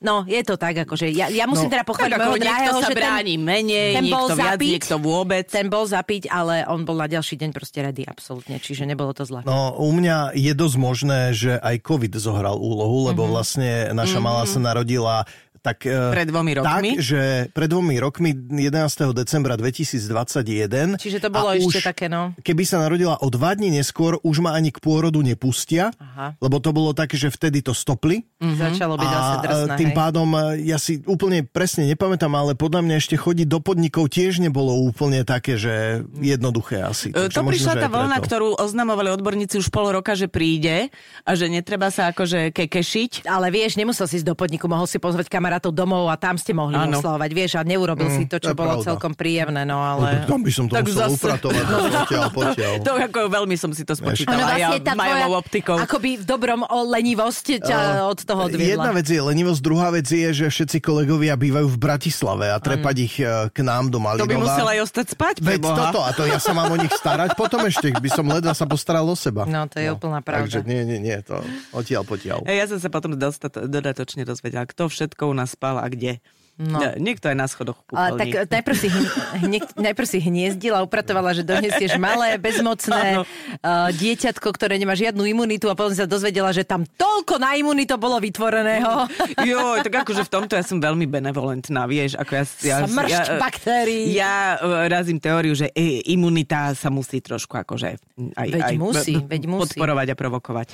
No, 0.00 0.24
je 0.24 0.40
to 0.44 0.56
tak, 0.56 0.76
akože 0.80 1.12
ja, 1.12 1.28
ja 1.28 1.44
musím 1.44 1.68
No, 1.68 1.76
teda 1.76 1.84
pochváliť 1.84 2.16
môjho 2.16 2.40
drahého, 2.40 2.80
sa 2.80 2.88
že 2.88 2.96
bráni 2.96 3.36
ten, 3.36 3.44
menej, 3.44 3.88
ten 4.00 4.04
bol 4.08 4.28
niekto 4.28 4.36
viac, 4.36 4.48
zapiť, 4.56 4.72
niekto 4.72 4.96
vôbec. 4.96 5.44
Ten 5.48 5.68
bol 5.68 5.84
zapiť, 5.84 6.22
ale 6.32 6.54
on 6.68 6.80
bol 6.88 6.96
na 6.96 7.08
ďalší 7.08 7.36
deň 7.36 7.50
proste 7.52 7.84
ready, 7.84 8.08
absolútne, 8.08 8.56
čiže 8.60 8.88
nebolo 8.88 9.12
to 9.12 9.28
zle. 9.28 9.44
No, 9.44 9.76
u 9.76 9.92
mňa 9.92 10.32
je 10.32 10.52
dosť 10.56 10.76
možné, 10.80 11.20
že 11.36 11.52
aj 11.60 11.84
COVID 11.84 12.12
zohral 12.16 12.56
úlohu, 12.56 13.12
lebo 13.12 13.24
Mhm. 13.24 13.30
vlastne 13.32 13.70
naša 13.92 14.20
malá 14.20 14.48
sa 14.48 14.56
narodila 14.56 15.28
tak, 15.60 15.84
e, 15.84 15.92
Pred 15.92 16.32
dvomi 16.32 16.52
rokmi? 16.56 16.96
Tak, 16.96 17.04
že 17.04 17.22
pred 17.52 17.68
dvomi 17.68 18.00
rokmi 18.00 18.32
11. 18.32 19.12
decembra 19.12 19.60
2021. 19.60 20.96
Čiže 20.96 21.20
to 21.20 21.28
bolo 21.28 21.52
ešte 21.52 21.80
už, 21.80 21.84
také, 21.84 22.08
no. 22.08 22.32
Keby 22.42 22.64
sa 22.66 22.82
narodila 22.82 23.20
o 23.20 23.28
dva 23.28 23.52
dní 23.54 23.70
neskôr, 23.70 24.16
už 24.24 24.40
ma 24.42 24.56
ani 24.56 24.72
k 24.72 24.80
pôrodu 24.80 25.20
nepustia, 25.20 25.92
Aha. 26.00 26.34
lebo 26.40 26.58
to 26.58 26.72
bolo 26.72 26.96
také, 26.96 27.20
že 27.20 27.28
vtedy 27.28 27.60
to 27.60 27.76
stopli. 27.76 28.24
Začalo 28.40 28.96
byť 28.96 29.08
zase 29.08 29.34
e, 29.36 29.48
tým 29.76 29.92
hej. 29.92 29.96
pádom, 29.96 30.28
e, 30.32 30.64
ja 30.64 30.80
si 30.80 31.04
úplne 31.04 31.44
presne 31.44 31.84
nepamätám, 31.92 32.32
ale 32.32 32.56
podľa 32.56 32.80
mňa 32.80 32.96
ešte 32.96 33.20
chodiť 33.20 33.46
do 33.46 33.60
podnikov 33.60 34.08
tiež 34.08 34.40
nebolo 34.40 34.72
úplne 34.80 35.22
také, 35.28 35.60
že 35.60 36.02
jednoduché 36.18 36.80
asi. 36.80 37.12
Takže 37.12 37.36
To 37.36 37.44
možno, 37.44 37.52
prišla 37.52 37.74
tá 37.76 37.88
vlna, 37.92 38.16
preto. 38.18 38.26
ktorú 38.26 38.48
oznamovali 38.56 39.12
odborníci 39.12 39.60
už 39.60 39.68
pol 39.68 39.92
roka, 39.92 40.16
že 40.16 40.26
príde 40.26 40.88
a 41.28 41.30
že 41.36 41.52
netreba 41.52 41.92
sa 41.92 42.08
akože 42.10 42.48
kekešiť. 42.56 43.28
Ale 43.28 43.52
vieš, 43.52 43.76
nemusel 43.76 44.08
si 44.08 44.16
ísť 44.18 44.26
do 44.26 44.34
podniku, 44.34 44.64
mohol 44.66 44.88
si 44.88 44.96
pozvať 44.96 45.28
kamarátov 45.28 45.49
domov 45.58 46.06
a 46.06 46.14
tam 46.14 46.36
ste 46.36 46.52
mohli 46.52 46.76
Áno. 46.76 46.94
oslavovať, 46.94 47.30
vieš, 47.32 47.52
a 47.56 47.64
neurobil 47.64 48.06
si 48.08 48.22
to, 48.24 48.38
čo 48.38 48.52
bolo 48.52 48.78
pravda. 48.78 48.86
celkom 48.86 49.12
príjemné, 49.12 49.64
no 49.64 49.72
No, 49.72 49.78
ale... 49.80 50.28
Tam 50.28 50.38
by 50.38 50.52
som 50.52 50.64
to 50.66 50.76
Tak 50.76 50.84
musel 50.84 51.00
zase- 51.00 51.16
upratovať. 51.16 51.64
Potiaľ, 51.96 52.24
potiaľ. 52.28 52.72
To 52.82 52.92
ako 53.00 53.20
veľmi 53.30 53.56
som 53.56 53.70
si 53.70 53.80
to 53.80 53.94
spočítala. 53.94 54.36
vlastne 54.36 54.60
ja 54.60 54.68
tá 54.76 54.92
tvoja, 54.92 55.00
majovou 55.00 55.32
optikou. 55.38 55.76
akoby 55.78 56.10
v 56.16 56.24
dobrom 56.26 56.60
o 56.62 56.78
lenivosť 56.84 57.46
ťa 57.62 57.78
od 58.04 58.18
toho 58.20 58.40
odviedla. 58.44 58.76
Jedna 58.76 58.92
vec 58.92 59.06
je 59.06 59.16
lenivosť, 59.16 59.60
druhá 59.60 59.88
vec 59.88 60.04
je, 60.04 60.28
že 60.28 60.46
všetci 60.46 60.78
kolegovia 60.80 61.32
bývajú 61.34 61.64
v 61.66 61.78
Bratislave 61.80 62.46
a 62.46 62.58
trepať 62.58 62.96
ich 62.98 63.14
e, 63.16 63.24
k 63.48 63.58
nám 63.60 63.88
do 63.88 63.96
To 63.96 64.04
by 64.20 64.26
Malinova. 64.28 64.42
musel 64.44 64.66
aj 64.68 64.78
ostať 64.84 65.06
spať, 65.08 65.34
Veď 65.40 65.60
toto, 65.64 66.00
a 66.00 66.10
to 66.10 66.22
ja 66.24 66.36
sa 66.36 66.52
mám 66.52 66.68
o 66.68 66.76
nich 66.76 66.92
starať, 66.92 67.32
potom 67.32 67.62
ešte 67.62 67.88
by 67.90 68.10
som 68.10 68.26
ledva 68.26 68.52
sa 68.52 68.66
postaral 68.66 69.02
o 69.02 69.14
seba. 69.14 69.46
No, 69.46 69.64
to 69.64 69.78
je 69.78 69.88
úplná 69.88 70.20
pravda. 70.20 70.44
Takže 70.50 70.60
nie, 70.62 70.84
nie, 70.84 70.98
nie, 71.00 71.16
to 71.20 71.40
odtiaľ 71.72 72.04
potiaľ. 72.04 72.44
Ja 72.44 72.66
som 72.66 72.76
sa 72.76 72.88
potom 72.88 73.14
dostat- 73.14 73.56
dodatočne 73.56 74.22
dozvedela, 74.22 74.66
kto 74.66 74.86
všetko 74.86 75.22
u 75.24 75.34
nás 75.40 75.56
spal 75.56 75.80
a 75.80 75.88
kde. 75.88 76.20
No. 76.60 76.76
Niekto 76.76 77.32
aj 77.32 77.36
na 77.40 77.48
schodoch 77.48 77.80
A, 77.88 78.12
kúpeľní. 78.12 78.20
tak 78.44 78.52
najprv 78.52 78.76
si, 78.76 78.88
hn- 78.92 79.08
hne, 79.48 79.58
najprv 79.88 80.04
si 80.04 80.18
hniezdila, 80.20 80.84
upratovala, 80.84 81.32
že 81.32 81.40
donesieš 81.40 81.96
malé, 81.96 82.36
bezmocné 82.36 83.16
Áno. 83.16 83.24
uh, 83.24 83.88
dieťatko, 83.96 84.44
ktoré 84.44 84.76
nemá 84.76 84.92
žiadnu 84.92 85.24
imunitu 85.24 85.72
a 85.72 85.74
potom 85.74 85.96
sa 85.96 86.04
dozvedela, 86.04 86.52
že 86.52 86.68
tam 86.68 86.84
toľko 86.84 87.40
na 87.40 87.56
imunitu 87.56 87.96
bolo 87.96 88.20
vytvoreného. 88.20 89.08
Jo, 89.48 89.80
tak 89.80 90.04
akože 90.04 90.28
v 90.28 90.30
tomto 90.30 90.52
ja 90.52 90.60
som 90.60 90.76
veľmi 90.84 91.08
benevolentná, 91.08 91.88
vieš, 91.88 92.12
ako 92.20 92.32
ja... 92.36 92.44
ja 92.60 92.76
Smršť 92.84 93.24
ja, 93.24 93.40
baktérií. 93.40 94.04
Ja 94.12 94.60
e, 94.60 94.84
razím 94.92 95.16
teóriu, 95.16 95.56
že 95.56 95.72
e, 95.72 96.04
imunita 96.12 96.76
sa 96.76 96.92
musí 96.92 97.24
trošku 97.24 97.56
akože 97.56 97.96
aj, 98.36 98.48
Veď 98.52 98.62
aj 98.68 98.76
musí, 98.76 99.16
veď 99.16 99.42
musí. 99.48 99.80
podporovať 99.80 100.12
a 100.12 100.14
provokovať. 100.18 100.68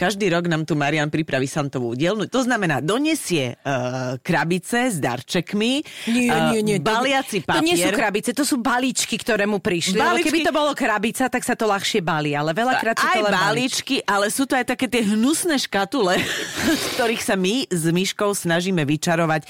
Každý 0.00 0.32
rok 0.32 0.48
nám 0.48 0.64
tu 0.64 0.72
Marian 0.72 1.12
pripraví 1.12 1.44
Santovú 1.44 1.92
dielnu. 1.92 2.24
To 2.32 2.40
znamená, 2.40 2.80
donesie 2.80 3.60
uh, 3.60 4.16
krabice 4.24 4.88
s 4.88 4.96
darčekmi, 4.96 5.84
Nie, 6.08 6.32
eh, 6.32 6.56
nie, 6.56 6.60
nie. 6.64 6.76
to- 6.80 6.88
baliaci 6.88 7.44
To 7.44 7.60
nie 7.60 7.76
sú 7.76 7.92
papier. 7.92 8.00
krabice, 8.00 8.30
to 8.32 8.48
sú 8.48 8.56
balíčky, 8.64 9.20
ktoré 9.20 9.44
mu 9.44 9.60
prišli. 9.60 10.00
Balíčky- 10.00 10.32
keby 10.32 10.48
to 10.48 10.56
bolo 10.56 10.72
krabica, 10.72 11.28
tak 11.28 11.44
sa 11.44 11.52
to 11.52 11.68
ľahšie 11.68 12.00
balí, 12.00 12.32
ale 12.32 12.56
veľakrát 12.56 12.96
sú 12.96 13.04
to 13.12 13.20
len 13.28 13.34
balíčky. 13.36 14.00
ale 14.08 14.32
sú 14.32 14.48
to 14.48 14.56
aj 14.56 14.72
také 14.72 14.88
tie 14.88 15.04
hnusné 15.04 15.60
škatule, 15.60 16.16
z 16.80 16.84
ktorých 16.96 17.20
sa 17.20 17.36
my 17.36 17.68
s 17.68 17.84
Myškou 17.92 18.32
snažíme 18.32 18.80
vyčarovať 18.88 19.42
e, 19.44 19.48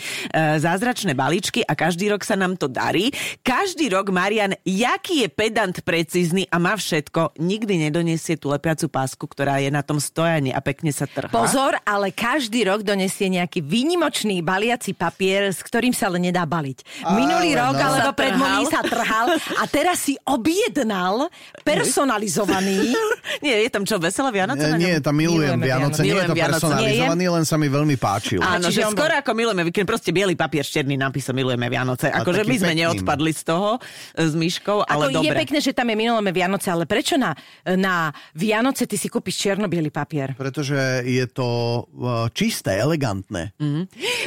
zázračné 0.59 1.15
balíčky 1.15 1.63
a 1.63 1.79
každý 1.79 2.11
rok 2.11 2.27
sa 2.27 2.35
nám 2.35 2.59
to 2.59 2.67
darí. 2.67 3.15
Každý 3.47 3.87
rok 3.95 4.11
Marian, 4.11 4.59
jaký 4.67 5.23
je 5.23 5.29
pedant 5.31 5.77
precízny 5.87 6.51
a 6.51 6.59
má 6.59 6.75
všetko, 6.75 7.39
nikdy 7.39 7.87
nedoniesie 7.87 8.35
tú 8.35 8.51
lepiacu 8.51 8.91
pásku, 8.91 9.23
ktorá 9.23 9.63
je 9.63 9.71
na 9.71 9.87
tom 9.87 10.01
stojani 10.41 10.57
a 10.57 10.61
pekne 10.65 10.91
sa 10.91 11.05
trhá. 11.05 11.29
Pozor, 11.29 11.77
ale 11.85 12.11
každý 12.11 12.65
rok 12.65 12.81
donesie 12.81 13.29
nejaký 13.29 13.61
výnimočný 13.61 14.41
baliaci 14.41 14.97
papier, 14.97 15.53
s 15.53 15.61
ktorým 15.61 15.93
sa 15.93 16.09
ale 16.09 16.17
nedá 16.19 16.49
baliť. 16.49 17.05
Minulý 17.13 17.53
Ale 17.53 17.61
rok 17.61 17.75
no. 17.77 17.85
alebo 17.85 18.11
Sa 18.11 18.17
pred 18.17 18.33
trhal. 18.33 18.41
minulý 18.41 18.65
sa 18.67 18.81
trhal 18.81 19.27
a 19.37 19.65
teraz 19.69 19.99
si 20.01 20.17
objednal 20.25 21.29
personalizovaný. 21.63 22.97
Nie, 23.45 23.63
je 23.63 23.71
tam 23.71 23.85
čo, 23.85 24.01
veselé 24.01 24.33
Vianoce 24.33 24.65
ňom? 24.65 24.81
nie, 24.81 24.97
tam 24.99 25.15
milujem 25.15 25.55
Milujeme 25.55 25.65
Vianoce. 25.65 26.01
Nie 26.01 26.09
je 26.09 26.15
Vianoce. 26.15 26.27
to 26.27 26.35
Vianoce. 26.35 26.57
personalizovaný, 26.59 27.25
len 27.31 27.45
sa 27.45 27.57
mi 27.57 27.69
veľmi 27.69 27.97
páčil. 27.97 28.41
Áno, 28.41 28.69
čiže 28.69 28.81
že 28.81 28.91
skoro 28.91 29.13
ako 29.13 29.31
milujeme 29.33 29.63
víkend, 29.63 29.87
proste 29.87 30.11
biely 30.11 30.35
papier 30.35 30.65
s 30.65 30.73
černým 30.73 30.99
nápisom 30.99 31.33
milujeme 31.33 31.69
Vianoce. 31.69 32.09
Akože 32.11 32.43
my 32.43 32.57
sme 32.57 32.73
pekný. 32.73 32.81
neodpadli 32.83 33.31
z 33.31 33.43
toho 33.45 33.71
e, 33.77 33.81
s 34.19 34.33
Myškou, 34.35 34.83
ale 34.83 35.05
Ako 35.07 35.21
je 35.21 35.31
dobre. 35.31 35.39
pekné, 35.39 35.59
že 35.61 35.73
tam 35.73 35.87
je 35.87 35.97
minulé 35.97 36.31
Vianoce, 36.33 36.69
ale 36.69 36.85
prečo 36.85 37.15
na, 37.15 37.33
na 37.71 38.11
Vianoce 38.33 38.85
ty 38.85 38.97
si 38.97 39.07
kúpiš 39.07 39.37
čierno-biely 39.39 39.91
papier? 39.91 40.30
Pretože 40.35 41.07
je 41.07 41.27
to 41.31 41.49
uh, 41.87 42.27
čisté, 42.35 42.79
elegantné. 42.79 43.55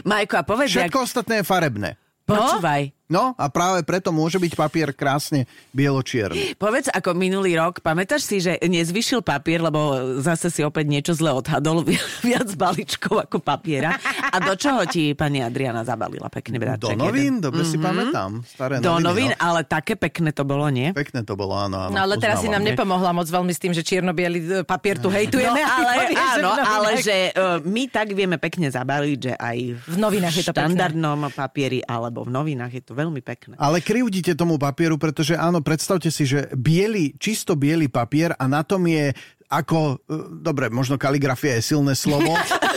Majko, 0.04 0.34
a 0.39 0.44
povedz, 0.44 0.74
jak... 0.74 0.89
Všetko 0.89 1.00
ostatné 1.04 1.34
je 1.42 1.46
farebné. 1.46 1.89
Počúvaj, 2.24 2.82
No 3.13 3.38
a 3.38 3.45
práve 3.45 3.86
preto 3.86 4.10
môže 4.10 4.41
byť 4.41 4.58
papier 4.58 4.89
krásne 4.89 5.45
bielo-čierny. 5.69 6.58
Povedz, 6.58 6.89
ako 6.89 7.13
minulý 7.13 7.54
rok, 7.62 7.78
pamätáš 7.86 8.26
si, 8.26 8.41
že 8.41 8.58
nezvyšil 8.58 9.21
papier, 9.21 9.62
lebo 9.62 10.17
zase 10.17 10.49
si 10.49 10.65
opäť 10.65 10.89
niečo 10.89 11.13
zle 11.13 11.30
odhadol, 11.30 11.86
viac 12.26 12.49
balíčkov 12.58 13.30
ako 13.30 13.38
papiera. 13.38 13.93
A 14.34 14.41
do 14.41 14.58
čoho 14.58 14.82
ti 14.89 15.13
pani 15.13 15.45
Adriana 15.45 15.86
zabalila 15.86 16.26
pekný 16.34 16.58
bráček? 16.58 16.97
Do 16.97 17.06
novín, 17.06 17.38
dobre 17.38 17.62
mm-hmm. 17.62 17.78
si 17.78 17.86
pamätám. 17.86 18.41
Staré 18.49 18.82
do 18.82 18.97
noviny, 18.97 19.06
novín, 19.06 19.30
no. 19.38 19.45
ale 19.45 19.62
také 19.62 19.93
pekné 19.93 20.34
to 20.34 20.41
bolo, 20.41 20.65
nie? 20.73 20.89
Pekné 20.97 21.21
to 21.21 21.38
bolo, 21.38 21.54
áno, 21.54 21.86
áno. 21.86 21.93
No 21.93 21.99
ale 22.10 22.17
teraz 22.17 22.41
si 22.41 22.49
nám 22.49 22.65
nie? 22.65 22.73
nepomohla 22.73 23.13
moc 23.13 23.30
veľmi 23.30 23.54
s 23.54 23.62
tým, 23.62 23.78
že 23.78 23.86
čierno-biely 23.86 24.65
papier 24.65 24.97
tu 24.97 25.13
hejtujeme. 25.13 25.52
No, 25.63 25.69
a 25.69 25.78
ty 25.78 25.84
ale, 25.84 25.93
povieš, 25.93 26.17
že 26.17 26.41
áno, 26.41 26.49
novinách- 26.49 26.71
ale 26.73 26.89
že 26.97 27.17
uh, 27.36 27.58
my 27.62 27.84
tak 27.91 28.08
vieme 28.15 28.38
pekne 28.41 28.67
zabaliť, 28.73 29.19
že 29.19 29.34
aj 29.38 29.58
v, 29.76 29.86
V 29.86 29.97
novinách 30.02 30.34
je 30.34 30.43
to 30.49 30.54
pekné. 30.56 30.73
štandardnom 30.73 31.19
papieri 31.30 31.80
alebo 31.84 32.23
v 32.23 32.32
novinách 32.32 32.73
je 32.80 32.84
to 32.84 32.93
veľmi 32.95 33.03
pekné. 33.12 33.60
Ale 33.60 33.84
krivdíte 33.84 34.32
tomu 34.32 34.56
papieru, 34.56 34.96
pretože 34.96 35.36
áno, 35.36 35.60
predstavte 35.60 36.08
si, 36.08 36.24
že 36.24 36.48
biely, 36.54 37.18
čisto 37.20 37.58
biely 37.58 37.89
papier 37.89 38.32
a 38.38 38.48
na 38.48 38.63
tom 38.63 38.88
je 38.88 39.12
ako, 39.50 40.00
e, 40.00 40.16
dobre, 40.39 40.72
možno 40.72 40.96
kaligrafia 40.96 41.60
je 41.60 41.76
silné 41.76 41.94
slovo. 41.94 42.32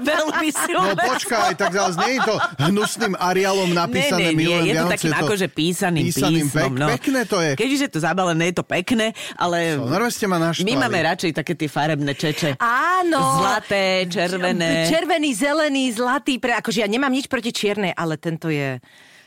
veľmi 0.00 0.48
No 0.50 0.60
silné. 0.64 0.92
počkaj, 0.96 1.52
tak 1.54 1.70
zase 1.70 1.96
nie 2.00 2.12
je 2.16 2.22
to 2.24 2.34
hnusným 2.58 3.12
Arialom 3.16 3.70
napísané 3.70 4.32
nie, 4.32 4.46
nie, 4.46 4.48
nie, 4.48 4.72
je 4.72 4.74
to 4.74 4.76
Vianoce, 4.80 4.92
takým 4.96 5.12
akože 5.14 5.46
písaným, 5.52 6.04
písaným 6.08 6.46
písmom. 6.48 6.56
pek- 6.72 6.78
no. 6.80 6.86
Pekné 6.88 7.20
to 7.24 7.38
je. 7.38 7.52
Keďže 7.56 7.76
je 7.78 7.92
to 7.92 8.00
zabalené, 8.00 8.42
je 8.50 8.56
to 8.56 8.64
pekné, 8.64 9.06
ale 9.36 9.76
No, 9.76 10.08
ste 10.08 10.26
ma 10.26 10.40
naštvali. 10.40 10.66
my 10.66 10.74
máme 10.78 10.98
radšej 11.04 11.32
také 11.36 11.52
tie 11.54 11.68
farebné 11.68 12.12
čeče. 12.16 12.56
Áno. 12.58 13.20
Zlaté, 13.40 14.08
červené. 14.08 14.88
Červený, 14.88 15.30
zelený, 15.36 15.84
zlatý. 15.92 16.40
Pre, 16.40 16.56
akože 16.56 16.80
ja 16.80 16.88
nemám 16.88 17.12
nič 17.12 17.28
proti 17.28 17.52
čiernej, 17.52 17.92
ale 17.92 18.16
tento 18.16 18.48
je... 18.48 18.80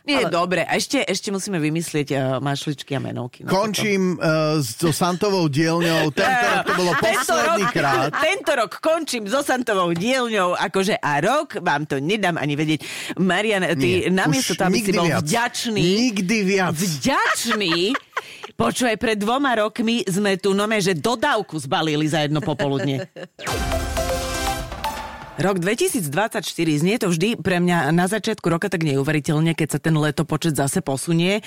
Nie, 0.03 0.27
ale- 0.27 0.35
dobre. 0.35 0.61
A 0.67 0.75
ešte, 0.75 0.99
ešte 0.99 1.31
musíme 1.31 1.57
vymyslieť 1.57 2.07
uh, 2.11 2.19
mašličky 2.37 2.91
a 2.91 2.99
menovky. 2.99 3.47
No, 3.47 3.49
Končím 3.49 4.19
uh, 4.19 4.59
so 4.59 4.91
Santovou 4.91 5.47
dielňou. 5.47 6.11
Tento 6.11 6.27
rok 6.45 6.63
to 6.63 6.73
bolo 6.75 6.91
posledný 6.99 7.63
rok, 7.63 7.71
krát. 7.71 8.11
Tento 8.27 8.51
rok 8.51 8.71
končím 8.77 9.23
so 9.31 9.39
Santovou 9.39 9.95
dielňou, 9.95 10.59
akože 10.59 10.99
a 10.99 11.23
rok 11.23 11.55
vám 11.59 11.87
to 11.87 12.03
nedám 12.03 12.35
ani 12.35 12.53
vedieť. 12.53 12.83
Marian, 13.15 13.63
ty 13.79 14.03
Nie, 14.03 14.11
namiesto 14.11 14.53
toho, 14.53 14.67
aby 14.67 14.79
si 14.79 14.91
bol 14.91 15.07
viac. 15.07 15.23
vďačný, 15.23 15.79
Nikdy 15.81 16.37
viac. 16.43 16.75
vďačný, 16.75 17.95
počúvaj, 18.53 18.95
pred 18.99 19.15
dvoma 19.15 19.55
rokmi 19.55 20.03
sme 20.03 20.35
tu 20.35 20.51
nome, 20.51 20.77
že 20.77 20.93
dodávku 20.93 21.55
zbalili 21.57 22.05
za 22.05 22.27
jedno 22.27 22.43
popoludne. 22.43 23.07
Rok 25.33 25.57
2024 25.57 26.45
znie 26.77 27.01
to 27.01 27.09
vždy 27.09 27.41
pre 27.41 27.57
mňa 27.57 27.89
na 27.89 28.05
začiatku 28.05 28.45
roka 28.53 28.69
tak 28.69 28.85
neuveriteľne, 28.85 29.57
keď 29.57 29.67
sa 29.75 29.79
ten 29.81 29.97
letopočet 29.97 30.53
zase 30.53 30.85
posunie. 30.85 31.41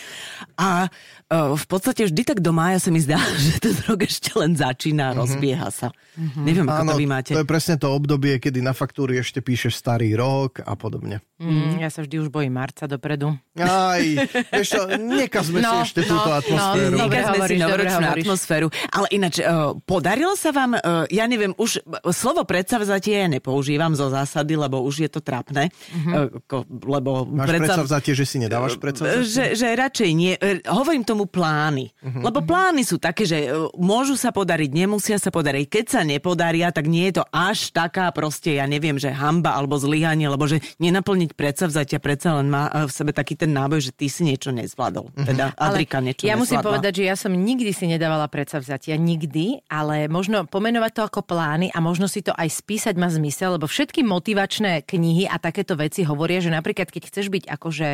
A 0.58 0.90
v 1.30 1.64
podstate 1.66 2.06
vždy 2.06 2.22
tak 2.22 2.38
do 2.38 2.54
mája 2.54 2.78
sa 2.78 2.90
mi 2.94 3.02
zdá, 3.02 3.18
že 3.44 3.58
ten 3.58 3.74
rok 3.90 4.06
ešte 4.06 4.30
len 4.38 4.54
začína, 4.54 5.10
mm-hmm. 5.10 5.20
rozbieha 5.20 5.68
sa. 5.74 5.90
Mm-hmm. 6.14 6.44
Neviem, 6.46 6.66
ako 6.70 6.82
Áno, 6.86 6.92
to 6.94 7.00
vy 7.02 7.06
máte. 7.10 7.30
to 7.34 7.42
je 7.42 7.48
presne 7.48 7.74
to 7.74 7.90
obdobie, 7.90 8.38
kedy 8.38 8.62
na 8.62 8.70
faktúry 8.70 9.18
ešte 9.18 9.42
píšeš 9.42 9.74
starý 9.74 10.14
rok 10.14 10.62
a 10.62 10.78
podobne. 10.78 11.18
Mm, 11.36 11.84
ja 11.84 11.92
sa 11.92 12.00
vždy 12.00 12.16
už 12.16 12.28
bojím 12.32 12.56
marca 12.56 12.88
dopredu. 12.88 13.36
Aj, 13.60 14.00
vieš 14.56 14.68
čo, 14.72 14.88
nekazme 14.96 15.60
No, 15.60 15.84
si 15.84 15.92
ešte 15.92 16.00
no, 16.06 16.16
túto 16.16 16.30
no, 16.32 16.38
atmosféru. 16.40 16.94
Nikad 16.96 17.22
sme 17.28 17.40
si 17.44 17.56
novoročnú 17.60 18.06
atmosféru. 18.08 18.66
Ale 18.88 19.06
ináč, 19.12 19.34
uh, 19.44 19.76
podarilo 19.84 20.32
sa 20.32 20.54
vám, 20.54 20.80
uh, 20.80 21.04
ja 21.12 21.28
neviem, 21.28 21.52
už 21.60 21.84
uh, 21.84 22.08
slovo 22.08 22.48
predsavzatie 22.48 23.20
ja 23.20 23.28
nepoužívam 23.28 23.92
zo 23.92 24.08
zásady, 24.08 24.56
lebo 24.56 24.80
už 24.80 25.04
je 25.04 25.10
to 25.12 25.20
trápne. 25.20 25.68
Uh, 25.92 26.32
ko, 26.48 26.64
lebo 26.72 27.28
Máš 27.28 27.52
predsavzatie, 27.52 28.16
že 28.16 28.24
si 28.24 28.40
nedávaš 28.40 28.80
predsavzatie? 28.80 29.28
že, 29.28 29.44
že 29.60 29.66
radšej 29.76 30.10
nie. 30.16 30.40
Hovorím 30.64 31.04
tomu 31.16 31.24
plány. 31.24 31.96
Uh-huh. 32.04 32.28
Lebo 32.28 32.44
plány 32.44 32.84
sú 32.84 33.00
také, 33.00 33.24
že 33.24 33.48
e, 33.48 33.72
môžu 33.80 34.20
sa 34.20 34.36
podariť, 34.36 34.68
nemusia 34.68 35.16
sa 35.16 35.32
podariť. 35.32 35.64
Keď 35.64 35.84
sa 35.88 36.00
nepodaria, 36.04 36.68
tak 36.68 36.92
nie 36.92 37.08
je 37.08 37.18
to 37.18 37.24
až 37.32 37.72
taká 37.72 38.12
proste, 38.12 38.60
ja 38.60 38.68
neviem, 38.68 39.00
že 39.00 39.08
hamba 39.08 39.56
alebo 39.56 39.80
zlyhanie, 39.80 40.28
lebo 40.28 40.44
že 40.44 40.60
nenaplniť 40.76 41.32
predsavzatia 41.32 41.96
predsa 42.04 42.36
len 42.36 42.52
má 42.52 42.68
e, 42.68 42.84
v 42.84 42.92
sebe 42.92 43.16
taký 43.16 43.32
ten 43.40 43.56
náboj, 43.56 43.88
že 43.88 43.96
ty 43.96 44.12
si 44.12 44.28
niečo 44.28 44.52
nezvládol. 44.52 45.08
Uh-huh. 45.08 45.24
Teda 45.24 45.56
Adrika 45.56 46.04
niečo 46.04 46.28
ja 46.28 46.36
musím 46.36 46.60
nezvládla. 46.60 46.68
povedať, 46.76 46.92
že 47.00 47.04
ja 47.08 47.16
som 47.16 47.32
nikdy 47.32 47.72
si 47.72 47.88
nedávala 47.88 48.28
predsavzatia, 48.28 49.00
nikdy, 49.00 49.64
ale 49.72 50.12
možno 50.12 50.44
pomenovať 50.44 50.92
to 50.92 51.02
ako 51.08 51.24
plány 51.24 51.72
a 51.72 51.80
možno 51.80 52.04
si 52.12 52.20
to 52.20 52.36
aj 52.36 52.52
spísať 52.52 52.92
má 53.00 53.08
zmysel, 53.08 53.56
lebo 53.56 53.64
všetky 53.64 54.04
motivačné 54.04 54.84
knihy 54.84 55.24
a 55.24 55.40
takéto 55.40 55.80
veci 55.80 56.04
hovoria, 56.04 56.44
že 56.44 56.52
napríklad 56.52 56.92
keď 56.92 57.02
chceš 57.08 57.32
byť 57.32 57.44
akože... 57.48 57.88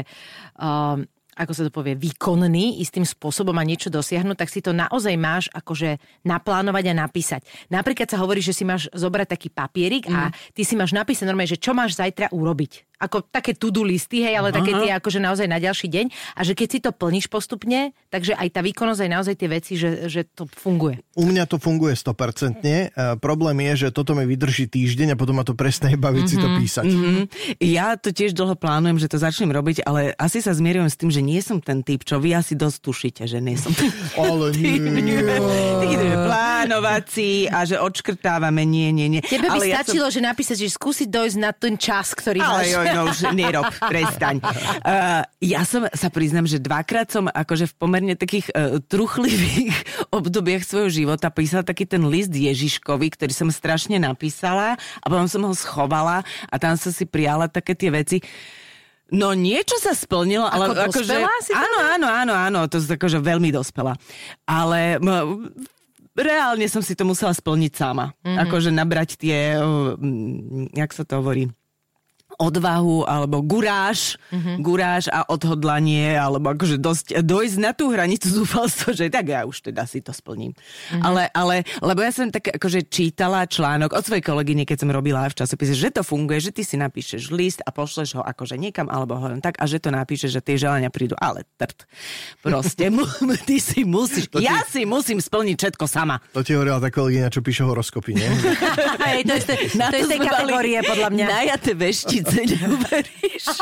Um, 0.58 1.06
ako 1.42 1.52
sa 1.52 1.62
to 1.66 1.72
povie, 1.74 1.98
výkonný 1.98 2.78
istým 2.78 3.02
spôsobom 3.02 3.54
a 3.58 3.66
niečo 3.66 3.90
dosiahnuť, 3.90 4.36
tak 4.38 4.48
si 4.48 4.62
to 4.62 4.70
naozaj 4.70 5.14
máš 5.18 5.50
akože 5.50 5.98
naplánovať 6.22 6.84
a 6.90 6.94
napísať. 7.02 7.42
Napríklad 7.68 8.06
sa 8.06 8.22
hovorí, 8.22 8.38
že 8.38 8.54
si 8.54 8.62
máš 8.62 8.86
zobrať 8.94 9.34
taký 9.34 9.48
papierik 9.50 10.06
a 10.08 10.30
ty 10.54 10.62
si 10.62 10.78
máš 10.78 10.94
napísať 10.94 11.26
normálne, 11.26 11.50
že 11.50 11.60
čo 11.60 11.74
máš 11.74 11.98
zajtra 11.98 12.30
urobiť. 12.30 12.91
Ako 13.02 13.26
také 13.26 13.58
to-do 13.58 13.82
listy, 13.82 14.22
hej, 14.22 14.38
ale 14.38 14.54
také 14.54 14.70
tie 14.78 14.94
akože 14.94 15.18
naozaj 15.18 15.50
na 15.50 15.58
ďalší 15.58 15.90
deň. 15.90 16.06
A 16.38 16.40
že 16.46 16.54
keď 16.54 16.68
si 16.70 16.78
to 16.78 16.90
plníš 16.94 17.26
postupne, 17.26 17.90
takže 18.14 18.38
aj 18.38 18.48
tá 18.54 18.60
výkonnosť, 18.62 19.00
aj 19.02 19.10
naozaj 19.10 19.34
tie 19.34 19.48
veci, 19.50 19.72
že, 19.74 20.06
že 20.06 20.22
to 20.22 20.46
funguje. 20.46 21.02
U 21.18 21.26
mňa 21.26 21.50
to 21.50 21.58
funguje 21.58 21.98
100%. 21.98 22.62
E, 22.62 22.86
problém 23.18 23.58
je, 23.72 23.88
že 23.88 23.88
toto 23.90 24.14
mi 24.14 24.22
vydrží 24.22 24.70
týždeň 24.70 25.12
a 25.12 25.18
potom 25.18 25.36
ma 25.36 25.44
to 25.44 25.58
prestane 25.58 25.98
baviť 25.98 26.24
si 26.30 26.36
to 26.38 26.48
písať. 26.54 26.86
Mm, 26.86 27.24
ja 27.58 27.98
to 27.98 28.14
tiež 28.14 28.38
dlho 28.38 28.54
plánujem, 28.54 29.02
že 29.02 29.10
to 29.10 29.18
začnem 29.18 29.50
robiť, 29.50 29.82
ale 29.82 30.14
asi 30.14 30.38
sa 30.38 30.54
zmierujem 30.54 30.88
s 30.88 30.96
tým, 30.96 31.10
že 31.10 31.20
nie 31.24 31.42
som 31.42 31.58
ten 31.58 31.82
typ, 31.82 32.06
čo 32.06 32.22
vy 32.22 32.38
asi 32.38 32.54
dosť 32.54 32.78
tušíte, 32.78 33.22
že 33.26 33.42
nie 33.42 33.58
som 33.58 33.74
ten 33.78 33.90
Ale 34.14 34.54
nie. 34.54 34.78
plánovací 36.92 37.48
a 37.48 37.58
že 37.64 37.76
odškrtávame, 37.80 38.62
nie, 38.68 38.92
nie, 38.92 39.08
nie. 39.08 39.20
Tebe 39.24 39.48
by 39.48 39.56
Ale 39.56 39.64
ja 39.72 39.80
stačilo, 39.80 40.06
že 40.12 40.20
napísať, 40.20 40.56
že 40.60 40.68
skúsiť 40.68 41.08
dojsť 41.08 41.36
na 41.40 41.50
ten 41.56 41.74
čas, 41.80 42.12
ktorý 42.12 42.38
Ale 42.44 42.62
máš. 42.64 42.68
jo, 42.68 42.80
no 42.84 43.00
už 43.12 43.18
nerob, 43.32 43.66
prestaň. 43.80 44.36
Uh, 44.42 45.24
ja 45.40 45.62
som, 45.64 45.88
sa 45.90 46.08
priznam, 46.12 46.44
že 46.44 46.60
dvakrát 46.60 47.08
som 47.08 47.26
akože 47.28 47.72
v 47.72 47.74
pomerne 47.80 48.14
takých 48.14 48.52
uh, 48.52 48.78
truchlivých 48.84 49.72
obdobiach 50.16 50.64
svojho 50.66 50.90
života 50.92 51.32
písala 51.32 51.64
taký 51.64 51.88
ten 51.88 52.04
list 52.04 52.32
Ježiškovi, 52.32 53.08
ktorý 53.16 53.32
som 53.32 53.48
strašne 53.48 53.96
napísala 53.96 54.76
a 54.76 55.06
potom 55.08 55.26
som 55.26 55.42
ho 55.48 55.54
schovala 55.56 56.22
a 56.48 56.54
tam 56.60 56.76
som 56.76 56.92
si 56.92 57.08
prijala 57.08 57.48
také 57.48 57.72
tie 57.72 57.88
veci. 57.88 58.20
No 59.12 59.36
niečo 59.36 59.76
sa 59.76 59.92
splnilo, 59.92 60.48
ale 60.48 60.72
Ako 60.72 61.04
akože... 61.04 61.12
si? 61.44 61.52
Áno, 61.52 61.78
áno, 61.84 62.08
áno, 62.08 62.32
áno, 62.32 62.60
to 62.64 62.80
akože 62.80 63.20
veľmi 63.20 63.52
dospela. 63.52 63.92
Ale 64.48 64.96
m, 64.96 65.52
reálne 66.16 66.66
som 66.68 66.84
si 66.84 66.92
to 66.92 67.04
musela 67.08 67.32
splniť 67.32 67.72
sama. 67.72 68.12
Mm-hmm. 68.22 68.38
Akože 68.48 68.70
nabrať 68.72 69.16
tie, 69.16 69.56
jak 70.76 70.90
sa 70.92 71.02
to 71.08 71.20
hovorí, 71.20 71.48
odvahu 72.42 73.06
alebo 73.06 73.38
guráž, 73.46 74.18
mm-hmm. 74.34 74.56
guráž 74.58 75.06
a 75.14 75.22
odhodlanie 75.30 76.18
alebo 76.18 76.50
akože 76.50 76.82
dosť, 76.82 77.06
dojsť 77.22 77.56
na 77.62 77.70
tú 77.70 77.94
hranicu 77.94 78.26
zúfalstva, 78.42 78.90
že 78.98 79.06
tak 79.06 79.30
ja 79.30 79.46
už 79.46 79.70
teda 79.70 79.86
si 79.86 80.02
to 80.02 80.10
splním. 80.10 80.50
Mm-hmm. 80.50 81.02
Ale, 81.06 81.22
ale, 81.30 81.56
lebo 81.78 82.02
ja 82.02 82.10
som 82.10 82.26
tak 82.34 82.50
akože 82.58 82.90
čítala 82.90 83.46
článok 83.46 83.94
od 83.94 84.02
svojej 84.02 84.26
kolegyne, 84.26 84.66
keď 84.66 84.82
som 84.82 84.90
robila 84.90 85.22
v 85.30 85.38
časopise, 85.38 85.78
že 85.78 85.94
to 85.94 86.02
funguje, 86.02 86.42
že 86.42 86.50
ty 86.50 86.66
si 86.66 86.74
napíšeš 86.74 87.30
list 87.30 87.62
a 87.62 87.70
pošleš 87.70 88.18
ho 88.18 88.22
akože 88.26 88.58
niekam 88.58 88.90
alebo 88.90 89.14
ho 89.14 89.26
len 89.30 89.38
tak 89.38 89.54
a 89.62 89.64
že 89.70 89.78
to 89.78 89.94
napíšeš, 89.94 90.34
že 90.34 90.40
tie 90.42 90.58
želania 90.58 90.90
prídu. 90.90 91.14
Ale 91.22 91.46
trt. 91.54 91.86
Proste 92.42 92.90
mu, 92.94 93.06
ty 93.46 93.62
si 93.62 93.86
musíš, 93.86 94.26
To 94.34 94.42
ti- 94.42 94.50
ja 94.50 94.66
si 94.66 94.82
musím 94.82 95.22
splniť 95.22 95.56
všetko 95.56 95.84
sama. 95.86 96.18
To 96.34 96.42
ti 96.42 96.58
hovorila 96.58 96.82
tá 96.82 96.90
kolegyňa, 96.90 97.28
čo 97.30 97.44
píše 97.44 97.62
horoskopy, 97.62 98.18
nie? 98.18 98.28
Hej, 99.06 99.20
to 99.28 99.32
je 99.38 99.42
z 99.70 100.08
tej, 100.08 100.18
kategórie, 100.18 100.78
podľa 100.82 101.08
mňa. 101.12 101.24
Najaté 101.28 101.72
veštice, 101.76 102.31
neuveríš. 102.34 103.44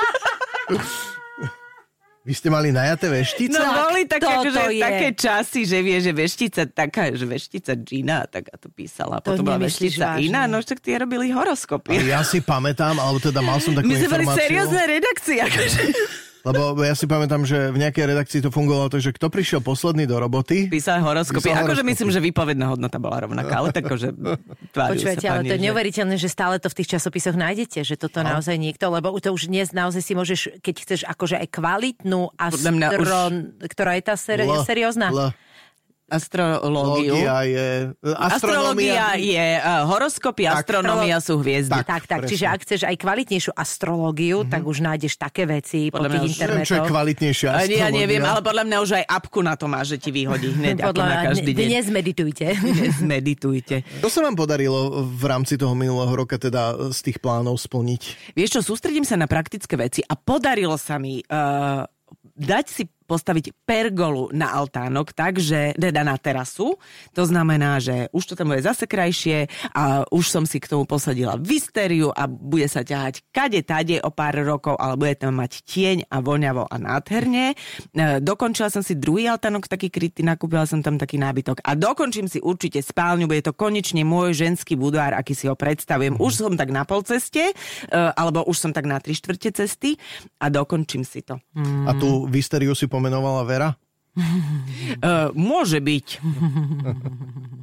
Vy 2.21 2.37
ste 2.37 2.47
mali 2.47 2.69
najaté 2.69 3.09
veštice? 3.09 3.57
No 3.57 3.65
Tak 3.65 3.81
boli 3.83 4.03
také, 4.05 4.21
toto 4.23 4.37
akože, 4.45 4.61
je. 4.71 4.83
také 4.85 5.09
časy, 5.17 5.61
že 5.65 5.79
vie, 5.81 5.97
že 5.99 6.13
veštica 6.13 6.63
taká, 6.69 7.09
že 7.11 7.25
veštica 7.25 7.73
Gina, 7.75 8.29
tak 8.29 8.45
a 8.47 8.61
to 8.61 8.69
písala. 8.69 9.19
To 9.19 9.33
Potom 9.33 9.49
bola 9.49 9.57
veštica 9.59 10.15
vážne? 10.15 10.29
iná, 10.29 10.45
no 10.45 10.61
však 10.61 10.79
tie 10.79 11.01
robili 11.01 11.33
horoskopy. 11.33 11.97
Ale 11.97 12.13
ja 12.13 12.21
si 12.21 12.39
pamätám, 12.39 12.93
alebo 12.95 13.17
teda 13.19 13.41
mal 13.41 13.57
som 13.57 13.73
takú 13.77 13.89
My 13.89 13.97
sme 13.97 14.09
boli 14.13 14.25
informáciu. 14.27 14.43
seriózne 14.47 14.83
redakcie, 14.85 15.37
akože. 15.41 15.81
Lebo 16.43 16.73
ja 16.79 16.93
si 16.93 17.05
pamätám, 17.05 17.43
že 17.43 17.69
v 17.69 17.79
nejakej 17.79 18.05
redakcii 18.07 18.41
to 18.41 18.49
fungovalo 18.49 18.89
tak, 18.89 19.01
že 19.01 19.11
kto 19.11 19.29
prišiel 19.29 19.61
posledný 19.61 20.05
do 20.05 20.17
roboty, 20.17 20.67
Písal 20.67 21.01
horoskopy. 21.01 21.43
Písal 21.43 21.53
akože 21.59 21.65
horoskopy. 21.79 21.91
myslím, 21.91 22.09
že 22.09 22.21
výpovedná 22.23 22.67
hodnota 22.67 22.97
bola 22.97 23.21
rovnaká, 23.21 23.55
ale 23.59 23.69
tak 23.71 23.85
akože 23.85 24.09
Počujete, 24.71 25.27
ale 25.27 25.43
to 25.45 25.55
je 25.55 25.59
že- 25.59 25.67
neuveriteľné, 25.67 26.17
že 26.17 26.27
stále 26.27 26.57
to 26.57 26.67
v 26.67 26.77
tých 26.77 26.89
časopisoch 26.91 27.35
nájdete, 27.35 27.83
že 27.83 27.95
toto 27.95 28.21
No. 28.21 28.33
naozaj 28.33 28.57
niekto, 28.57 28.89
lebo 28.89 29.13
to 29.15 29.31
už 29.31 29.47
dnes 29.47 29.71
naozaj 29.71 30.01
si 30.01 30.13
môžeš, 30.13 30.41
keď 30.59 30.75
chceš 30.79 31.01
akože 31.05 31.37
aj 31.37 31.49
kvalitnú 31.51 32.33
a 32.35 32.45
mňa 32.49 32.89
už- 32.91 32.99
stron, 33.01 33.33
ktorá 33.63 33.93
je 33.95 34.03
tá 34.03 34.15
seri- 34.15 34.47
L, 34.47 34.63
seriózna. 34.63 35.09
L. 35.11 35.21
astrológiu. 36.11 37.15
Lógia 37.15 37.39
je... 37.45 37.67
Astrológia 38.13 39.15
je 39.15 39.47
uh, 39.57 39.87
horoskopy, 39.87 40.45
Tak. 40.45 40.55
astronómia 40.61 41.17
sú 41.19 41.39
hviezdy. 41.39 41.71
Tak, 41.73 41.87
Tak, 41.87 42.03
tak, 42.05 42.19
presne. 42.21 42.31
čiže 42.31 42.45
ak 42.47 42.59
chceš 42.61 42.81
aj 42.83 42.97
kvalitnejšiu 42.97 43.53
astrológiu, 43.55 44.43
tak 44.45 44.63
už 44.63 44.81
nájdeš 44.81 45.15
také 45.15 45.45
veci 45.45 45.89
po 45.89 45.99
Podľa 45.99 46.09
mňa 46.09 46.21
tých 46.21 46.27
už- 46.27 46.41
Neviem, 46.41 46.41
čo 46.41 46.51
je 46.51 46.59
internetoch. 46.77 46.89
kvalitnejšia 46.89 47.49
Ani 47.49 47.55
Ja 47.55 47.63
astrológia. 47.63 47.95
neviem, 47.97 48.23
ale 48.23 48.41
podľa 48.41 48.65
mňa 48.67 48.77
už 48.81 48.91
aj 48.93 49.05
apku 49.07 49.39
na 49.41 49.55
to 49.55 49.67
má, 49.67 49.81
že 49.81 49.97
ti 49.97 50.11
vyhodí 50.11 50.49
hneď 50.51 50.77
Podľa 50.91 51.05
na 51.05 51.17
každý 51.31 51.51
deň. 51.51 51.65
Dnes 51.65 51.87
meditujte. 51.87 52.47
Dnes 52.57 52.97
meditujte. 52.99 53.77
Čo 54.01 54.09
sa 54.09 54.21
vám 54.21 54.35
podarilo 54.35 54.81
v 55.07 55.25
rámci 55.25 55.55
toho 55.55 55.73
minulého 55.73 56.11
roka 56.11 56.35
teda 56.35 56.91
z 56.91 57.01
tých 57.03 57.19
plánov 57.19 57.55
splniť? 57.57 58.35
Vieš 58.35 58.51
čo, 58.51 58.61
sústredím 58.65 59.05
sa 59.05 59.15
na 59.15 59.25
praktické 59.25 59.77
veci 59.77 60.01
a 60.01 60.15
podarilo 60.15 60.75
sa 60.75 60.97
mi 60.97 61.21
uh, 61.21 61.85
dať 62.35 62.65
si 62.67 62.83
postaviť 63.11 63.67
pergolu 63.67 64.31
na 64.31 64.55
altánok, 64.55 65.11
takže 65.11 65.75
teda 65.75 66.07
na 66.07 66.15
terasu. 66.15 66.79
To 67.19 67.23
znamená, 67.27 67.83
že 67.83 68.07
už 68.15 68.23
to 68.31 68.35
tam 68.39 68.55
bude 68.55 68.63
zase 68.63 68.87
krajšie 68.87 69.51
a 69.75 70.07
už 70.15 70.31
som 70.31 70.47
si 70.47 70.63
k 70.63 70.71
tomu 70.71 70.87
posadila 70.87 71.35
vysteriu 71.35 72.15
a 72.15 72.31
bude 72.31 72.71
sa 72.71 72.87
ťahať 72.87 73.27
kade 73.35 73.67
tade 73.67 73.99
o 73.99 74.15
pár 74.15 74.39
rokov, 74.47 74.79
ale 74.79 74.95
bude 74.95 75.19
tam 75.19 75.43
mať 75.43 75.67
tieň 75.67 76.07
a 76.07 76.23
voňavo 76.23 76.71
a 76.71 76.77
nádherne. 76.79 77.59
E, 77.91 78.23
Dokončila 78.23 78.71
som 78.71 78.87
si 78.87 78.95
druhý 78.95 79.27
altánok 79.27 79.67
taký 79.67 79.91
krytý, 79.91 80.23
nakúpila 80.23 80.63
som 80.69 80.79
tam 80.85 80.95
taký 81.01 81.19
nábytok 81.19 81.67
a 81.67 81.75
dokončím 81.75 82.31
si 82.31 82.39
určite 82.39 82.79
spálňu, 82.79 83.27
bude 83.27 83.43
to 83.43 83.57
konečne 83.57 84.07
môj 84.07 84.39
ženský 84.39 84.79
budvár, 84.79 85.19
aký 85.19 85.35
si 85.35 85.51
ho 85.51 85.59
predstavujem. 85.59 86.21
Už 86.21 86.47
som 86.47 86.55
tak 86.55 86.71
na 86.71 86.87
pol 86.87 87.03
ceste, 87.03 87.51
e, 87.51 87.55
alebo 87.91 88.47
už 88.47 88.55
som 88.55 88.71
tak 88.71 88.87
na 88.87 89.01
tri 89.03 89.17
štvrte 89.17 89.51
cesty 89.57 89.97
a 90.39 90.53
dokončím 90.53 91.03
si 91.03 91.25
to. 91.25 91.41
A 91.89 91.97
tú 91.97 92.29
vysteriu 92.29 92.77
si 92.77 92.87
pomenovala 93.01 93.49
Vera? 93.49 93.73
Uh, 94.13 95.33
môže 95.49 95.81
byť. 95.81 96.21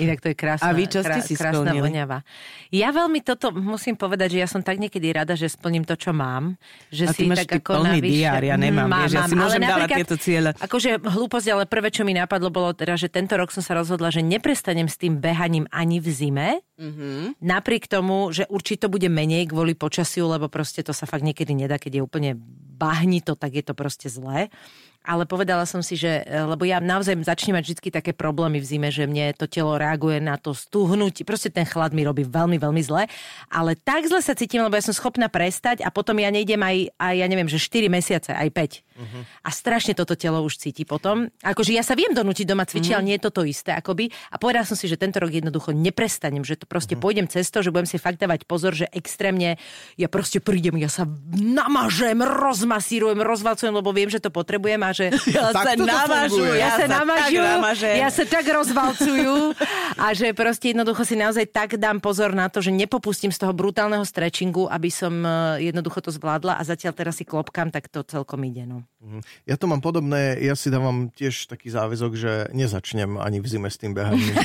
Inak 0.00 0.24
to 0.24 0.32
je 0.32 0.36
krásna, 0.36 0.72
A 0.72 0.74
vy 0.74 0.88
čo 0.88 1.04
ste 1.04 1.20
si 1.20 1.36
krásna 1.36 1.76
voňava. 1.76 2.24
Ja 2.72 2.90
veľmi 2.90 3.20
toto 3.20 3.52
musím 3.52 3.94
povedať, 3.94 4.34
že 4.34 4.38
ja 4.40 4.48
som 4.48 4.64
tak 4.64 4.80
niekedy 4.80 5.12
rada, 5.12 5.36
že 5.36 5.52
splním 5.52 5.84
to, 5.84 5.94
čo 6.00 6.16
mám. 6.16 6.56
Že 6.88 7.04
A 7.06 7.10
ty 7.12 7.22
si 7.22 7.28
máš 7.28 7.44
tak 7.44 7.50
ty 7.52 7.58
ako 7.60 7.72
plný 7.76 8.00
navyše... 8.00 8.16
diár, 8.16 8.42
ja 8.42 8.56
nemám, 8.56 8.88
Mám, 8.88 9.00
vieš, 9.04 9.12
ja 9.12 9.22
si 9.28 9.36
mám, 9.36 9.42
môžem 9.46 9.62
ale 9.62 9.70
dávať 9.70 9.88
tieto 10.00 10.16
ciele. 10.16 10.50
Akože 10.56 10.90
hlúposť, 11.04 11.46
ale 11.52 11.64
prvé, 11.68 11.88
čo 11.92 12.02
mi 12.08 12.16
napadlo, 12.16 12.48
bolo 12.48 12.72
teda, 12.72 12.96
že 12.96 13.12
tento 13.12 13.36
rok 13.36 13.52
som 13.52 13.60
sa 13.60 13.76
rozhodla, 13.76 14.08
že 14.08 14.24
neprestanem 14.24 14.88
s 14.88 14.96
tým 14.96 15.20
behaním 15.20 15.68
ani 15.70 16.00
v 16.00 16.08
zime. 16.08 16.48
Mm-hmm. 16.80 17.44
Napriek 17.44 17.84
tomu, 17.86 18.32
že 18.32 18.48
určite 18.48 18.88
to 18.88 18.88
bude 18.88 19.06
menej 19.12 19.52
kvôli 19.52 19.76
počasiu, 19.76 20.24
lebo 20.24 20.48
proste 20.48 20.80
to 20.80 20.96
sa 20.96 21.04
fakt 21.04 21.22
niekedy 21.22 21.52
nedá, 21.52 21.76
keď 21.76 22.00
je 22.00 22.02
úplne 22.02 22.30
bahnito, 22.80 23.36
tak 23.36 23.52
je 23.52 23.62
to 23.62 23.76
proste 23.76 24.08
zlé. 24.08 24.48
Ale 25.10 25.26
povedala 25.26 25.66
som 25.66 25.82
si, 25.82 25.98
že, 25.98 26.22
lebo 26.22 26.62
ja 26.62 26.78
naozaj 26.78 27.18
začnem 27.26 27.58
mať 27.58 27.74
vždy 27.74 27.90
také 27.90 28.14
problémy 28.14 28.62
v 28.62 28.68
zime, 28.70 28.94
že 28.94 29.10
mne 29.10 29.34
to 29.34 29.50
telo 29.50 29.74
reaguje 29.74 30.22
na 30.22 30.38
to 30.38 30.54
stuhnutie. 30.54 31.26
Proste 31.26 31.50
ten 31.50 31.66
chlad 31.66 31.90
mi 31.90 32.06
robí 32.06 32.22
veľmi, 32.22 32.62
veľmi 32.62 32.78
zle. 32.86 33.10
Ale 33.50 33.74
tak 33.74 34.06
zle 34.06 34.22
sa 34.22 34.38
cítim, 34.38 34.62
lebo 34.62 34.78
ja 34.78 34.86
som 34.86 34.94
schopná 34.94 35.26
prestať 35.26 35.82
a 35.82 35.90
potom 35.90 36.14
ja 36.22 36.30
nejdem 36.30 36.62
aj, 36.62 36.94
aj 36.94 37.14
ja 37.18 37.26
neviem, 37.26 37.50
že 37.50 37.58
4 37.58 37.90
mesiace, 37.90 38.30
aj 38.30 38.48
5. 38.54 38.86
Uh-huh. 39.00 39.22
A 39.42 39.50
strašne 39.50 39.98
toto 39.98 40.14
telo 40.14 40.44
už 40.46 40.60
cíti 40.60 40.86
potom. 40.86 41.26
Akože 41.42 41.74
ja 41.74 41.82
sa 41.82 41.98
viem 41.98 42.14
donútiť 42.14 42.46
doma 42.46 42.68
cvičiť, 42.68 42.94
uh-huh. 42.94 43.02
ale 43.02 43.08
nie 43.10 43.16
je 43.18 43.24
toto 43.26 43.42
isté 43.42 43.74
akoby. 43.74 44.12
A 44.30 44.38
povedala 44.38 44.68
som 44.68 44.78
si, 44.78 44.86
že 44.86 45.00
tento 45.00 45.18
rok 45.18 45.32
jednoducho 45.32 45.74
neprestanem, 45.74 46.46
že 46.46 46.54
to 46.54 46.70
proste 46.70 46.94
uh-huh. 46.94 47.02
pôjdem 47.02 47.26
cesto, 47.26 47.64
že 47.64 47.74
budem 47.74 47.90
si 47.90 47.98
fakt 47.98 48.22
dávať 48.22 48.46
pozor, 48.46 48.78
že 48.78 48.86
extrémne 48.94 49.58
ja 49.98 50.06
proste 50.06 50.38
prídem, 50.38 50.78
ja 50.78 50.92
sa 50.92 51.08
namažem, 51.34 52.20
rozmasírujem, 52.22 53.18
rozvalcujem, 53.18 53.74
lebo 53.74 53.90
viem, 53.90 54.12
že 54.12 54.22
to 54.22 54.28
potrebujem 54.30 54.84
a 54.84 54.92
že 55.00 55.06
Ja 55.36 55.48
Tak 55.50 55.64
sa 55.64 55.72
namažu, 55.80 56.44
ja, 56.52 56.56
ja 56.60 56.68
sa 56.76 56.84
tak 56.84 57.00
namažu, 57.00 57.42
ja 57.88 58.08
sa 58.12 58.24
tak 58.28 58.44
rozvalcujú 58.44 59.56
a 59.96 60.06
že 60.12 60.36
proste 60.36 60.76
jednoducho 60.76 61.02
si 61.08 61.16
naozaj 61.16 61.48
tak 61.48 61.80
dám 61.80 61.98
pozor 62.04 62.36
na 62.36 62.52
to, 62.52 62.60
že 62.60 62.68
nepopustím 62.68 63.32
z 63.32 63.40
toho 63.40 63.56
brutálneho 63.56 64.04
stretchingu, 64.04 64.68
aby 64.68 64.92
som 64.92 65.24
eh, 65.24 65.72
jednoducho 65.72 66.04
to 66.04 66.10
zvládla 66.12 66.60
a 66.60 66.62
zatiaľ 66.62 66.92
teraz 66.92 67.16
si 67.16 67.24
klopkám, 67.24 67.72
tak 67.72 67.88
to 67.88 68.04
celkom 68.04 68.44
ide. 68.44 68.68
No. 68.68 68.84
Ja 69.48 69.56
to 69.56 69.64
mám 69.64 69.80
podobné, 69.80 70.36
ja 70.44 70.52
si 70.52 70.68
dávam 70.68 71.08
tiež 71.08 71.48
taký 71.48 71.72
záväzok, 71.72 72.12
že 72.20 72.32
nezačnem 72.52 73.16
ani 73.16 73.40
v 73.40 73.46
zime 73.48 73.72
s 73.72 73.80
tým 73.80 73.96
behaním. 73.96 74.36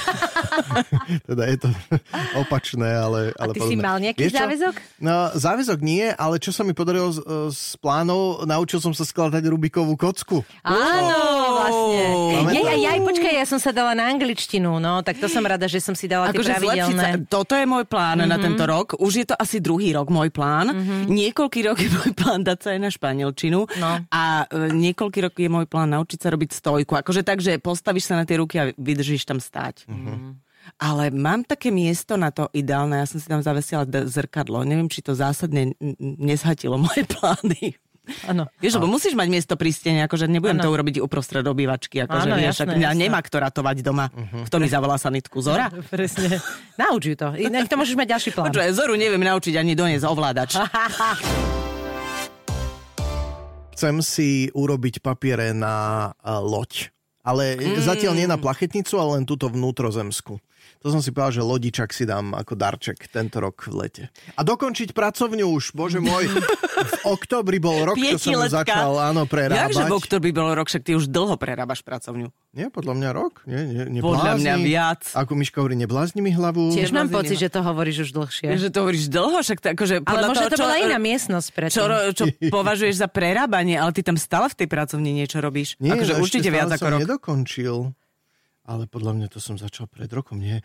teda 1.28 1.44
je 1.52 1.58
to 1.60 1.70
opačné, 2.48 2.88
ale, 2.96 3.36
ale 3.36 3.52
ty 3.52 3.60
si 3.60 3.76
podobné. 3.76 3.84
mal 3.84 3.98
nejaký 4.00 4.22
Vieš 4.24 4.34
záväzok? 4.40 4.74
No, 5.04 5.16
záväzok 5.36 5.80
nie, 5.84 6.08
ale 6.08 6.40
čo 6.40 6.56
sa 6.56 6.64
mi 6.64 6.72
podarilo 6.72 7.12
z, 7.12 7.20
z 7.52 7.76
plánov, 7.84 8.48
naučil 8.48 8.80
som 8.80 8.96
sa 8.96 9.04
skladať 9.04 9.44
Rubikovú 9.44 10.00
kocku. 10.00 10.48
Áno, 10.64 11.20
vlastne. 11.60 12.04
Je, 12.56 12.62
to. 12.64 12.72
aj, 12.72 12.82
aj, 12.96 13.00
počkaj, 13.12 13.34
ja 13.36 13.46
som 13.52 13.60
sa 13.60 13.76
dala 13.76 13.92
na 13.92 14.08
angličtinu, 14.08 14.80
no, 14.80 15.04
tak 15.04 15.20
to 15.20 15.28
som 15.28 15.44
rada, 15.44 15.68
že 15.68 15.84
som 15.84 15.92
si 15.92 16.08
dala 16.08 16.32
tie 16.32 16.40
Akože 16.40 16.64
zlepšiť 16.64 16.96
sa. 16.96 17.12
pravidelné. 17.12 17.28
Toto 17.28 17.54
je 17.60 17.66
môj 17.68 17.84
plán 17.92 18.24
mm-hmm. 18.24 18.32
na 18.32 18.38
tento 18.40 18.64
rok. 18.64 18.96
Už 19.04 19.14
je 19.20 19.26
to 19.28 19.36
asi 19.36 19.60
druhý 19.60 19.92
rok 19.92 20.08
môj 20.08 20.32
plán. 20.32 20.72
Mm-hmm. 20.72 21.02
Niekoľký 21.12 21.60
rok 21.68 21.78
je 21.84 21.90
môj 21.92 22.12
plán 22.16 22.40
dať 22.48 22.58
sa 22.64 22.70
aj 22.72 22.80
na 22.80 22.90
španielčinu. 22.90 23.60
No. 23.76 23.92
A 24.08 24.45
e, 24.48 24.72
niekoľký 24.72 25.20
rok 25.26 25.34
je 25.36 25.50
môj 25.50 25.66
plán 25.66 25.92
naučiť 25.92 26.20
sa 26.22 26.30
robiť 26.30 26.50
stojku. 26.54 26.94
Akože 26.96 27.22
tak, 27.22 27.42
že 27.42 27.58
postavíš 27.58 28.10
sa 28.10 28.16
na 28.18 28.26
tie 28.26 28.40
ruky 28.40 28.56
a 28.58 28.70
vydržíš 28.74 29.26
tam 29.26 29.38
stáť. 29.38 29.86
Mm-hmm. 29.86 30.46
Ale 30.82 31.14
mám 31.14 31.46
také 31.46 31.70
miesto 31.70 32.18
na 32.18 32.34
to 32.34 32.50
ideálne. 32.50 32.98
Ja 32.98 33.06
som 33.06 33.22
si 33.22 33.30
tam 33.30 33.38
zavesila 33.38 33.86
d- 33.86 34.10
zrkadlo. 34.10 34.66
Neviem, 34.66 34.90
či 34.90 35.06
to 35.06 35.14
zásadne 35.14 35.78
nezhatilo 36.02 36.82
moje 36.82 37.06
plány. 37.14 37.78
Áno. 38.30 38.46
Vieš, 38.62 38.78
lebo 38.78 38.86
musíš 38.86 39.18
mať 39.18 39.28
miesto 39.34 39.54
pri 39.58 39.74
stene, 39.74 40.06
akože 40.06 40.30
nebudem 40.30 40.62
Áno. 40.62 40.70
to 40.70 40.70
urobiť 40.70 41.02
uprostred 41.02 41.42
obývačky, 41.42 42.06
akože 42.06 42.30
Áno, 42.30 42.38
vieš, 42.38 42.62
jasné, 42.62 42.78
ak 42.78 42.94
jasné. 42.94 43.02
nemá 43.02 43.20
kto 43.26 43.38
ratovať 43.42 43.82
doma. 43.82 44.14
Uh-huh. 44.14 44.46
Kto 44.46 44.62
mi 44.62 44.70
zavolá 44.70 45.02
sanitku? 45.02 45.42
Zora? 45.42 45.74
Presne. 45.94 46.38
Nauč 46.78 47.02
ju 47.10 47.16
to. 47.18 47.34
Inak 47.34 47.66
to 47.66 47.76
môžeš 47.78 47.98
mať 47.98 48.08
ďalší 48.14 48.30
plán. 48.38 48.54
Počuaj, 48.54 48.78
Zoru 48.78 48.94
neviem 48.94 49.22
naučiť 49.22 49.58
ani 49.58 49.74
doniesť 49.74 50.06
ovládač. 50.06 50.54
Chcem 53.76 54.00
si 54.00 54.48
urobiť 54.56 55.04
papiere 55.04 55.52
na 55.52 56.08
uh, 56.24 56.40
loď. 56.40 56.96
Ale 57.28 57.60
mm. 57.60 57.84
zatiaľ 57.84 58.14
nie 58.16 58.24
na 58.30 58.40
plachetnicu, 58.40 58.96
ale 58.96 59.20
len 59.20 59.26
túto 59.28 59.52
vnútrozemskú. 59.52 60.40
To 60.86 60.94
som 60.94 61.02
si 61.02 61.10
povedal, 61.10 61.42
že 61.42 61.42
lodičak 61.42 61.90
si 61.90 62.06
dám 62.06 62.38
ako 62.38 62.54
darček 62.54 63.10
tento 63.10 63.42
rok 63.42 63.58
v 63.66 63.74
lete. 63.74 64.04
A 64.38 64.46
dokončiť 64.46 64.94
pracovňu 64.94 65.50
už, 65.50 65.74
bože 65.74 65.98
môj. 65.98 66.30
V 66.30 66.94
oktobri 67.10 67.58
bol 67.58 67.90
rok, 67.90 67.98
čo 67.98 68.22
som 68.22 68.46
začal 68.46 68.94
áno, 69.02 69.26
prerábať. 69.26 69.74
Jakže 69.74 69.84
v 69.90 69.96
oktobri 69.98 70.30
bol 70.30 70.54
rok, 70.54 70.70
však 70.70 70.86
ty 70.86 70.94
už 70.94 71.10
dlho 71.10 71.42
prerábaš 71.42 71.82
pracovňu. 71.82 72.30
Nie, 72.54 72.70
podľa 72.70 72.94
mňa 73.02 73.10
rok. 73.18 73.42
Nie, 73.50 73.66
nie, 73.66 73.98
Podľa 73.98 74.38
neblázni. 74.38 74.46
mňa 74.46 74.56
viac. 74.62 75.02
Ako 75.18 75.34
Miška 75.34 75.58
hovorí, 75.66 75.74
neblázni 75.74 76.22
mi 76.22 76.30
hlavu. 76.30 76.70
Tiež 76.70 76.94
mám 76.94 77.10
pocit, 77.10 77.42
že 77.42 77.50
to 77.50 77.66
hovoríš 77.66 78.06
už 78.06 78.10
dlhšie. 78.14 78.54
Že 78.54 78.70
to 78.70 78.78
hovoríš 78.86 79.10
dlho, 79.10 79.42
však 79.42 79.58
to, 79.66 79.68
akože 79.74 79.96
Ale 80.00 80.06
podľa 80.06 80.28
možno 80.30 80.46
toho, 80.46 80.54
to 80.54 80.62
bola 80.62 80.78
iná 80.86 80.98
miestnosť 81.02 81.48
čo, 81.50 81.56
predtým. 81.58 81.82
ro- 81.90 82.14
čo 82.14 82.26
považuješ 82.62 82.96
za 83.02 83.10
prerábanie, 83.10 83.82
ale 83.82 83.90
ty 83.90 84.06
tam 84.06 84.22
stále 84.22 84.54
v 84.54 84.56
tej 84.62 84.68
pracovni 84.70 85.18
niečo 85.18 85.42
robíš. 85.42 85.82
Nie, 85.82 85.98
akože 85.98 86.22
určite 86.22 86.54
viac 86.54 86.70
ako 86.70 86.88
rok. 86.94 87.00
nedokončil. 87.02 87.90
Ale 88.66 88.90
podľa 88.90 89.14
mňa 89.14 89.28
to 89.30 89.38
som 89.38 89.54
začal 89.56 89.86
pred 89.86 90.10
rokom, 90.10 90.42
nie? 90.42 90.58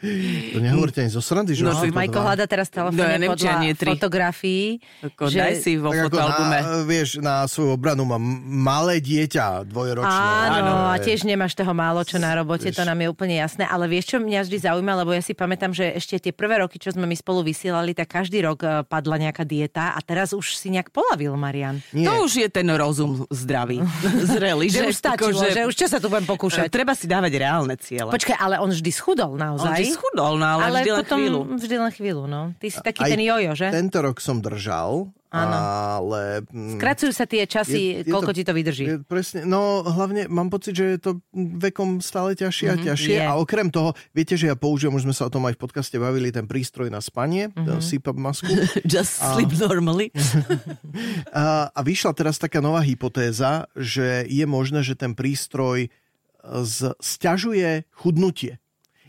To 0.51 0.59
nehovorte 0.59 1.05
ani 1.05 1.13
zo 1.13 1.21
srandy, 1.21 1.53
že 1.53 1.63
No, 1.63 1.77
že 1.77 1.93
dva. 1.93 2.33
hľada 2.33 2.49
teraz 2.49 2.67
No, 2.67 2.89
ja 2.89 2.89
telefónne 2.89 3.13
neviem, 3.15 3.29
či 3.31 3.45
podľa 3.45 3.77
tri. 3.77 3.91
fotografií. 3.93 4.65
Ako, 5.05 5.23
Daj 5.29 5.55
si 5.61 5.73
vo 5.77 5.93
fotoalbume. 5.93 6.59
na, 6.59 6.81
vieš, 6.83 7.21
na 7.21 7.45
svoju 7.45 7.71
obranu 7.71 8.09
mám 8.09 8.25
malé 8.43 8.99
dieťa, 8.99 9.69
dvojročné. 9.69 10.17
Áno, 10.17 10.73
a 10.83 10.97
Ale- 10.97 11.05
tiež 11.05 11.23
nemáš 11.23 11.53
toho 11.53 11.71
málo 11.71 12.01
čo 12.01 12.17
na 12.17 12.33
robote, 12.33 12.69
to 12.69 12.81
nám 12.81 12.97
je 12.97 13.09
úplne 13.11 13.37
jasné. 13.37 13.63
Ale 13.63 13.85
vieš, 13.85 14.11
čo 14.11 14.19
mňa 14.19 14.49
vždy 14.49 14.59
zaujíma, 14.63 14.93
lebo 14.97 15.13
ja 15.13 15.21
si 15.21 15.37
pamätám, 15.37 15.77
že 15.77 15.93
ešte 15.93 16.17
tie 16.19 16.33
prvé 16.33 16.57
roky, 16.59 16.81
čo 16.81 16.91
sme 16.91 17.05
my 17.05 17.15
spolu 17.15 17.45
vysielali, 17.45 17.93
tak 17.93 18.09
každý 18.11 18.41
rok 18.41 18.59
eh, 18.63 18.81
padla 18.83 19.21
nejaká 19.21 19.45
dieta 19.45 19.93
a 19.93 20.01
teraz 20.01 20.33
už 20.33 20.57
si 20.57 20.73
nejak 20.73 20.89
polavil, 20.89 21.37
Marian. 21.37 21.85
Nie. 21.93 22.09
To 22.09 22.25
už 22.25 22.33
je 22.39 22.49
ten 22.49 22.65
rozum 22.67 23.29
zdravý, 23.29 23.85
zrelý. 24.33 24.73
Že 24.73 24.89
už 24.89 24.97
stačilo, 24.97 25.37
akože, 25.37 25.47
že 25.53 25.63
už 25.69 25.75
čo 25.77 25.85
sa 25.85 26.01
tu 26.01 26.09
budem 26.09 26.25
pokúšať. 26.25 26.73
Treba 26.73 26.97
si 26.97 27.05
dávať 27.05 27.33
reálne 27.37 27.77
ciele. 27.91 28.11
Počkaj, 28.15 28.37
ale 28.39 28.55
on 28.57 28.71
vždy 28.71 28.91
schudol 28.95 29.35
On 29.35 29.43
naozaj. 29.43 29.75
vždy 29.75 29.87
schudol, 29.91 30.39
no 30.39 30.47
ale, 30.47 30.63
ale 30.63 30.79
vždy 30.81 30.91
len 30.91 31.01
potom 31.03 31.19
chvíľu. 31.19 31.41
vždy 31.59 31.75
len 31.75 31.91
chvíľu, 31.91 32.23
no. 32.25 32.41
Ty 32.57 32.67
si 32.71 32.79
taký 32.79 33.01
Aj 33.03 33.11
ten 33.11 33.21
jojo, 33.21 33.51
že? 33.59 33.67
Tento 33.75 33.99
rok 33.99 34.17
som 34.19 34.39
držal, 34.39 35.11
Áno. 35.31 35.55
ale... 35.55 36.43
mm, 36.47 36.79
Skracujú 36.79 37.11
sa 37.11 37.23
tie 37.23 37.47
časy, 37.47 38.03
koľko 38.03 38.31
ti 38.31 38.43
to 38.43 38.51
vydrží. 38.51 38.85
Je, 38.85 38.97
presne, 39.01 39.43
no 39.43 39.83
hlavne 39.83 40.27
mám 40.27 40.51
pocit, 40.51 40.75
že 40.75 40.95
je 40.95 40.99
to 40.99 41.11
vekom 41.35 41.99
stále 41.99 42.35
ťažšie 42.35 42.67
a 42.67 42.77
ťažšie. 42.77 43.15
je. 43.15 43.23
A 43.23 43.39
okrem 43.39 43.71
toho, 43.71 43.95
viete, 44.11 44.35
že 44.35 44.51
ja 44.51 44.59
použijem, 44.59 44.91
už 44.91 45.07
sme 45.07 45.15
sa 45.15 45.27
o 45.27 45.33
tom 45.33 45.47
aj 45.47 45.55
v 45.55 45.63
podcaste 45.63 45.95
bavili, 45.97 46.31
ten 46.31 46.51
prístroj 46.51 46.91
na 46.91 46.99
spanie, 46.99 47.51
ten 47.51 47.79
CPAP 47.79 48.19
masku. 48.19 48.51
Just 48.87 49.19
sleep 49.19 49.51
normally. 49.57 50.11
A, 51.31 51.71
a 51.71 51.81
vyšla 51.81 52.11
teraz 52.13 52.37
taká 52.37 52.59
nová 52.59 52.83
hypotéza, 52.83 53.71
že 53.73 54.27
je 54.27 54.43
možné, 54.45 54.83
že 54.83 54.99
ten 54.99 55.15
prístroj 55.15 55.87
sťažuje 57.01 57.85
chudnutie. 57.93 58.59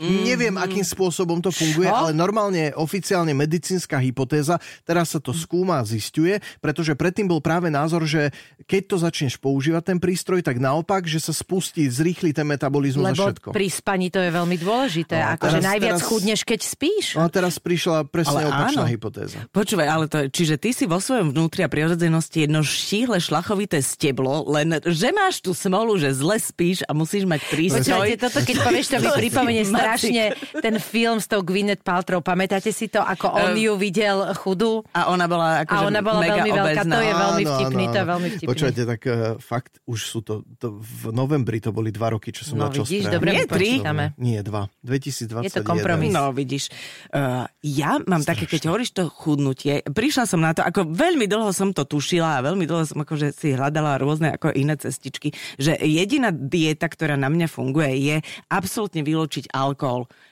Neviem, 0.01 0.57
akým 0.57 0.81
spôsobom 0.81 1.37
to 1.37 1.53
funguje, 1.53 1.85
Čo? 1.85 1.93
ale 1.93 2.09
normálne 2.11 2.73
oficiálne 2.73 3.37
medicínska 3.37 4.01
hypotéza, 4.01 4.57
teraz 4.81 5.13
sa 5.13 5.21
to 5.21 5.29
skúma 5.29 5.77
a 5.77 5.85
zistuje, 5.85 6.41
pretože 6.57 6.97
predtým 6.97 7.29
bol 7.29 7.37
práve 7.37 7.69
názor, 7.69 8.09
že 8.09 8.33
keď 8.65 8.81
to 8.89 8.95
začneš 8.97 9.37
používať 9.37 9.93
ten 9.93 9.97
prístroj, 10.01 10.41
tak 10.41 10.57
naopak, 10.57 11.05
že 11.05 11.21
sa 11.21 11.29
spustí, 11.29 11.85
zrýchli 11.85 12.33
ten 12.33 12.49
metabolizmus 12.49 13.05
a 13.05 13.13
Lebo 13.13 13.25
všetko. 13.29 13.49
pri 13.53 13.67
spaní 13.69 14.09
to 14.09 14.17
je 14.17 14.31
veľmi 14.33 14.57
dôležité. 14.57 15.15
No, 15.21 15.37
akože 15.37 15.59
najviac 15.61 16.01
teraz- 16.01 16.07
chudneš, 16.09 16.41
keď 16.41 16.59
spíš. 16.65 17.05
No 17.13 17.23
a 17.25 17.29
teraz 17.29 17.61
prišla 17.61 18.09
presne 18.09 18.41
Ale 18.41 18.49
opačná 18.49 18.83
áno. 18.85 18.91
hypotéza. 18.91 19.37
Počúvaj, 19.53 19.87
ale 19.87 20.05
to 20.09 20.17
je, 20.25 20.25
čiže 20.33 20.55
ty 20.57 20.73
si 20.73 20.89
vo 20.89 20.97
svojom 20.97 21.29
vnútri 21.29 21.61
a 21.61 21.69
prirodzenosti 21.69 22.49
jedno 22.49 22.65
štíhle 22.65 23.21
šlachovité 23.21 23.77
steblo, 23.85 24.49
len 24.49 24.81
že 24.81 25.13
máš 25.13 25.45
tú 25.45 25.53
smolu, 25.53 26.01
že 26.01 26.09
zle 26.15 26.41
spíš 26.41 26.81
a 26.89 26.95
musíš 26.97 27.29
mať 27.29 27.41
prístroj. 27.53 27.85
Počúvajte, 27.85 28.17
toto 28.17 28.39
keď 28.41 28.55
povieš, 28.65 28.85
to 28.89 28.97
mi 28.97 29.09
pripomenie. 29.13 29.61
Strašne 29.91 30.23
ten 30.65 30.75
film 30.79 31.19
s 31.19 31.27
tou 31.27 31.43
Gwyneth 31.43 31.83
Paltrow. 31.83 32.23
Pamätáte 32.23 32.71
si 32.71 32.87
to, 32.87 33.03
ako 33.03 33.27
on 33.27 33.51
ju 33.53 33.75
videl 33.75 34.31
chudú? 34.39 34.87
A 34.95 35.11
ona 35.11 35.27
bola 35.27 35.59
A 35.59 35.67
akože 35.67 35.83
ona 35.83 35.99
bola 35.99 36.19
mega 36.23 36.33
veľmi 36.39 36.51
veľká. 36.51 36.63
obezná. 36.63 36.93
To 36.95 37.01
je 37.01 37.13
veľmi 37.13 37.43
Áno, 37.43 37.51
vtipný, 37.51 37.83
áno, 37.83 37.91
to 37.91 37.97
je 37.97 38.03
áno. 38.03 38.11
veľmi 38.11 38.27
vtipný. 38.31 38.49
Počujete, 38.49 38.81
tak 38.87 39.01
uh, 39.03 39.13
fakt 39.37 39.73
už 39.83 39.99
sú 39.99 40.19
to, 40.23 40.33
to, 40.55 40.79
v 40.79 41.11
novembri 41.11 41.59
to 41.59 41.75
boli 41.75 41.91
dva 41.91 42.15
roky, 42.15 42.31
čo 42.31 42.47
som 42.47 42.55
No 42.55 42.71
začal 42.71 42.87
vidíš, 42.87 43.03
dobre 43.11 43.29
Nie, 43.35 43.45
tri. 43.49 43.69
Nie, 44.15 44.39
dva. 44.41 44.71
2021. 44.85 45.43
Je 45.43 45.51
to 45.51 45.63
kompromis. 45.65 46.11
No, 46.13 46.31
vidíš. 46.31 46.69
Uh, 47.11 47.45
ja 47.61 47.99
mám 48.07 48.23
také, 48.23 48.45
keď 48.47 48.71
hovoríš 48.71 48.93
to 48.93 49.09
chudnutie, 49.09 49.81
prišla 49.83 50.23
som 50.25 50.39
na 50.39 50.53
to, 50.53 50.61
ako 50.61 50.87
veľmi 50.87 51.25
dlho 51.25 51.49
som 51.51 51.73
to 51.73 51.83
tušila 51.83 52.39
a 52.39 52.45
veľmi 52.45 52.63
dlho 52.69 52.85
som 52.85 53.01
akože 53.01 53.33
si 53.33 53.57
hľadala 53.57 53.97
rôzne 53.97 54.37
ako 54.37 54.53
iné 54.53 54.77
cestičky, 54.77 55.31
že 55.57 55.73
jediná 55.81 56.29
dieta, 56.31 56.85
ktorá 56.85 57.17
na 57.17 57.27
mňa 57.27 57.47
funguje, 57.49 57.91
je 57.97 58.15
absolútne 58.47 59.01
vylúčiť 59.01 59.49
alkohol. 59.49 59.70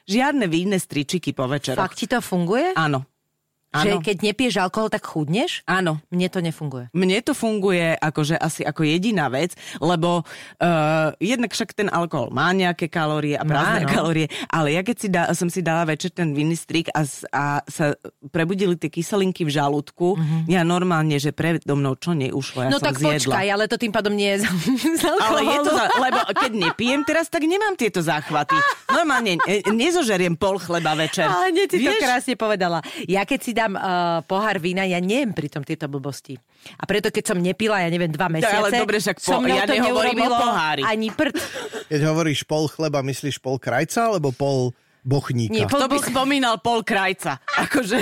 Žiadne 0.09 0.45
víne 0.47 0.77
stričiky 0.79 1.35
po 1.35 1.45
večeroch. 1.45 1.79
Fakt 1.79 1.99
ti 1.99 2.07
to 2.07 2.23
funguje? 2.23 2.73
Áno. 2.73 3.05
Že 3.69 4.01
Áno. 4.01 4.01
keď 4.01 4.17
nepiješ 4.25 4.55
alkohol, 4.65 4.89
tak 4.89 5.05
chudneš? 5.05 5.61
Áno. 5.69 6.01
Mne 6.09 6.25
to 6.33 6.41
nefunguje. 6.41 6.89
Mne 6.89 7.21
to 7.21 7.37
funguje 7.37 7.93
akože 8.01 8.33
asi 8.33 8.65
ako 8.65 8.81
jediná 8.81 9.29
vec, 9.29 9.53
lebo 9.77 10.25
uh, 10.25 11.13
jednak 11.21 11.53
však 11.53 11.77
ten 11.77 11.85
alkohol 11.85 12.33
má 12.33 12.49
nejaké 12.49 12.89
kalórie 12.89 13.37
a 13.37 13.45
prázdne 13.45 13.85
no. 13.85 13.93
kalórie, 13.93 14.25
ale 14.49 14.73
ja 14.73 14.81
keď 14.81 14.97
si 14.97 15.07
da, 15.13 15.29
som 15.37 15.53
si 15.53 15.61
dala 15.61 15.85
večer 15.85 16.09
ten 16.09 16.33
vinistrik 16.33 16.89
a, 16.97 17.05
a 17.29 17.61
sa 17.69 17.93
prebudili 18.33 18.73
tie 18.73 18.89
kyselinky 18.89 19.45
v 19.45 19.53
žalúdku, 19.53 20.17
mm-hmm. 20.17 20.41
ja 20.49 20.65
normálne, 20.65 21.21
že 21.21 21.29
predo 21.29 21.77
mnou 21.77 21.93
čo 21.93 22.17
neušlo, 22.17 22.65
ja 22.65 22.73
no 22.73 22.81
som 22.81 22.89
tak 22.89 22.97
zjedla. 22.97 23.37
počkaj, 23.37 23.47
ale 23.53 23.63
to 23.69 23.77
tým 23.77 23.93
pádom 23.93 24.17
nie 24.17 24.33
je 24.33 24.37
z, 24.41 24.45
z 24.97 25.05
Ale 25.05 25.45
je 25.45 25.57
to 25.61 25.71
za, 25.77 25.85
lebo 25.93 26.19
keď 26.33 26.51
nepijem 26.57 27.05
teraz, 27.05 27.29
tak 27.29 27.45
nemám 27.45 27.77
tieto 27.77 28.01
záchvaty. 28.01 28.57
Normálne 28.89 29.37
e, 29.45 29.61
nezožeriem 29.69 30.33
pol 30.33 30.57
chleba 30.57 30.97
večer. 30.97 31.29
Ale 31.29 31.53
nie, 31.53 31.69
to 31.69 31.77
Vieš? 31.77 32.01
krásne 32.01 32.33
povedala. 32.33 32.81
Ja 33.05 33.29
keď 33.29 33.39
si 33.45 33.51
dám 33.59 33.73
uh, 33.75 34.23
pohár 34.23 34.55
vína, 34.63 34.87
ja 34.87 35.03
nejem 35.03 35.35
pri 35.35 35.51
tom 35.51 35.67
tieto 35.67 35.91
blbosti. 35.91 36.39
A 36.79 36.83
preto 36.87 37.11
keď 37.11 37.35
som 37.35 37.37
nepila, 37.39 37.83
ja 37.83 37.89
neviem, 37.91 38.11
dva 38.11 38.31
mesiace, 38.31 38.55
ale 38.55 38.79
dobre, 38.79 39.03
však 39.03 39.17
po- 39.19 39.39
so 39.39 39.43
ja 39.43 39.67
to 39.67 39.75
nehovorím 39.75 40.23
o 40.23 40.29
pohári. 40.31 40.81
Ani 40.87 41.11
prd. 41.11 41.35
Keď 41.91 42.01
hovoríš 42.07 42.47
pol 42.47 42.71
chleba, 42.71 43.03
myslíš 43.03 43.39
pol 43.43 43.59
krajca 43.59 44.11
alebo 44.11 44.31
pol 44.31 44.71
bochníka? 45.01 45.53
Nie, 45.53 45.65
Kto 45.65 45.85
by 45.87 45.97
spomínal 46.01 46.59
pol 46.59 46.83
krajca? 46.83 47.39
Akože... 47.57 47.97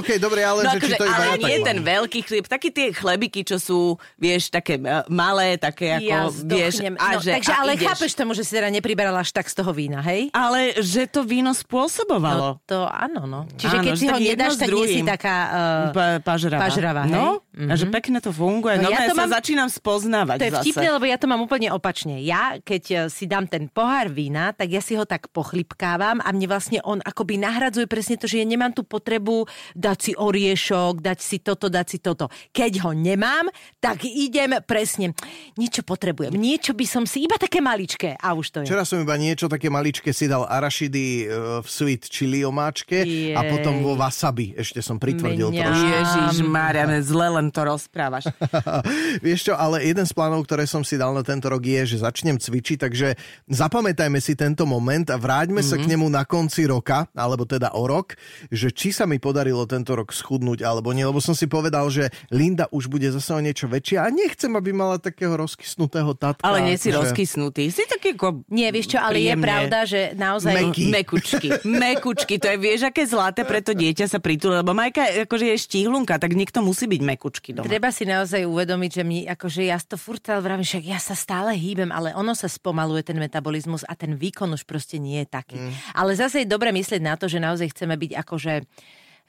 OK, 0.00 0.18
dobre, 0.20 0.44
ale 0.44 0.66
No 0.66 0.76
že 0.76 0.78
či 0.82 0.92
akože, 0.92 0.96
to 0.98 1.04
iba 1.06 1.14
ale 1.14 1.24
ja 1.26 1.36
nie 1.38 1.56
ten 1.62 1.78
veľký 1.80 2.20
chlieb, 2.26 2.44
také 2.46 2.68
tie 2.68 2.90
chlebiky, 2.90 3.40
čo 3.46 3.56
sú, 3.56 3.80
vieš, 4.16 4.50
také 4.50 4.76
e, 4.76 5.04
malé, 5.08 5.56
také 5.56 5.96
ako, 5.96 6.10
ja 6.10 6.20
vieš, 6.30 6.74
a 6.84 7.08
no, 7.16 7.20
že, 7.22 7.30
takže 7.38 7.52
a 7.52 7.58
ale 7.62 7.70
ideš. 7.78 7.86
chápeš 7.86 8.10
tomu, 8.14 8.32
že 8.34 8.42
si 8.44 8.52
teda 8.52 8.68
nepriberala 8.68 9.22
až 9.22 9.30
tak 9.30 9.46
z 9.48 9.54
toho 9.56 9.70
vína, 9.72 10.02
hej? 10.02 10.28
Ale 10.34 10.76
že 10.82 11.06
to 11.06 11.22
víno 11.22 11.54
spôsobovalo. 11.54 12.58
No 12.58 12.62
to 12.66 12.84
áno, 12.84 13.24
no. 13.24 13.40
Čiže 13.56 13.76
Áno, 13.78 13.84
keď 13.86 13.92
si 13.96 14.06
ho 14.10 14.18
nedáš, 14.18 14.54
tak 14.58 14.68
nie 14.70 14.86
si 14.86 15.00
taká... 15.06 15.34
Uh, 15.50 15.88
Pa- 15.90 16.20
pažravá. 16.22 16.60
pažravá, 16.66 17.02
hej? 17.06 17.14
No, 17.14 17.40
Mhm. 17.52 17.66
a 17.66 17.74
že 17.74 17.86
pekne 17.86 18.18
to 18.18 18.30
funguje. 18.30 18.76
No 18.76 18.86
No, 18.86 18.90
ja 18.90 19.00
ja 19.00 19.08
to 19.08 19.16
sa 19.16 19.26
mám- 19.26 19.34
začínam 19.34 19.66
spoznávať 19.66 20.36
To 20.36 20.44
je 20.44 20.52
zase. 20.52 20.64
vtipné, 20.64 20.86
lebo 20.88 21.04
ja 21.04 21.16
to 21.16 21.26
mám 21.26 21.40
úplne 21.40 21.68
opačne. 21.68 22.18
Ja, 22.20 22.56
keď 22.58 22.82
e, 22.86 22.96
si 23.08 23.24
dám 23.24 23.44
ten 23.44 23.66
pohár 23.66 24.06
vína, 24.08 24.50
tak 24.50 24.68
ja 24.68 24.78
si 24.78 24.94
ho 24.94 25.02
tak 25.02 25.26
pochlipkávam 25.30 26.18
a 26.18 26.28
mne 26.28 26.46
vlastne 26.46 26.78
on 26.82 27.00
akoby 27.00 27.36
nahradzuje 27.36 27.84
presne 27.84 28.14
to, 28.16 28.24
že 28.24 28.38
ja 28.38 28.46
nemám 28.46 28.70
tú 28.70 28.82
potrebu 28.82 29.44
dať 29.74 29.98
si 30.00 30.12
oriešok, 30.14 31.00
dať 31.00 31.18
si 31.18 31.36
toto, 31.38 31.66
dať 31.66 31.86
si 31.86 31.98
toto. 31.98 32.24
Keď 32.48 32.72
ho 32.80 32.92
nemám, 32.92 33.50
tak 33.76 34.02
idem 34.02 34.62
presne. 34.62 35.10
Niečo 35.54 35.82
potrebujem, 35.82 36.30
niečo 36.32 36.70
by 36.70 36.86
som 36.86 37.02
si, 37.02 37.20
iba 37.20 37.34
také 37.34 37.58
maličké 37.58 38.14
a 38.14 38.30
už 38.30 38.46
to 38.48 38.58
je. 38.60 38.66
Včera 38.66 38.84
som 38.84 38.96
iba 38.96 39.16
niečo 39.16 39.46
také 39.46 39.66
maličké 39.66 40.10
si 40.10 40.24
dal 40.24 40.44
arašidy 40.44 41.04
e, 41.20 41.24
v 41.60 41.66
sweet 41.66 42.06
chili 42.06 42.40
omáčke 42.40 43.02
a 43.32 43.40
Jej. 43.40 43.50
potom 43.50 43.80
vo 43.80 43.94
wasabi. 43.94 44.54
Ešte 44.54 44.80
som 44.80 44.96
pritvrdil 44.96 45.50
Mňa. 45.50 45.60
trošku. 45.60 45.88
Ježiš, 45.90 46.36
Mária, 46.42 46.86
zle 47.00 47.26
len 47.40 47.48
to 47.48 47.64
rozprávaš. 47.64 48.28
Vieš 49.24 49.48
čo, 49.48 49.54
ale 49.56 49.80
jeden 49.82 50.04
z 50.04 50.12
plánov, 50.12 50.44
ktoré 50.44 50.68
som 50.68 50.84
si 50.84 51.00
dal 51.00 51.16
na 51.16 51.24
tento 51.24 51.48
rok 51.48 51.64
je, 51.64 51.96
že 51.96 52.04
začnem 52.04 52.36
cvičiť, 52.36 52.76
takže 52.76 53.16
zapamätajme 53.48 54.20
si 54.20 54.36
tento 54.36 54.68
moment 54.68 55.08
a 55.08 55.16
vráťme 55.16 55.64
sa 55.64 55.80
k 55.80 55.88
nemu 55.88 56.04
na 56.06 56.28
konci 56.28 56.68
roka, 56.68 57.08
alebo 57.16 57.48
teda 57.48 57.72
o 57.72 57.88
rok, 57.88 58.14
že 58.52 58.68
či 58.70 58.92
sa 58.92 59.08
mi 59.08 59.16
podarilo 59.16 59.64
tento 59.64 59.96
rok 59.96 60.12
schudnúť 60.12 60.60
alebo 60.60 60.92
nie, 60.92 61.02
lebo 61.02 61.18
som 61.18 61.32
si 61.32 61.48
povedal, 61.48 61.88
že 61.88 62.12
Linda 62.28 62.68
už 62.68 62.92
bude 62.92 63.08
zase 63.08 63.32
o 63.32 63.40
niečo 63.40 63.64
väčšia 63.64 64.04
a 64.04 64.12
nechcem, 64.12 64.52
aby 64.52 64.76
mala 64.76 65.00
takého 65.00 65.32
rozkysnutého 65.32 66.12
tatka. 66.12 66.44
Ale 66.44 66.60
nie 66.60 66.76
si 66.76 66.92
akože- 66.92 67.16
rozkysnutý. 67.16 67.72
Si 67.72 67.88
taký 67.88 68.12
ako 68.12 68.44
Nie, 68.50 68.74
vieš 68.74 68.92
čo, 68.92 68.98
ale 68.98 69.22
je 69.22 69.32
príjemne. 69.32 69.46
pravda, 69.46 69.78
že 69.86 70.00
naozaj... 70.18 70.52
Meký. 70.52 70.84
Mekučky. 70.90 71.48
Mekučky, 71.64 72.34
to 72.42 72.50
je 72.50 72.58
vieš, 72.58 72.80
aké 72.90 73.06
zlaté 73.06 73.46
pre 73.46 73.62
to 73.62 73.72
dieťa 73.72 74.10
sa 74.10 74.18
pritúli, 74.18 74.58
lebo 74.58 74.74
Majka 74.74 75.24
akože 75.24 75.54
je 75.54 75.56
štíhlunka, 75.56 76.18
tak 76.18 76.34
niekto 76.34 76.58
musí 76.60 76.84
byť 76.84 77.00
mekučky 77.00 77.28
doma. 77.30 77.70
Treba 77.70 77.94
si 77.94 78.02
naozaj 78.02 78.42
uvedomiť, 78.42 78.90
že 78.90 79.02
my, 79.06 79.18
akože 79.38 79.62
ja 79.70 79.78
to 79.78 79.94
furt 79.94 80.26
vravím, 80.26 80.66
však 80.66 80.84
ja 80.84 80.98
sa 80.98 81.14
stále 81.14 81.54
hýbem, 81.54 81.94
ale 81.94 82.10
ono 82.18 82.34
sa 82.34 82.50
spomaluje 82.50 83.06
ten 83.06 83.16
metabolizmus 83.22 83.86
a 83.86 83.94
ten 83.94 84.18
výkon 84.18 84.50
už 84.50 84.66
proste 84.66 84.98
nie 84.98 85.22
je 85.22 85.28
taký. 85.30 85.56
Mm. 85.56 85.72
Ale 85.94 86.18
zase 86.18 86.42
je 86.42 86.50
dobre 86.50 86.74
myslieť 86.74 86.98
na 86.98 87.14
to, 87.14 87.30
že 87.30 87.38
naozaj 87.38 87.70
chceme 87.70 87.94
byť 87.94 88.12
akože 88.26 88.52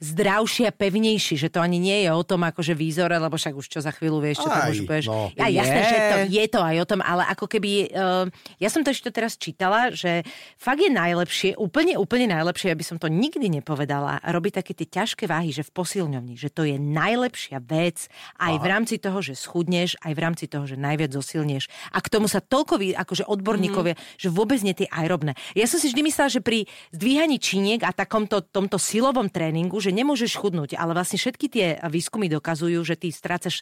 zdravší 0.02 0.66
a 0.66 0.74
pevnejší, 0.74 1.38
že 1.38 1.54
to 1.54 1.62
ani 1.62 1.78
nie 1.78 2.04
je 2.04 2.10
o 2.10 2.26
tom 2.26 2.42
akože 2.42 2.74
výzore, 2.74 3.14
lebo 3.22 3.38
však 3.38 3.54
už 3.54 3.70
čo 3.70 3.80
za 3.86 3.94
chvíľu 3.94 4.18
vieš, 4.18 4.42
čo 4.42 4.50
tam 4.50 4.66
Aj, 4.66 4.74
už 4.74 4.82
budeš. 4.90 5.06
no. 5.14 5.30
Ja, 5.38 5.46
jasné, 5.46 5.80
Je. 5.80 5.86
že 5.86 5.98
to, 6.02 6.18
je 6.34 6.46
to 6.50 6.60
aj 6.66 6.78
o 6.82 6.86
tom, 6.90 7.00
ale 7.06 7.24
ako 7.30 7.46
keby, 7.46 7.94
uh, 7.94 8.26
ja 8.58 8.70
som 8.74 8.82
to 8.82 8.90
ešte 8.90 9.14
teraz 9.14 9.38
čítala, 9.38 9.94
že 9.94 10.26
fakt 10.58 10.82
je 10.82 10.90
najlepšie, 10.90 11.54
úplne, 11.62 12.02
úplne 12.02 12.34
najlepšie, 12.34 12.74
aby 12.74 12.82
som 12.82 12.98
to 12.98 13.06
nikdy 13.06 13.46
nepovedala, 13.46 14.18
robiť 14.26 14.66
také 14.66 14.74
tie 14.74 14.90
ťažké 14.90 15.30
váhy, 15.30 15.54
že 15.54 15.62
v 15.62 15.72
posilňovni, 15.72 16.34
že 16.34 16.50
to 16.50 16.66
je 16.66 16.82
najlepšia 16.82 17.62
vec 17.62 18.10
aj 18.42 18.54
v 18.58 18.66
rámci 18.66 18.98
toho, 18.98 19.22
že 19.22 19.38
schudneš, 19.38 20.02
aj 20.02 20.18
v 20.18 20.20
rámci 20.20 20.50
toho, 20.50 20.66
že 20.66 20.82
najviac 20.82 21.14
zosilnieš. 21.14 21.70
A 21.94 22.02
k 22.02 22.10
tomu 22.10 22.26
sa 22.26 22.42
toľko 22.42 22.82
vy, 22.82 22.98
akože 22.98 23.30
odborníkovia, 23.30 23.94
mm. 23.94 24.02
že 24.18 24.34
vôbec 24.34 24.58
nie 24.66 24.74
tie 24.74 24.90
aerobné. 24.90 25.38
Ja 25.54 25.70
som 25.70 25.78
si 25.78 25.94
vždy 25.94 26.02
myslela, 26.10 26.34
že 26.34 26.42
pri 26.42 26.66
zdvíhaní 26.90 27.38
činiek 27.38 27.86
a 27.86 27.94
takomto 27.94 28.42
tomto 28.42 28.82
silovom 28.82 29.30
tréningu, 29.30 29.78
že 29.78 29.91
nemôžeš 29.92 30.40
chudnúť, 30.40 30.80
ale 30.80 30.96
vlastne 30.96 31.20
všetky 31.20 31.48
tie 31.48 31.68
výskumy 31.88 32.32
dokazujú, 32.32 32.82
že 32.84 32.96
ty 32.96 33.12
strácaš 33.12 33.62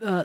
e, 0.00 0.24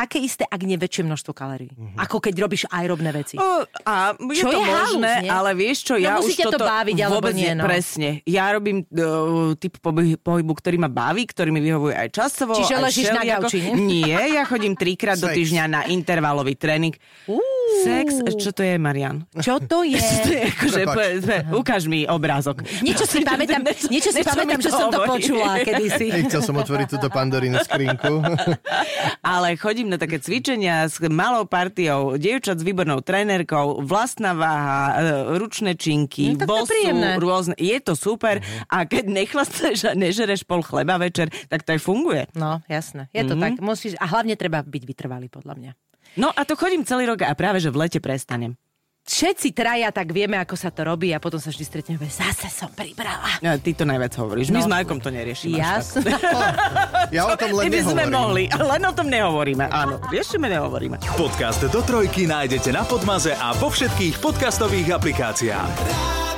také 0.00 0.16
isté, 0.16 0.48
ak 0.48 0.60
nie 0.64 0.80
väčšie 0.80 1.04
množstvo 1.04 1.32
kalórií. 1.36 1.68
Mm-hmm. 1.68 2.00
Ako 2.00 2.16
keď 2.24 2.34
robíš 2.40 2.64
aerobné 2.72 3.12
veci. 3.12 3.36
O, 3.36 3.68
a 3.84 4.16
je 4.16 4.40
Čo 4.40 4.48
to 4.48 4.56
je 4.56 4.64
halus, 4.64 4.96
možné, 4.96 5.12
nie? 5.20 5.30
ale 5.30 5.50
vieš 5.52 5.78
čo, 5.84 5.94
No 5.96 6.00
ja 6.00 6.12
už 6.16 6.32
ťa 6.32 6.46
to 6.48 6.52
toto 6.56 6.64
baviť, 6.64 6.96
alebo 7.04 7.14
vôbec 7.20 7.34
nie, 7.36 7.52
no. 7.52 7.62
Presne. 7.68 8.08
Ja 8.24 8.48
robím 8.48 8.88
uh, 8.88 9.52
typ 9.60 9.76
pohybu, 10.24 10.52
ktorý 10.56 10.80
ma 10.80 10.88
baví, 10.88 11.28
ktorý 11.28 11.52
mi 11.52 11.60
vyhovuje 11.60 11.92
aj 11.92 12.08
časovo. 12.08 12.56
Čiže 12.56 12.72
aj 12.72 12.82
ležíš 12.88 13.08
na 13.12 13.22
gauči, 13.28 13.58
nie? 13.60 13.72
Nie, 14.08 14.40
ja 14.40 14.48
chodím 14.48 14.72
trikrát 14.72 15.20
do 15.20 15.28
týždňa 15.28 15.64
na 15.68 15.80
intervalový 15.84 16.56
tréning. 16.56 16.96
Uú. 17.28 17.42
Sex? 17.84 18.24
Čo 18.34 18.50
to 18.50 18.64
je, 18.64 18.80
Marian? 18.80 19.28
Čo 19.36 19.60
to 19.60 19.84
je? 19.92 20.00
To 20.00 20.30
je 20.32 20.42
akože, 20.48 20.80
po- 20.88 20.96
po- 20.96 21.44
ukáž 21.60 21.86
mi 21.86 22.08
obrázok. 22.08 22.64
Niečo 22.80 23.04
si 23.04 23.20
pamätám, 23.28 23.62
Niečo- 23.92 24.10
si 24.10 24.24
pamätám, 24.24 24.58
to 24.58 24.64
že 24.64 24.70
som 24.72 24.88
to 24.88 24.98
počula 25.04 25.60
kedysi. 25.60 26.08
Nechcel 26.08 26.40
som 26.40 26.56
otvoriť 26.56 26.88
túto 26.88 27.08
pandorínu 27.12 27.60
skrinku. 27.60 28.24
Ale 29.34 29.54
chodím 29.60 29.89
na 29.90 29.98
také 29.98 30.16
cvičenia 30.16 30.86
s 30.86 31.02
malou 31.02 31.42
partiou 31.44 32.14
dievčat 32.14 32.56
s 32.56 32.64
výbornou 32.64 33.02
trénerkou, 33.02 33.82
vlastná 33.82 34.30
váha, 34.30 34.78
e, 34.94 35.00
ručné 35.34 35.74
činky, 35.74 36.32
No, 36.32 36.46
bosu, 36.46 36.70
príjemné. 36.70 37.18
rôzne. 37.18 37.58
Je 37.58 37.74
to 37.76 37.92
super 37.92 38.38
a 38.64 38.76
keď 38.82 39.04
nechlastáš 39.04 39.84
a 39.84 39.92
nežereš 39.92 40.46
pol 40.46 40.62
chleba 40.62 40.96
večer, 40.96 41.28
tak 41.46 41.66
to 41.66 41.74
aj 41.74 41.80
funguje. 41.80 42.22
No, 42.32 42.62
jasné. 42.64 43.10
Je 43.10 43.26
to 43.26 43.34
tak. 43.34 43.58
Musíš, 43.58 43.98
a 43.98 44.06
hlavne 44.06 44.38
treba 44.38 44.62
byť 44.62 44.82
vytrvalý, 44.86 45.26
podľa 45.26 45.54
mňa. 45.58 45.70
No 46.14 46.30
a 46.30 46.42
to 46.42 46.54
chodím 46.54 46.86
celý 46.86 47.06
rok 47.06 47.22
a 47.22 47.34
práve, 47.34 47.58
že 47.58 47.70
v 47.70 47.86
lete 47.86 47.98
prestanem. 47.98 48.54
Všetci 49.02 49.50
traja 49.50 49.90
tak 49.90 50.08
vieme, 50.08 50.36
ako 50.36 50.54
sa 50.54 50.68
to 50.68 50.82
robí 50.82 51.10
a 51.10 51.18
potom 51.18 51.36
sa 51.36 51.48
vždy 51.48 51.64
stretneme, 51.64 52.06
zase 52.06 52.46
som 52.46 52.68
pribrala. 52.68 53.40
Ja, 53.40 53.56
ty 53.56 53.72
to 53.72 53.82
najviac 53.82 54.14
hovoríš. 54.14 54.48
My 54.48 54.60
No. 54.60 54.64
s 54.64 54.70
Majkom 54.70 54.98
to 54.98 55.08
neriešime. 55.08 55.56
tak. 55.56 55.82
Jasné. 55.82 56.10
Ja 57.10 57.26
o 57.26 57.34
tom 57.34 57.50
My 57.50 57.56
len 57.58 57.68
by 57.68 57.80
sme 57.82 58.04
mohli, 58.06 58.44
ale 58.46 58.78
len 58.78 58.82
o 58.84 58.92
tom 58.92 59.10
nehovoríme. 59.10 59.66
Áno, 59.66 59.98
riešime, 60.06 60.46
nehovoríme. 60.46 61.02
Podcast 61.18 61.66
do 61.66 61.82
trojky 61.82 62.24
nájdete 62.24 62.70
na 62.70 62.86
Podmaze 62.86 63.34
a 63.34 63.50
vo 63.52 63.66
všetkých 63.66 64.22
podcastových 64.22 64.94
aplikáciách. 64.94 66.29